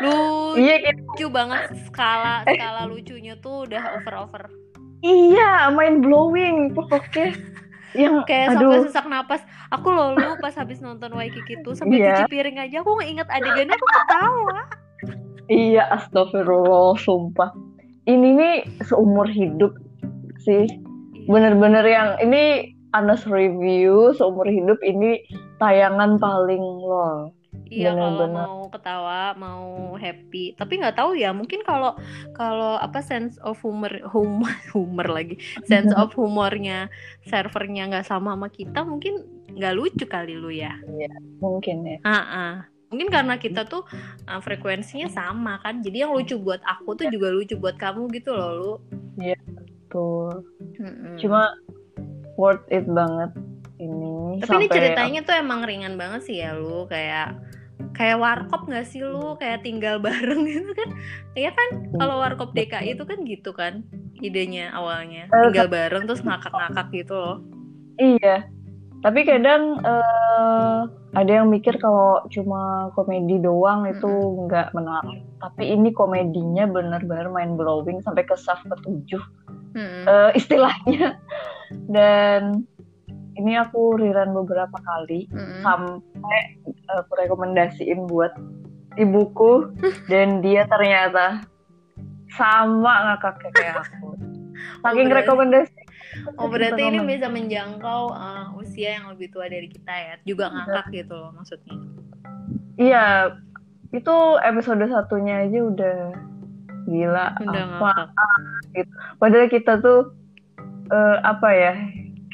Lucu 0.00 0.64
iya, 0.64 0.74
gitu. 0.80 1.28
banget 1.28 1.76
skala 1.92 2.40
eh. 2.48 2.56
skala 2.56 2.88
lucunya 2.88 3.36
tuh 3.36 3.68
udah 3.68 4.00
over 4.00 4.14
over. 4.16 4.42
Iya, 5.04 5.68
main 5.76 6.00
blowing 6.00 6.72
pokoknya. 6.72 7.36
yang 7.94 8.26
kayak 8.26 8.58
aduh. 8.58 8.74
sampai 8.74 8.90
sesak 8.90 9.06
napas 9.06 9.42
aku 9.70 9.86
loh 9.86 10.18
lu 10.18 10.34
pas 10.42 10.50
habis 10.58 10.82
nonton 10.82 11.14
Waikiki 11.14 11.62
tuh 11.62 11.78
sampai 11.78 12.02
yeah. 12.02 12.26
cuci 12.26 12.34
piring 12.34 12.58
aja 12.58 12.82
aku 12.82 12.90
nggak 12.98 13.06
inget 13.06 13.28
adegannya 13.30 13.70
aku 13.70 13.86
ketawa 13.86 14.66
Iya, 15.48 15.84
astagfirullah, 15.92 16.96
sumpah. 16.96 17.52
Ini 18.08 18.28
nih 18.36 18.56
seumur 18.88 19.28
hidup 19.28 19.76
sih. 20.40 20.68
Bener-bener 21.28 21.84
yang 21.84 22.16
ini 22.20 22.73
Anas 22.94 23.26
review 23.26 24.14
seumur 24.14 24.46
hidup 24.46 24.78
ini 24.86 25.26
tayangan 25.58 26.16
paling 26.22 26.62
lol. 26.62 27.34
Iya 27.70 27.94
kalau 27.94 28.26
mau 28.30 28.58
ketawa, 28.70 29.34
mau 29.34 29.94
happy. 29.98 30.54
Tapi 30.54 30.78
nggak 30.78 30.94
tahu 30.94 31.18
ya, 31.18 31.34
mungkin 31.34 31.66
kalau 31.66 31.98
kalau 32.38 32.78
apa 32.78 33.02
sense 33.02 33.34
of 33.42 33.58
humor 33.66 33.90
humor 34.10 34.54
humor 34.74 35.06
lagi, 35.10 35.38
sense 35.66 35.90
of 35.94 36.14
humornya 36.14 36.86
servernya 37.26 37.90
nggak 37.90 38.06
sama 38.06 38.38
sama 38.38 38.48
kita, 38.50 38.86
mungkin 38.86 39.26
nggak 39.54 39.74
lucu 39.74 40.06
kali 40.06 40.38
lu 40.38 40.54
ya. 40.54 40.78
Iya, 40.86 41.14
mungkin 41.42 41.82
ya. 41.82 41.98
Ah, 42.06 42.14
uh 42.14 42.22
-uh 42.22 42.54
mungkin 42.94 43.10
karena 43.10 43.34
kita 43.42 43.66
tuh 43.66 43.82
uh, 44.30 44.38
frekuensinya 44.38 45.10
sama 45.10 45.58
kan 45.58 45.82
jadi 45.82 46.06
yang 46.06 46.14
lucu 46.14 46.38
buat 46.38 46.62
aku 46.62 46.94
tuh 46.94 47.10
juga 47.10 47.34
lucu 47.34 47.58
buat 47.58 47.74
kamu 47.74 48.06
gitu 48.14 48.30
loh 48.30 48.50
lu 48.54 48.72
Iya 49.18 49.34
betul. 49.94 50.42
Mm-mm. 50.78 51.18
Cuma 51.22 51.54
worth 52.36 52.64
it 52.70 52.86
banget 52.86 53.30
ini. 53.78 54.38
tapi 54.42 54.66
ini 54.66 54.66
sampai- 54.66 54.70
ceritanya 54.70 55.20
tuh 55.26 55.34
emang 55.34 55.60
ringan 55.66 55.94
banget 55.98 56.20
sih 56.26 56.36
ya 56.42 56.54
lu. 56.54 56.86
Kayak 56.86 57.38
kayak 57.94 58.18
warkop 58.18 58.66
gak 58.70 58.86
sih 58.86 59.02
lu? 59.02 59.34
Kayak 59.38 59.66
tinggal 59.66 59.98
bareng 60.06 60.46
gitu 60.46 60.70
kan? 60.74 60.88
Iya 61.34 61.50
kan? 61.54 61.68
Kalau 61.98 62.22
warkop 62.22 62.54
DKI 62.54 62.94
itu 62.94 63.04
kan 63.06 63.18
gitu 63.26 63.50
kan 63.54 63.82
idenya 64.22 64.70
awalnya. 64.74 65.26
Eh, 65.30 65.42
tinggal 65.50 65.68
bareng 65.70 66.06
terus 66.06 66.22
ngakak-ngakak 66.22 66.86
gitu 66.94 67.14
loh. 67.14 67.38
Iya. 67.98 68.46
Tapi 69.04 69.20
kadang 69.28 69.84
eh, 69.84 70.80
ada 71.14 71.30
yang 71.30 71.52
mikir 71.52 71.76
kalau 71.76 72.24
cuma 72.32 72.88
komedi 72.96 73.36
doang 73.38 73.84
itu 73.86 74.08
nggak 74.48 74.72
menarik. 74.72 75.22
Tapi 75.38 75.76
ini 75.76 75.92
komedinya 75.92 76.64
benar-benar 76.64 77.28
mind 77.28 77.60
blowing 77.60 78.00
sampai 78.00 78.24
ke 78.24 78.34
saf 78.34 78.64
ketujuh 78.64 79.20
Mm-mm. 79.74 80.04
eh, 80.06 80.30
istilahnya. 80.34 81.18
Dan 81.94 82.64
ini 83.34 83.58
aku 83.58 83.98
riran 83.98 84.30
beberapa 84.30 84.78
kali 84.78 85.26
Mm-mm. 85.28 85.60
sampai 85.60 86.40
eh, 86.64 86.94
aku 86.94 87.12
rekomendasiin 87.18 88.06
buat 88.06 88.30
ibuku 88.94 89.74
dan 90.12 90.38
dia 90.38 90.62
ternyata 90.64 91.42
sama 92.30 93.12
ngakaknya 93.12 93.50
kayak 93.52 93.76
aku. 93.82 94.14
Saking 94.86 95.08
berarti- 95.10 95.18
rekomendasi. 95.26 95.80
Oh 96.38 96.46
berarti 96.46 96.78
ini 96.78 97.02
bisa 97.02 97.26
menjangkau 97.26 98.02
uh, 98.08 98.54
usia 98.54 99.02
yang 99.02 99.10
lebih 99.10 99.34
tua 99.34 99.50
dari 99.50 99.66
kita 99.66 99.90
ya 99.90 100.14
Juga 100.22 100.46
ngakak 100.46 100.94
gitu 100.94 101.10
loh 101.10 101.34
maksudnya 101.34 101.74
Iya, 102.74 103.34
itu 103.90 104.14
episode 104.38 104.86
satunya 104.86 105.42
aja 105.42 105.58
udah 105.58 105.98
gila 106.84 107.26
Udah 107.40 107.64
apa. 107.78 107.90
ngakak 108.12 108.86
Padahal 109.18 109.48
kita 109.48 109.72
tuh 109.80 110.12
eh, 110.90 111.16
apa 111.22 111.48
ya? 111.52 111.72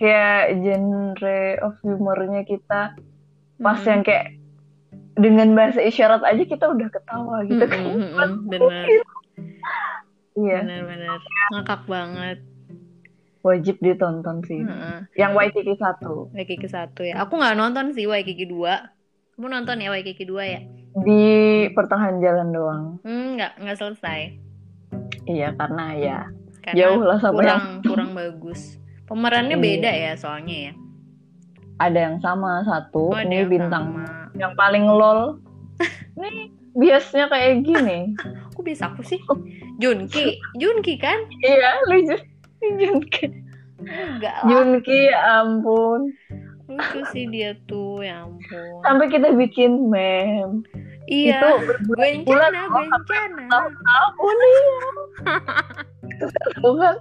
Kayak 0.01 0.40
genre 0.64 1.40
of 1.61 1.74
humornya 1.84 2.42
kita 2.48 2.96
pas 3.61 3.76
Mm-mm. 3.76 3.90
yang 3.92 4.01
kayak 4.01 4.26
dengan 5.20 5.53
bahasa 5.53 5.84
isyarat 5.84 6.24
aja 6.24 6.42
kita 6.48 6.64
udah 6.72 6.88
ketawa 6.88 7.44
gitu 7.44 7.64
kan. 7.68 7.80
Mm-mm, 7.84 8.09
mm-mm, 8.16 8.30
Bener 8.48 8.86
Iya, 10.40 10.64
Bener-bener 10.64 11.20
Ngakak 11.53 11.82
banget 11.84 12.38
wajib 13.40 13.76
ditonton 13.80 14.44
sih. 14.44 14.61
Heeh. 14.64 15.05
Yang 15.16 15.32
Waikiki 15.36 15.74
satu 15.80 16.28
Waikiki 16.32 16.68
satu 16.68 17.01
ya 17.05 17.24
Aku 17.24 17.40
nggak 17.40 17.57
nonton 17.57 17.92
sih 17.92 18.05
Waikiki 18.09 18.48
2 18.48 18.99
Kamu 19.41 19.57
nonton 19.57 19.80
ya 19.80 19.88
Waikiki 19.88 20.28
2 20.28 20.36
ya? 20.45 20.61
di 21.01 21.24
pertengahan 21.72 22.20
jalan 22.20 22.49
doang. 22.53 22.82
Hmm, 23.01 23.41
nggak 23.41 23.57
nggak 23.57 23.78
selesai 23.80 24.36
Iya, 25.24 25.57
karena 25.57 25.97
ya 25.97 26.18
Karena 26.61 26.76
jauh 26.76 27.01
lah 27.01 27.16
sampai 27.16 27.49
kurang 27.49 27.64
kurang 27.80 28.11
bagus 28.12 28.76
Pemerannya 29.09 29.57
Iya. 29.57 29.64
beda 29.64 29.91
ya 29.97 30.12
soalnya 30.12 30.57
ya 30.68 30.72
ada 31.80 31.99
yang 32.05 32.20
sama 32.20 32.61
satu, 32.68 33.09
Oh, 33.09 33.16
ini 33.16 33.41
yang 33.41 33.49
bintang 33.49 33.84
sama. 33.97 34.28
yang 34.36 34.53
paling 34.53 34.84
lol. 34.84 35.41
Nih 36.20 36.53
biasanya 36.76 37.32
kayak 37.32 37.64
gini. 37.64 38.12
Aku 38.53 38.61
bisa 38.61 38.93
aku 38.93 39.01
sih 39.01 39.16
Junki 39.80 40.36
Junki 40.61 41.01
kan? 41.01 41.16
Iya, 41.41 41.80
lucu. 41.88 42.16
Junki. 42.76 43.24
Enggak 43.80 44.36
lah 44.36 44.49
Junki, 44.53 45.01
ampun. 45.09 46.12
Lucu 46.70 47.00
sih 47.10 47.26
dia 47.26 47.50
tuh 47.66 47.98
Ya 47.98 48.22
ampun 48.22 48.80
Sampai 48.80 49.10
kita 49.10 49.34
bikin 49.34 49.90
meme. 49.90 50.62
Iya 51.04 51.36
Itu 51.36 51.48
Gue 51.90 52.06
berbulan 52.22 52.50
rencana, 52.54 52.60
loh, 52.62 52.68
gue 52.70 52.84
rencana. 52.86 53.44
tahun 53.82 54.36
nih. 54.36 54.58
Bukan 56.60 56.94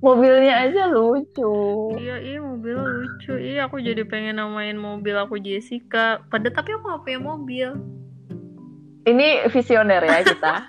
mobilnya 0.00 0.54
aja 0.64 0.88
lucu. 0.88 1.54
Iya, 1.94 2.16
iya 2.18 2.38
mobil 2.40 2.74
lucu. 2.74 3.36
Iya, 3.36 3.68
aku 3.68 3.78
jadi 3.78 4.02
pengen 4.02 4.36
namain 4.36 4.74
mobil 4.74 5.14
aku 5.14 5.36
Jessica. 5.36 6.24
Pada 6.26 6.48
tapi 6.48 6.72
aku 6.72 6.88
gak 6.88 7.02
punya 7.04 7.20
mobil. 7.20 7.68
Ini 9.04 9.46
visioner 9.48 10.00
ya 10.00 10.20
kita. 10.22 10.54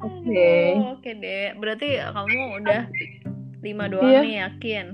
Oke. 0.00 0.54
Oke 0.96 1.10
deh. 1.12 1.52
Berarti 1.54 2.00
kamu 2.00 2.40
udah 2.62 2.82
lima 3.60 3.84
doang 3.86 4.08
Iya. 4.08 4.20
nih 4.22 4.36
yakin? 4.40 4.86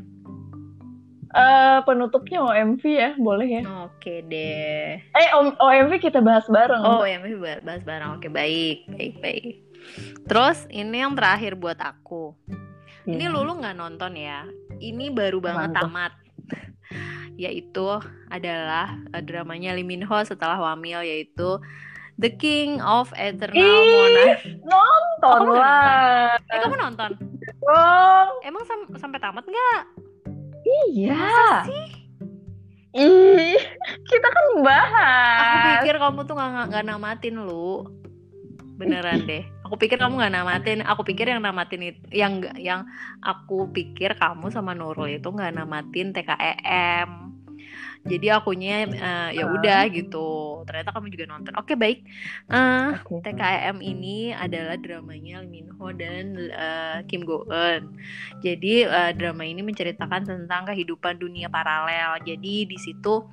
Eh 1.36 1.78
penutupnya 1.84 2.40
OMV 2.40 2.82
ya, 2.82 3.10
boleh 3.14 3.48
ya? 3.50 3.62
Oke 3.84 4.24
deh. 4.24 4.96
Eh 4.98 5.28
O- 5.34 5.58
OMV 5.60 6.00
kita 6.00 6.18
bahas 6.18 6.48
bareng. 6.48 6.80
Oh 6.80 7.04
masih 7.04 7.36
bahas 7.60 7.82
bareng. 7.82 8.16
Oke 8.16 8.26
baik, 8.26 8.88
baik, 8.88 9.14
baik. 9.20 9.44
Terus 10.24 10.64
ini 10.68 10.98
yang 10.98 11.12
terakhir 11.12 11.52
buat 11.54 11.76
aku. 11.76 12.32
Ini 13.04 13.20
Iya. 13.20 13.30
Lulu 13.30 13.60
nggak 13.60 13.76
nonton 13.76 14.16
ya? 14.16 14.48
Ini 14.74 15.12
baru 15.12 15.38
banget 15.38 15.70
Mantap. 15.70 15.82
tamat. 15.86 16.12
Yaitu 17.38 17.84
adalah 18.26 18.96
eh, 19.12 19.20
dramanya 19.20 19.76
Lee 19.76 19.84
Min 19.84 20.02
Ho 20.02 20.16
setelah 20.22 20.56
wamil 20.56 21.04
yaitu 21.04 21.60
The 22.16 22.32
King 22.32 22.80
of 22.80 23.12
Eternal 23.12 23.60
Ih, 23.60 23.92
Monarch. 23.92 24.42
Nonton 24.64 25.40
Oh, 25.44 25.54
lah. 25.54 26.40
Eh 26.42 26.58
kamu 26.58 26.76
nonton? 26.80 27.10
Dong. 27.60 28.28
Emang 28.40 28.64
sam- 28.64 28.96
sampai 28.96 29.20
tamat 29.20 29.44
nggak? 29.44 30.05
Iya. 30.66 31.30
Sih. 31.70 31.88
Ih, 32.96 33.60
kita 34.08 34.28
kan 34.32 34.44
Aku 34.56 34.64
bahas. 34.64 35.84
pikir 35.84 36.00
kamu 36.00 36.24
tuh 36.24 36.32
nggak 36.32 36.72
nggak 36.72 36.84
namatin 36.88 37.36
lu. 37.44 37.84
Beneran 38.80 39.28
deh. 39.28 39.44
Aku 39.68 39.76
pikir 39.76 40.00
kamu 40.00 40.16
nggak 40.16 40.32
namatin. 40.32 40.80
Aku 40.80 41.04
pikir 41.04 41.28
yang 41.28 41.44
namatin 41.44 41.92
itu 41.92 42.00
yang 42.08 42.40
yang 42.56 42.88
aku 43.20 43.68
pikir 43.68 44.16
kamu 44.16 44.48
sama 44.48 44.72
Nurul 44.72 45.20
itu 45.20 45.28
nggak 45.28 45.60
namatin 45.60 46.16
TKEM. 46.16 47.35
Jadi 48.06 48.26
akunya 48.30 48.86
eh, 48.86 49.30
ya 49.36 49.44
udah 49.50 49.90
gitu. 49.90 50.62
Ternyata 50.64 50.94
kamu 50.94 51.10
juga 51.10 51.24
nonton. 51.30 51.52
Oke 51.58 51.74
baik. 51.74 52.06
Eh, 52.50 52.90
Oke. 53.02 53.22
TKM 53.26 53.76
ini 53.82 54.30
adalah 54.32 54.78
dramanya 54.78 55.42
Lee 55.42 55.50
Min 55.50 55.68
Ho 55.76 55.90
dan 55.90 56.38
eh, 56.38 56.98
Kim 57.10 57.26
Go 57.26 57.44
Eun. 57.50 57.98
Jadi 58.40 58.86
eh, 58.86 59.10
drama 59.18 59.42
ini 59.42 59.60
menceritakan 59.66 60.26
tentang 60.26 60.70
kehidupan 60.70 61.18
dunia 61.18 61.50
paralel. 61.50 62.22
Jadi 62.22 62.70
di 62.70 62.78
situ 62.78 63.26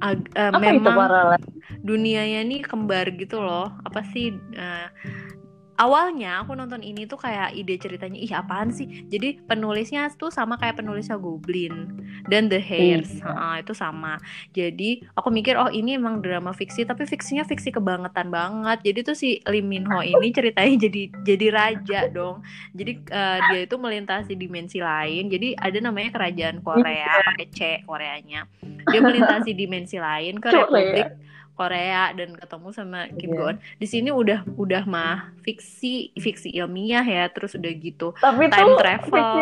eh, 0.00 0.16
itu 0.16 0.58
memang 0.58 0.96
paralel? 0.96 1.40
dunianya 1.82 2.46
nih 2.46 2.62
kembar 2.62 3.10
gitu 3.18 3.42
loh. 3.42 3.70
Apa 3.82 4.06
sih 4.14 4.30
eh, 4.54 4.88
awalnya 5.82 6.46
aku 6.46 6.54
nonton 6.54 6.78
ini 6.86 7.10
tuh 7.10 7.18
kayak 7.18 7.58
ide 7.58 7.74
ceritanya 7.74 8.18
ih 8.22 8.30
apaan 8.30 8.70
sih? 8.70 8.86
Jadi 9.10 9.42
penulisnya 9.42 10.06
tuh 10.14 10.30
sama 10.30 10.54
kayak 10.54 10.78
penulisnya 10.78 11.18
Goblin 11.18 11.90
dan 12.30 12.46
The 12.46 12.62
Hairs. 12.62 13.18
Iya. 13.18 13.26
Heeh, 13.26 13.54
itu 13.66 13.72
sama. 13.74 14.22
Jadi 14.54 15.02
aku 15.18 15.34
mikir 15.34 15.58
oh 15.58 15.66
ini 15.74 15.98
emang 15.98 16.22
drama 16.22 16.54
fiksi 16.54 16.86
tapi 16.86 17.02
fiksinya 17.02 17.42
fiksi 17.42 17.74
kebangetan 17.74 18.30
banget. 18.30 18.78
Jadi 18.86 18.98
tuh 19.02 19.16
si 19.18 19.42
Lee 19.50 19.64
Min 19.64 19.82
Ho 19.90 19.98
ini 20.00 20.30
ceritanya 20.30 20.86
jadi 20.86 21.02
jadi 21.26 21.46
raja 21.50 22.00
dong. 22.06 22.46
Jadi 22.78 22.92
eh, 23.10 23.38
dia 23.50 23.60
itu 23.66 23.74
melintasi 23.74 24.38
dimensi 24.38 24.78
lain. 24.78 25.26
Jadi 25.26 25.58
ada 25.58 25.78
namanya 25.82 26.14
kerajaan 26.14 26.62
Korea 26.62 27.18
pakai 27.34 27.46
C 27.50 27.60
Koreanya. 27.82 28.46
Dia 28.62 29.00
melintasi 29.02 29.50
dimensi 29.58 29.98
lain 29.98 30.38
ke 30.38 30.46
Korea. 30.46 30.62
Republik 30.62 31.31
Korea 31.52 32.10
dan 32.12 32.32
ketemu 32.32 32.68
sama 32.70 33.06
Kim 33.12 33.28
Iya. 33.28 33.36
Go 33.36 33.44
Eun. 33.46 33.56
Di 33.76 33.86
sini 33.86 34.08
udah 34.08 34.40
udah 34.52 34.82
mah 34.84 35.16
fiksi 35.40 35.94
fiksi 36.14 36.48
ilmiah 36.50 37.02
ya, 37.02 37.24
terus 37.26 37.52
udah 37.52 37.70
gitu 37.70 38.12
Tapi 38.14 38.46
time 38.46 38.66
tuh 38.66 38.78
travel. 38.78 39.36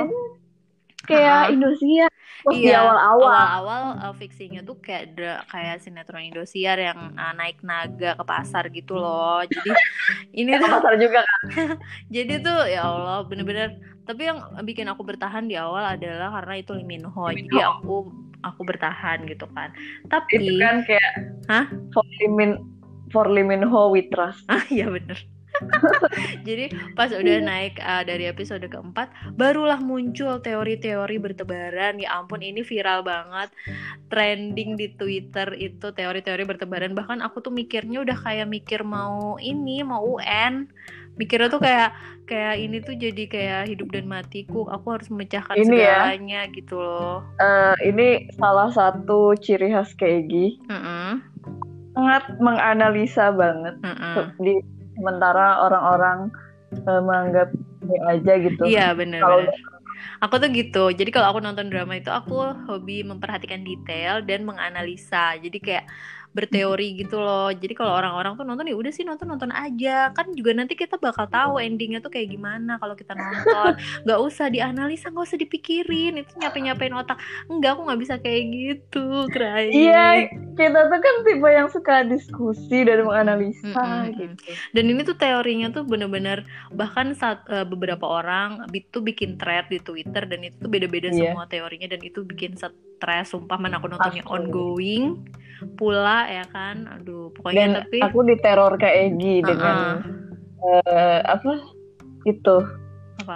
kayak 1.03 1.39
Ah. 1.41 1.51
Indosiar. 1.51 2.11
Pas 2.41 2.57
di 2.57 2.65
Iya, 2.65 2.81
awal-awal. 2.81 3.29
awal-awal 3.29 3.83
uh, 4.01 4.15
fiksinya 4.15 4.61
tuh 4.61 4.77
kayak 4.77 5.13
dra- 5.13 5.45
kayak 5.47 5.77
sinetron 5.79 6.25
Indosiar 6.25 6.77
yang 6.79 7.13
uh, 7.13 7.33
naik 7.33 7.61
naga 7.61 8.17
ke 8.17 8.25
pasar 8.25 8.69
gitu 8.69 8.97
loh. 8.97 9.45
Jadi 9.45 9.71
ini 10.35 10.57
tuh 10.57 10.69
pasar 10.71 10.97
juga 10.97 11.21
kan. 11.21 11.41
jadi 12.15 12.41
tuh 12.41 12.61
ya 12.67 12.83
Allah 12.83 13.25
bener-bener 13.25 13.77
tapi 14.11 14.27
yang 14.27 14.43
bikin 14.67 14.91
aku 14.91 15.07
bertahan 15.07 15.47
di 15.47 15.55
awal 15.55 15.87
adalah 15.87 16.35
karena 16.43 16.55
itu 16.59 16.75
Lee 16.75 16.83
Min 16.83 17.07
Ho. 17.07 17.31
Jadi 17.31 17.63
aku 17.63 18.11
aku 18.43 18.61
bertahan 18.67 19.23
gitu 19.31 19.47
kan. 19.55 19.71
Tapi 20.11 20.43
Itu 20.43 20.59
kan 20.59 20.83
kayak 20.83 21.11
Hah? 21.47 21.71
For 21.95 22.03
Limin 22.19 22.59
For 23.15 23.31
Limin 23.31 23.63
Ho 23.63 23.95
we 23.95 24.11
trust. 24.11 24.43
Ah 24.51 24.67
iya 24.67 24.91
bener 24.91 25.15
Jadi 26.47 26.71
pas 26.95 27.11
udah 27.11 27.37
naik 27.43 27.83
uh, 27.83 28.07
dari 28.07 28.31
episode 28.31 28.63
keempat 28.65 29.11
Barulah 29.35 29.83
muncul 29.83 30.39
teori-teori 30.41 31.17
bertebaran 31.19 31.99
Ya 32.01 32.17
ampun 32.17 32.41
ini 32.41 32.63
viral 32.63 33.03
banget 33.03 33.51
Trending 34.09 34.79
di 34.79 34.95
Twitter 34.95 35.53
itu 35.59 35.91
teori-teori 35.91 36.47
bertebaran 36.47 36.95
Bahkan 36.95 37.21
aku 37.21 37.43
tuh 37.45 37.53
mikirnya 37.53 38.01
udah 38.03 38.17
kayak 38.19 38.49
mikir 38.49 38.87
mau 38.87 39.37
ini 39.43 39.83
Mau 39.83 40.23
UN 40.23 40.71
mikirnya 41.21 41.53
tuh 41.53 41.61
kayak 41.61 41.93
kayak 42.25 42.57
ini 42.57 42.81
tuh 42.81 42.97
jadi 42.97 43.25
kayak 43.29 43.62
hidup 43.68 43.93
dan 43.93 44.09
matiku. 44.09 44.64
Aku 44.73 44.97
harus 44.97 45.12
memecahkan 45.12 45.61
Ini 45.61 45.77
ya. 45.77 46.09
segalanya 46.09 46.41
gitu 46.57 46.81
loh. 46.81 47.21
Eh, 47.37 47.75
ini 47.93 48.33
salah 48.41 48.73
satu 48.73 49.37
ciri 49.37 49.68
khas 49.68 49.93
Kegi. 50.01 50.57
Mm-mm, 50.73 51.21
sangat 51.93 52.25
menganalisa 52.41 53.35
banget 53.37 53.77
mm-mm. 53.85 54.33
di 54.41 54.57
sementara 54.97 55.61
orang-orang 55.68 56.33
eh, 56.73 57.01
menganggap 57.05 57.49
ini 57.85 57.97
aja 58.09 58.33
gitu. 58.41 58.62
Iya 58.64 58.97
bener 58.97 59.21
aku 60.21 60.35
tuh 60.37 60.51
gitu. 60.53 60.85
Jadi 60.93 61.11
kalau 61.11 61.33
aku 61.33 61.41
nonton 61.41 61.73
drama 61.73 61.97
itu 61.97 62.12
aku 62.12 62.53
hobi 62.68 63.03
memperhatikan 63.03 63.64
detail 63.64 64.21
dan 64.25 64.45
menganalisa. 64.45 65.37
Jadi 65.41 65.59
kayak 65.59 65.89
berteori 66.31 66.95
gitu 66.97 67.18
loh. 67.18 67.51
Jadi 67.51 67.74
kalau 67.74 67.93
orang-orang 67.93 68.35
tuh 68.35 68.45
nonton 68.45 68.66
ya 68.66 68.76
udah 68.76 68.91
sih 68.91 69.03
nonton 69.03 69.26
nonton 69.26 69.51
aja. 69.51 70.14
Kan 70.14 70.31
juga 70.33 70.55
nanti 70.55 70.74
kita 70.74 70.97
bakal 70.97 71.26
tahu 71.26 71.59
endingnya 71.59 71.99
tuh 71.99 72.09
kayak 72.09 72.31
gimana 72.31 72.78
kalau 72.78 72.95
kita 72.95 73.12
nonton. 73.12 73.74
Nggak 74.07 74.20
usah 74.20 74.47
dianalisa 74.47 75.11
nggak 75.11 75.26
usah 75.26 75.39
dipikirin. 75.39 76.22
Itu 76.22 76.39
nyapain 76.39 76.64
nyapain 76.64 76.95
otak. 76.95 77.18
Enggak 77.47 77.74
aku 77.74 77.83
nggak 77.87 78.01
bisa 78.01 78.14
kayak 78.16 78.43
gitu 78.49 79.05
crying. 79.28 79.74
Iya, 79.74 80.07
kita 80.55 80.81
tuh 80.87 81.01
kan 81.01 81.14
tipe 81.22 81.49
yang 81.49 81.68
suka 81.68 82.05
diskusi 82.05 82.85
dan 82.85 83.03
menganalisa 83.03 83.72
Mm-mm. 83.72 84.12
gitu. 84.12 84.51
dan 84.70 84.85
ini 84.87 85.01
tuh 85.03 85.16
teorinya 85.16 85.68
tuh 85.70 85.83
bener-bener 85.83 86.45
bahkan 86.70 87.12
saat 87.12 87.43
eh, 87.49 87.64
beberapa 87.64 88.05
orang 88.05 88.68
itu 88.70 89.01
bikin 89.01 89.35
thread 89.35 89.66
di 89.66 89.81
Twitter 89.81 90.24
dan 90.24 90.41
itu 90.41 90.57
tuh 90.57 90.68
beda-beda 90.68 91.09
Iya. 91.09 91.33
semua 91.33 91.49
teorinya 91.49 91.89
dan 91.89 92.01
itu 92.01 92.20
bikin 92.22 92.55
stres 92.55 93.26
sumpah 93.26 93.57
mana 93.57 93.81
aku 93.81 93.89
nontonnya 93.89 94.20
Asli. 94.20 94.31
ongoing 94.37 95.05
pula 95.79 96.29
ya 96.29 96.45
kan? 96.49 96.89
Aduh 97.01 97.31
Dan 97.31 97.35
pokoknya 97.37 97.65
tapi 97.85 97.99
aku 98.03 98.19
diteror 98.27 98.73
kayak 98.81 98.97
Egi 99.15 99.37
dengan 99.45 99.77
Uh-uh. 100.61 100.83
eh, 100.85 101.21
apa? 101.25 101.53
Itu 102.29 102.81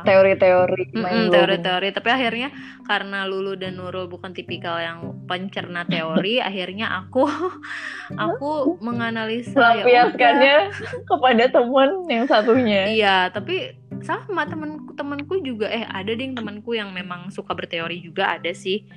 teori-teori 0.03 0.85
teori-teori. 1.31 1.89
Tapi 1.93 2.09
akhirnya 2.11 2.49
karena 2.89 3.29
Lulu 3.29 3.55
dan 3.55 3.79
Nurul 3.79 4.09
bukan 4.09 4.33
tipikal 4.33 4.81
yang 4.81 4.99
pencerna 5.29 5.85
teori 5.87 6.41
akhirnya 6.49 6.91
aku 7.05 7.29
aku 8.27 8.81
menganalisa 8.81 9.53
ya 9.55 9.85
melampiaskannya 9.85 10.57
kepada 11.11 11.45
teman 11.53 11.91
yang 12.09 12.25
satunya. 12.27 12.83
Iya, 12.91 13.16
tapi 13.31 13.77
sama 14.03 14.49
temanku 14.49 14.97
temanku 14.97 15.35
juga. 15.45 15.70
Eh 15.70 15.85
ada 15.85 16.11
deh 16.11 16.25
yang 16.25 16.37
temanku 16.37 16.75
yang 16.75 16.91
memang 16.91 17.29
suka 17.31 17.53
berteori 17.53 18.01
juga 18.03 18.41
ada 18.41 18.51
sih. 18.57 18.89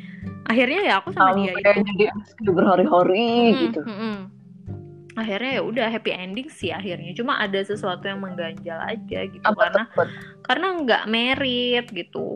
Akhirnya 0.47 0.79
ya 0.87 0.93
aku 1.03 1.11
sama 1.11 1.35
dia 1.35 1.51
Sampai 1.51 1.61
itu. 1.61 1.81
jadi 1.91 2.05
berhari-hari 2.47 3.27
Mm, 3.51 3.59
gitu. 3.67 3.81
mm, 3.83 3.97
mm. 3.99 4.17
Akhirnya 5.17 5.51
ya 5.57 5.61
udah 5.65 5.87
happy 5.89 6.11
ending 6.13 6.45
sih 6.47 6.69
akhirnya. 6.69 7.09
Cuma 7.17 7.41
ada 7.41 7.57
sesuatu 7.65 8.05
yang 8.05 8.21
mengganjal 8.21 8.77
aja 8.77 9.19
gitu 9.25 9.41
Apa 9.41 9.57
karena 9.65 9.83
tepat? 9.89 10.07
karena 10.45 10.67
nggak 10.85 11.03
merit 11.09 11.85
gitu. 11.89 12.27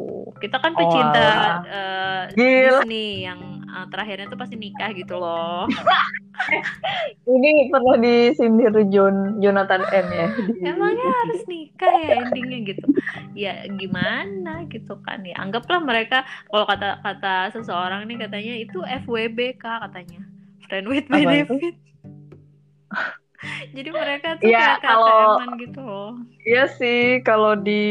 Kita 0.41 0.57
kan 0.57 0.73
Oh, 0.73 0.79
pecinta 0.81 1.25
eh, 1.69 2.23
Gila. 2.33 2.81
Disney 2.81 3.21
yang 3.21 3.60
eh, 3.71 3.85
terakhirnya 3.87 4.27
tuh 4.27 4.35
pasti 4.35 4.55
nikah 4.55 4.91
gitu 4.91 5.15
loh. 5.15 5.65
Ini 7.31 7.69
perlu 7.69 8.01
disindir 8.01 8.73
John 8.91 9.39
Jonathan 9.39 9.81
M 9.87 10.07
ya. 10.11 10.27
Emangnya 10.67 11.07
harus 11.23 11.41
nikah 11.47 11.93
ya 11.95 12.09
endingnya 12.25 12.59
gitu. 12.75 12.85
Ya 13.33 13.53
gimana 13.69 14.67
gitu 14.67 14.99
kan 15.01 15.23
ya. 15.23 15.37
Anggaplah 15.39 15.79
mereka 15.79 16.27
kalau 16.49 16.65
kata 16.65 16.99
kata 16.99 17.55
seseorang 17.55 18.03
nih 18.09 18.27
katanya 18.27 18.53
itu 18.57 18.79
FWB 19.05 19.55
kak 19.55 19.87
katanya. 19.89 20.21
Friend 20.67 20.87
with 20.87 21.07
benefit. 21.07 21.75
Jadi 23.73 23.89
mereka 23.89 24.37
tuh 24.37 24.53
Ya, 24.53 24.77
kayak 24.77 24.85
kalau- 24.85 25.57
gitu 25.57 25.81
loh. 25.81 26.13
Iya 26.45 26.69
sih, 26.77 27.25
kalau 27.25 27.57
di 27.57 27.81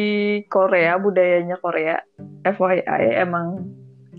Korea 0.47 0.95
budayanya 0.95 1.59
Korea 1.59 1.99
FYI 2.47 3.19
Emang 3.19 3.67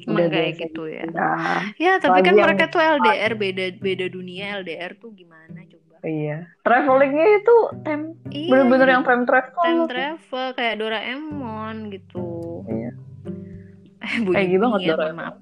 udah 0.03 0.27
kayak 0.27 0.53
gitu 0.57 0.83
ya. 0.85 1.03
Nah, 1.07 1.61
Ya 1.75 1.97
tapi 1.97 2.19
kan 2.19 2.33
mereka 2.33 2.65
tuh 2.67 2.79
LDR 2.79 3.33
beda 3.33 3.65
beda 3.75 4.05
dunia 4.07 4.57
LDR 4.57 4.95
tuh 4.95 5.11
gimana 5.11 5.61
coba. 5.63 5.95
iya. 6.01 6.49
Travelingnya 6.61 7.27
itu 7.37 7.55
time 7.81 8.03
Iya. 8.27 8.49
bener-bener 8.49 8.87
yang 8.89 9.03
time 9.03 9.23
travel. 9.23 9.59
time 9.59 9.83
travel 9.85 10.47
kayak 10.53 10.75
Doraemon 10.77 11.75
gitu. 11.89 12.27
Iya. 12.65 12.91
Eh, 14.01 14.15
bunyi 14.19 14.33
Kayak 14.33 14.47
gitu 14.49 14.61
banget 14.61 14.79
ya, 14.81 14.89
Doraemon. 14.91 15.17
maaf. 15.19 15.35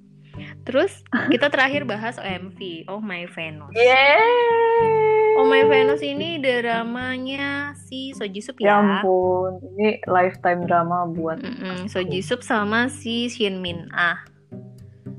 Terus 0.62 0.92
kita 1.28 1.48
terakhir 1.48 1.84
bahas 1.84 2.16
OMV, 2.16 2.60
Oh 2.88 3.00
My 3.00 3.24
Venus. 3.26 3.72
Yeay. 3.72 5.36
Oh 5.36 5.44
My 5.44 5.64
Venus 5.64 6.00
ini 6.02 6.36
dramanya 6.38 7.72
si 7.78 8.12
So 8.12 8.24
Jisoo 8.24 8.56
Ya 8.58 8.68
ya. 8.70 8.76
ampun, 8.78 9.60
ini 9.74 10.04
lifetime 10.06 10.64
drama 10.64 11.08
buat 11.08 11.40
Mm-mm, 11.40 11.88
So 11.88 12.00
Jisoo 12.02 12.40
sama 12.42 12.88
si 12.88 13.28
Shin 13.28 13.60
Min 13.60 13.88
Ah, 13.90 14.20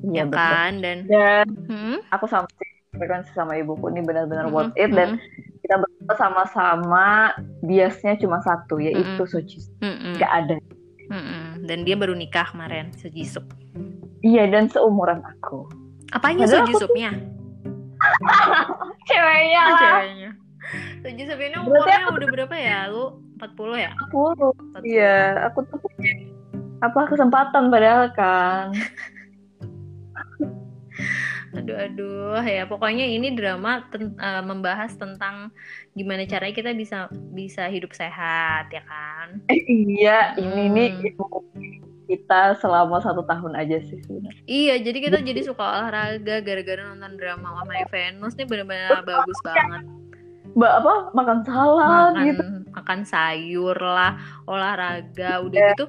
Iya 0.02 0.16
ya 0.16 0.24
betul. 0.24 0.38
kan? 0.38 0.72
Dan 0.78 0.98
Dan 1.04 1.46
Hmm? 1.66 1.98
aku 2.08 2.24
sama 2.24 2.46
frekuensi 2.90 3.32
sama 3.32 3.54
ibuku 3.54 3.88
ini 3.88 4.00
benar-benar 4.00 4.44
Mm-mm, 4.44 4.54
worth 4.68 4.74
it 4.74 4.90
dan 4.90 5.14
mm-mm, 5.14 5.60
kita 5.60 5.76
berdua 5.76 6.14
sama-sama 6.14 7.06
biasnya 7.60 8.16
cuma 8.16 8.40
satu 8.40 8.76
yaitu 8.76 9.04
Mm-mm. 9.16 9.26
Sochi. 9.26 9.60
mm-mm, 9.78 10.16
Gak 10.16 10.32
ada. 10.34 10.56
mm-mm. 11.06 11.64
Dan 11.64 11.84
dia 11.84 11.94
baru 11.94 12.12
nikah 12.12 12.48
kemarin, 12.48 12.90
So 12.92 13.06
Jisoo. 13.06 13.44
Iya 14.20 14.44
dan 14.46 14.68
seumuran 14.68 15.22
aku. 15.22 15.64
Apanya 16.10 16.44
aku 16.44 16.66
Jisoo-nya? 16.66 17.10
Ceweknya 19.08 19.60
Ah, 19.60 19.68
lah. 19.68 19.78
ceweknya. 19.80 20.30
So 21.00 21.08
Jisoo 21.08 21.38
ini 21.38 21.56
umurnya 21.56 21.96
aku- 22.04 22.16
udah 22.16 22.28
berapa 22.28 22.54
ya? 22.54 22.78
Lu 22.88 23.04
40 23.36 23.76
ya? 23.78 23.90
Aku 23.98 24.34
40. 24.36 24.82
Iya, 24.82 25.16
aku 25.46 25.58
tuh 25.64 25.78
punya 25.78 26.12
apa 26.80 27.00
kesempatan 27.06 27.68
padahal 27.68 28.08
kan. 28.12 28.72
Aduh 31.60 31.76
aduh 31.76 32.40
ya 32.40 32.64
pokoknya 32.64 33.04
ini 33.04 33.36
drama 33.36 33.84
ten- 33.92 34.16
eh, 34.16 34.42
membahas 34.42 34.96
tentang 34.96 35.52
gimana 35.92 36.24
caranya 36.24 36.56
kita 36.56 36.72
bisa 36.72 37.12
bisa 37.36 37.68
hidup 37.68 37.92
sehat 37.92 38.72
ya 38.72 38.80
kan. 38.88 39.44
Eh, 39.52 39.60
iya, 39.68 40.32
ini 40.40 40.62
Hmm. 40.66 40.74
nih 40.74 40.88
ilmu 41.12 41.44
kita 42.10 42.58
selama 42.58 42.98
satu 42.98 43.22
tahun 43.22 43.54
aja 43.54 43.78
sih 43.86 44.00
sebenarnya. 44.02 44.42
Iya 44.48 44.74
jadi 44.82 44.98
kita 44.98 45.18
jadi 45.22 45.40
suka 45.46 45.62
olahraga 45.62 46.42
gara-gara 46.42 46.82
nonton 46.82 47.14
drama 47.14 47.62
My 47.68 47.86
Venus 47.86 48.34
nih 48.34 48.48
bener-bener 48.48 49.04
bagus 49.06 49.38
banget. 49.44 49.84
Mbak 50.50 50.72
apa 50.82 50.94
makan 51.14 51.38
salad 51.46 51.86
Makan 51.86 52.26
gitu. 52.26 52.44
Makan 52.70 53.02
sayur 53.02 53.74
lah 53.76 54.14
olahraga 54.46 55.42
udah 55.42 55.58
Iya. 55.60 55.70
gitu 55.74 55.84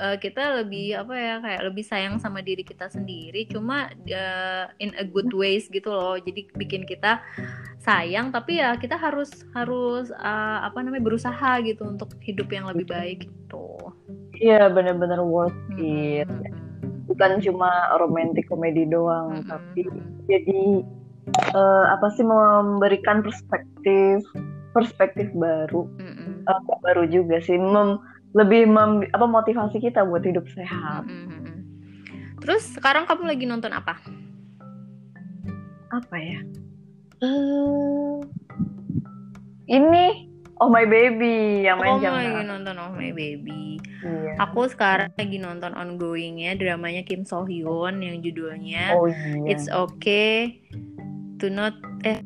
eh, 0.00 0.16
kita 0.18 0.64
lebih 0.64 0.96
apa 0.96 1.14
ya 1.14 1.34
kayak 1.40 1.62
lebih 1.68 1.84
sayang 1.84 2.16
sama 2.18 2.40
diri 2.40 2.64
kita 2.64 2.88
sendiri 2.88 3.44
cuma 3.46 3.92
eh, 4.04 4.64
in 4.80 4.96
a 4.96 5.04
good 5.04 5.28
ways 5.32 5.68
gitu 5.68 5.92
loh 5.92 6.16
jadi 6.16 6.48
bikin 6.56 6.82
kita 6.84 7.20
sayang 7.78 8.32
tapi 8.32 8.58
ya 8.58 8.74
kita 8.76 8.96
harus 8.96 9.30
harus 9.52 10.08
eh, 10.10 10.58
apa 10.64 10.80
namanya 10.80 11.04
berusaha 11.04 11.60
gitu 11.62 11.84
untuk 11.84 12.16
hidup 12.20 12.48
yang 12.48 12.66
lebih 12.68 12.88
baik 12.88 13.28
gitu 13.28 13.92
Iya, 14.32 14.72
benar-benar 14.72 15.22
worth 15.22 15.54
it. 15.78 16.26
Bukan 17.06 17.38
cuma 17.46 17.68
romantic 18.00 18.48
komedi 18.50 18.88
doang, 18.88 19.38
Mm-mm. 19.38 19.46
tapi 19.46 19.86
jadi 20.26 20.62
eh, 21.54 21.84
apa 21.92 22.10
sih 22.16 22.26
memberikan 22.26 23.22
perspektif 23.22 24.24
perspektif 24.72 25.28
baru. 25.36 25.88
Mm-mm. 26.00 26.44
Eh, 26.48 26.58
nggak 26.66 26.80
baru 26.82 27.04
juga 27.08 27.38
sih 27.44 27.56
mem- 27.56 28.00
lebih 28.32 28.68
mem- 28.68 29.08
apa 29.12 29.26
motivasi 29.28 29.78
kita 29.78 30.04
buat 30.08 30.24
hidup 30.24 30.48
sehat. 30.52 31.04
Mm-mm. 31.06 31.60
terus 32.42 32.74
sekarang 32.74 33.06
kamu 33.06 33.30
lagi 33.30 33.44
nonton 33.46 33.70
apa? 33.70 34.02
Apa 35.94 36.16
ya? 36.18 36.42
Eh, 37.22 38.18
ini 39.70 40.26
oh 40.58 40.66
my 40.66 40.82
baby 40.82 41.62
yang 41.62 41.78
main 41.78 41.98
kamu 41.98 42.02
jam 42.02 42.12
lagi 42.18 42.42
nonton 42.46 42.74
Oh 42.82 42.90
My 42.94 43.10
Baby. 43.14 43.78
Iya. 44.02 44.34
Aku 44.42 44.66
sekarang 44.66 45.14
lagi 45.14 45.38
nonton 45.38 45.78
ongoingnya 45.78 46.58
dramanya 46.58 47.06
Kim 47.06 47.22
So 47.22 47.46
Hyun 47.46 48.02
yang 48.02 48.18
judulnya 48.18 48.98
oh 48.98 49.06
iya. 49.06 49.54
It's 49.54 49.70
Okay 49.70 50.58
to 51.38 51.46
Not 51.46 51.78
eh 52.02 52.18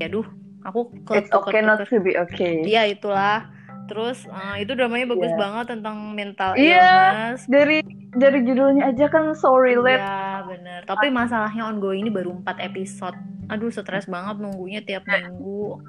aduh 0.00 0.24
aku 0.68 0.80
ke 1.02 1.12
it's 1.16 1.30
okay 1.30 1.58
not 1.58 1.80
to 1.80 1.96
be 1.98 2.12
okay 2.14 2.62
Iya 2.62 2.84
itulah. 2.88 3.48
Terus 3.84 4.20
eh, 4.22 4.62
itu 4.62 4.72
dramanya 4.72 5.08
bagus 5.08 5.32
Iya. 5.32 5.38
banget 5.38 5.64
tentang 5.70 5.96
mental 6.12 6.52
Iya. 6.52 6.76
illness. 6.76 7.40
dari 7.46 7.80
dari 8.10 8.38
judulnya 8.42 8.84
aja 8.86 9.08
kan 9.08 9.32
so 9.32 9.56
relate 9.56 9.96
Iya 9.96 10.44
bener. 10.44 10.80
Tapi 10.84 11.08
masalahnya 11.08 11.64
ongoing 11.66 12.02
ini 12.02 12.10
baru 12.10 12.36
4 12.36 12.60
episode. 12.62 13.16
Aduh 13.48 13.68
stres 13.68 14.04
banget 14.04 14.36
nunggunya 14.36 14.80
tiap 14.80 15.04
Iya. 15.04 15.24
minggu. 15.24 15.80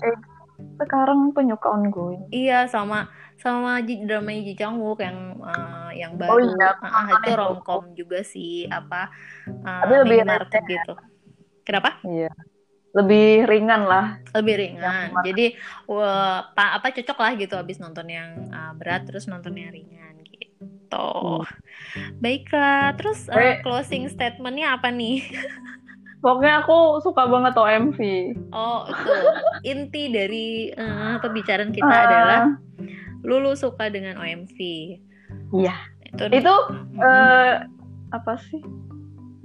sekarang 0.76 1.32
penyuka 1.32 1.72
ongoing 1.72 2.28
Iya 2.30 2.68
sama 2.68 3.08
sama 3.36 3.80
dramanya 3.80 4.44
Ji 4.44 4.54
Chang 4.54 4.76
Wook 4.76 5.00
yang 5.00 5.40
eh, 5.42 5.92
yang 5.98 6.12
Oh 6.14 6.36
baru. 6.36 6.52
iya, 6.52 6.76
Ah, 6.78 6.88
ah, 6.90 7.04
nonton 7.06 7.20
itu 7.22 7.32
romcom 7.34 7.84
juga 7.96 8.20
sih 8.22 8.68
apa 8.70 9.08
eh, 9.48 9.80
Tapi 9.80 9.94
lebih 9.98 10.20
minimarket 10.20 10.60
receh. 10.60 10.72
gitu. 10.74 10.94
Kenapa? 11.64 12.00
iya 12.04 12.28
lebih 12.90 13.46
ringan 13.46 13.86
lah 13.86 14.18
lebih 14.34 14.56
ringan 14.58 15.14
jadi 15.22 15.54
wah, 15.86 16.50
apa 16.54 16.90
cocok 16.90 17.18
lah 17.22 17.32
gitu 17.38 17.54
abis 17.54 17.78
nonton 17.78 18.10
yang 18.10 18.50
uh, 18.50 18.74
berat 18.74 19.06
terus 19.06 19.30
nonton 19.30 19.54
yang 19.54 19.70
ringan 19.70 20.18
gitu 20.26 21.46
hmm. 21.46 22.18
baiklah 22.18 22.98
terus 22.98 23.30
uh, 23.30 23.62
closing 23.62 24.10
statementnya 24.10 24.74
apa 24.74 24.90
nih 24.90 25.22
Pokoknya 26.20 26.68
aku 26.68 27.00
suka 27.00 27.32
banget 27.32 27.56
OMV. 27.56 28.00
Oh, 28.52 28.84
itu 28.92 29.14
inti 29.64 30.12
dari 30.12 30.68
uh, 30.76 31.16
pembicaraan 31.24 31.72
kita 31.72 31.88
uh, 31.88 32.04
adalah 32.12 32.42
Lulu 33.24 33.56
suka 33.56 33.88
dengan 33.88 34.20
OMV. 34.20 34.58
Iya. 35.56 35.76
Itu, 36.12 36.28
itu 36.28 36.56
uh, 37.00 37.64
apa 38.12 38.34
sih? 38.52 38.60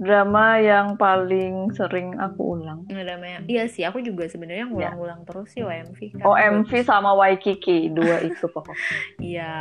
Drama 0.05 0.61
yang 0.61 0.93
paling 0.95 1.73
sering 1.73 2.13
aku 2.21 2.61
ulang. 2.61 2.85
Drama 2.85 3.25
yang, 3.25 3.43
iya 3.49 3.65
sih, 3.65 3.81
aku 3.81 4.05
juga 4.05 4.29
sebenarnya 4.29 4.69
ngulang-ulang 4.69 5.25
ya. 5.25 5.27
terus 5.27 5.49
sih 5.49 5.65
OMV. 5.65 5.99
Kan 6.21 6.23
OMV 6.23 6.69
bagus. 6.69 6.85
sama 6.85 7.11
Waikiki, 7.17 7.89
dua 7.89 8.21
itu 8.21 8.45
pokoknya. 8.45 8.77
Iya. 9.35 9.55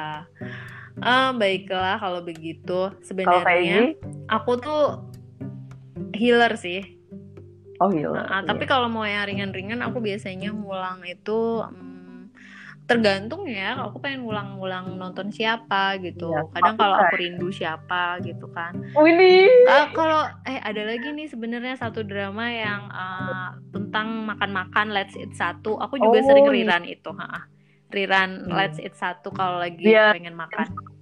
uh, 1.01 1.31
baiklah 1.35 1.97
kalau 1.97 2.21
begitu. 2.21 2.93
Sebenarnya 3.01 3.97
aku 4.29 4.61
tuh 4.61 4.85
healer 6.13 6.55
sih. 6.61 7.01
Oh 7.81 7.89
healer. 7.91 8.29
Nah, 8.29 8.45
iya. 8.45 8.49
Tapi 8.53 8.65
kalau 8.69 8.87
mau 8.93 9.09
yang 9.09 9.25
ringan-ringan, 9.27 9.81
aku 9.81 9.99
biasanya 10.05 10.53
ngulang 10.53 11.03
itu. 11.09 11.65
Um, 11.65 11.94
tergantung 12.85 13.49
ya 13.49 13.81
aku 13.81 13.97
pengen 13.97 14.29
ngulang-ngulang 14.29 15.01
nonton 15.01 15.33
siapa 15.33 15.97
gitu. 16.05 16.29
Ya, 16.29 16.45
kadang 16.53 16.77
kalau 16.77 16.97
aku 17.01 17.17
rindu 17.17 17.49
siapa 17.49 18.21
gitu 18.21 18.45
kan. 18.53 18.77
Oh 18.93 19.09
ini. 19.09 19.49
Uh, 19.65 19.89
kalau 19.97 20.29
eh 20.45 20.61
ada 20.61 20.85
lagi 20.85 21.09
nih 21.17 21.29
sebenarnya 21.33 21.81
satu 21.81 22.05
drama 22.05 22.53
yang 22.53 22.93
uh, 22.93 23.57
tentang 23.73 24.29
makan-makan 24.29 24.93
Let's 24.93 25.17
Eat 25.17 25.33
satu. 25.33 25.81
Aku 25.81 25.97
juga 25.97 26.21
oh, 26.21 26.27
sering 26.29 26.47
riran 26.53 26.85
itu 26.85 27.09
ha 27.17 27.49
riran 27.95 28.45
hmm. 28.45 28.53
Let's 28.53 28.79
Eat 28.83 28.99
satu 28.99 29.31
kalau 29.31 29.63
lagi 29.63 29.87
ya. 29.87 30.13
pengen 30.13 30.35
makan 30.35 30.94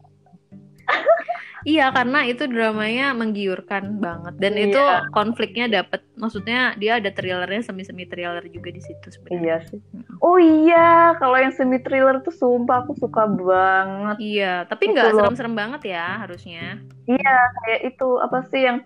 Iya 1.62 1.94
karena 1.94 2.26
itu 2.26 2.50
dramanya 2.50 3.14
menggiurkan 3.14 4.02
banget 4.02 4.34
dan 4.42 4.52
iya. 4.58 4.64
itu 4.66 4.82
konfliknya 5.14 5.70
dapet 5.70 6.02
maksudnya 6.18 6.74
dia 6.74 6.98
ada 6.98 7.14
thrillernya 7.14 7.62
semi 7.62 7.86
semi 7.86 8.02
thriller 8.02 8.42
juga 8.50 8.74
di 8.74 8.82
situ 8.82 9.06
sebenarnya. 9.14 9.38
Iya 9.38 9.56
sih. 9.70 9.80
Oh 10.18 10.38
iya 10.42 11.14
kalau 11.22 11.38
yang 11.38 11.54
semi 11.54 11.78
thriller 11.78 12.18
tuh 12.26 12.34
sumpah 12.34 12.82
aku 12.82 12.98
suka 12.98 13.30
banget. 13.30 14.16
Iya 14.18 14.66
tapi 14.66 14.90
nggak 14.90 15.14
serem-serem 15.14 15.54
banget 15.54 15.94
ya 15.94 16.26
harusnya. 16.26 16.82
Iya 17.06 17.36
kayak 17.62 17.80
itu 17.94 18.08
apa 18.18 18.38
sih 18.50 18.60
yang 18.66 18.78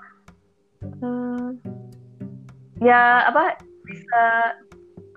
hmm, 1.01 1.57
ya 2.85 3.25
apa 3.25 3.57
bisa 3.89 4.25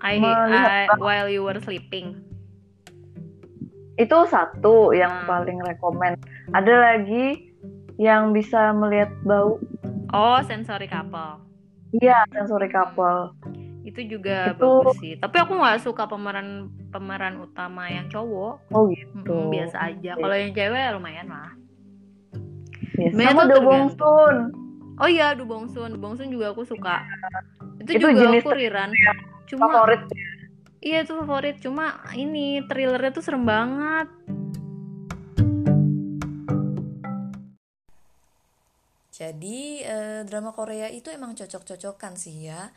I, 0.00 0.16
I 0.16 0.88
while 0.96 1.28
you 1.28 1.44
were 1.44 1.60
sleeping 1.60 2.29
itu 4.00 4.16
satu 4.32 4.96
yang 4.96 5.12
hmm. 5.12 5.28
paling 5.28 5.58
rekomend 5.60 6.16
ada 6.56 6.72
lagi 6.72 7.52
yang 8.00 8.32
bisa 8.32 8.72
melihat 8.72 9.12
bau. 9.28 9.60
Oh, 10.16 10.40
sensory 10.48 10.88
couple. 10.88 11.44
Iya, 12.00 12.24
sensory 12.32 12.72
couple. 12.72 13.36
Itu 13.84 14.00
juga 14.08 14.56
itu... 14.56 14.64
bagus 14.64 14.96
sih. 15.04 15.14
Tapi 15.20 15.36
aku 15.36 15.52
nggak 15.60 15.84
suka 15.84 16.08
pemeran 16.08 16.72
pemeran 16.88 17.44
utama 17.44 17.92
yang 17.92 18.08
cowok. 18.08 18.72
Oh 18.72 18.88
gitu. 18.88 19.36
Hmm, 19.36 19.52
biasa 19.52 19.76
aja. 19.92 20.16
Kalau 20.16 20.36
yang 20.36 20.52
cewek 20.56 20.84
lumayan 20.96 21.28
lah. 21.28 21.52
Yes. 22.96 23.12
Sama 23.12 23.44
Sun. 23.92 24.36
Oh 25.00 25.08
iya, 25.08 25.36
Do 25.36 25.44
Bong 25.44 25.68
Sun. 25.68 26.00
Sun 26.00 26.28
juga 26.32 26.56
aku 26.56 26.64
suka. 26.64 27.04
Itu, 27.84 28.00
itu 28.00 28.06
juga 28.16 28.32
aku 28.32 28.52
riran. 28.56 28.92
Cuma 29.44 29.68
favorit. 29.68 30.00
Iya 30.80 31.04
itu 31.04 31.12
favorit. 31.12 31.60
Cuma 31.60 32.00
ini 32.16 32.64
thrillernya 32.64 33.12
tuh 33.12 33.24
serem 33.24 33.44
banget. 33.44 34.08
Jadi 39.12 39.84
eh, 39.84 40.24
drama 40.24 40.56
Korea 40.56 40.88
itu 40.88 41.12
emang 41.12 41.36
cocok-cocokan 41.36 42.16
sih 42.16 42.48
ya. 42.48 42.72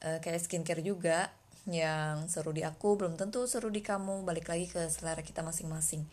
Eh, 0.00 0.18
kayak 0.24 0.40
skincare 0.40 0.80
juga 0.80 1.28
yang 1.68 2.26
seru 2.26 2.50
di 2.50 2.64
aku 2.64 2.96
belum 2.96 3.20
tentu 3.20 3.44
seru 3.44 3.68
di 3.68 3.84
kamu. 3.84 4.24
Balik 4.24 4.48
lagi 4.48 4.66
ke 4.72 4.88
selera 4.88 5.20
kita 5.20 5.44
masing-masing. 5.44 6.08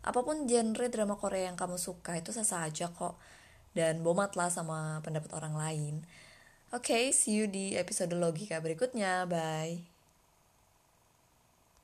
Apa 0.00 0.24
pun 0.24 0.48
genre 0.48 0.88
drama 0.88 1.20
Korea 1.20 1.52
yang 1.52 1.60
kamu 1.60 1.76
suka 1.76 2.16
itu 2.16 2.32
sah 2.32 2.64
aja 2.64 2.88
kok. 2.88 3.20
Dan 3.76 4.00
bomatlah 4.00 4.48
sama 4.48 5.04
pendapat 5.04 5.30
orang 5.36 5.54
lain. 5.54 5.94
Oke, 6.72 6.96
okay, 6.96 7.04
see 7.12 7.36
you 7.36 7.46
di 7.46 7.76
episode 7.76 8.16
logika 8.16 8.56
berikutnya. 8.64 9.28
Bye. 9.28 9.89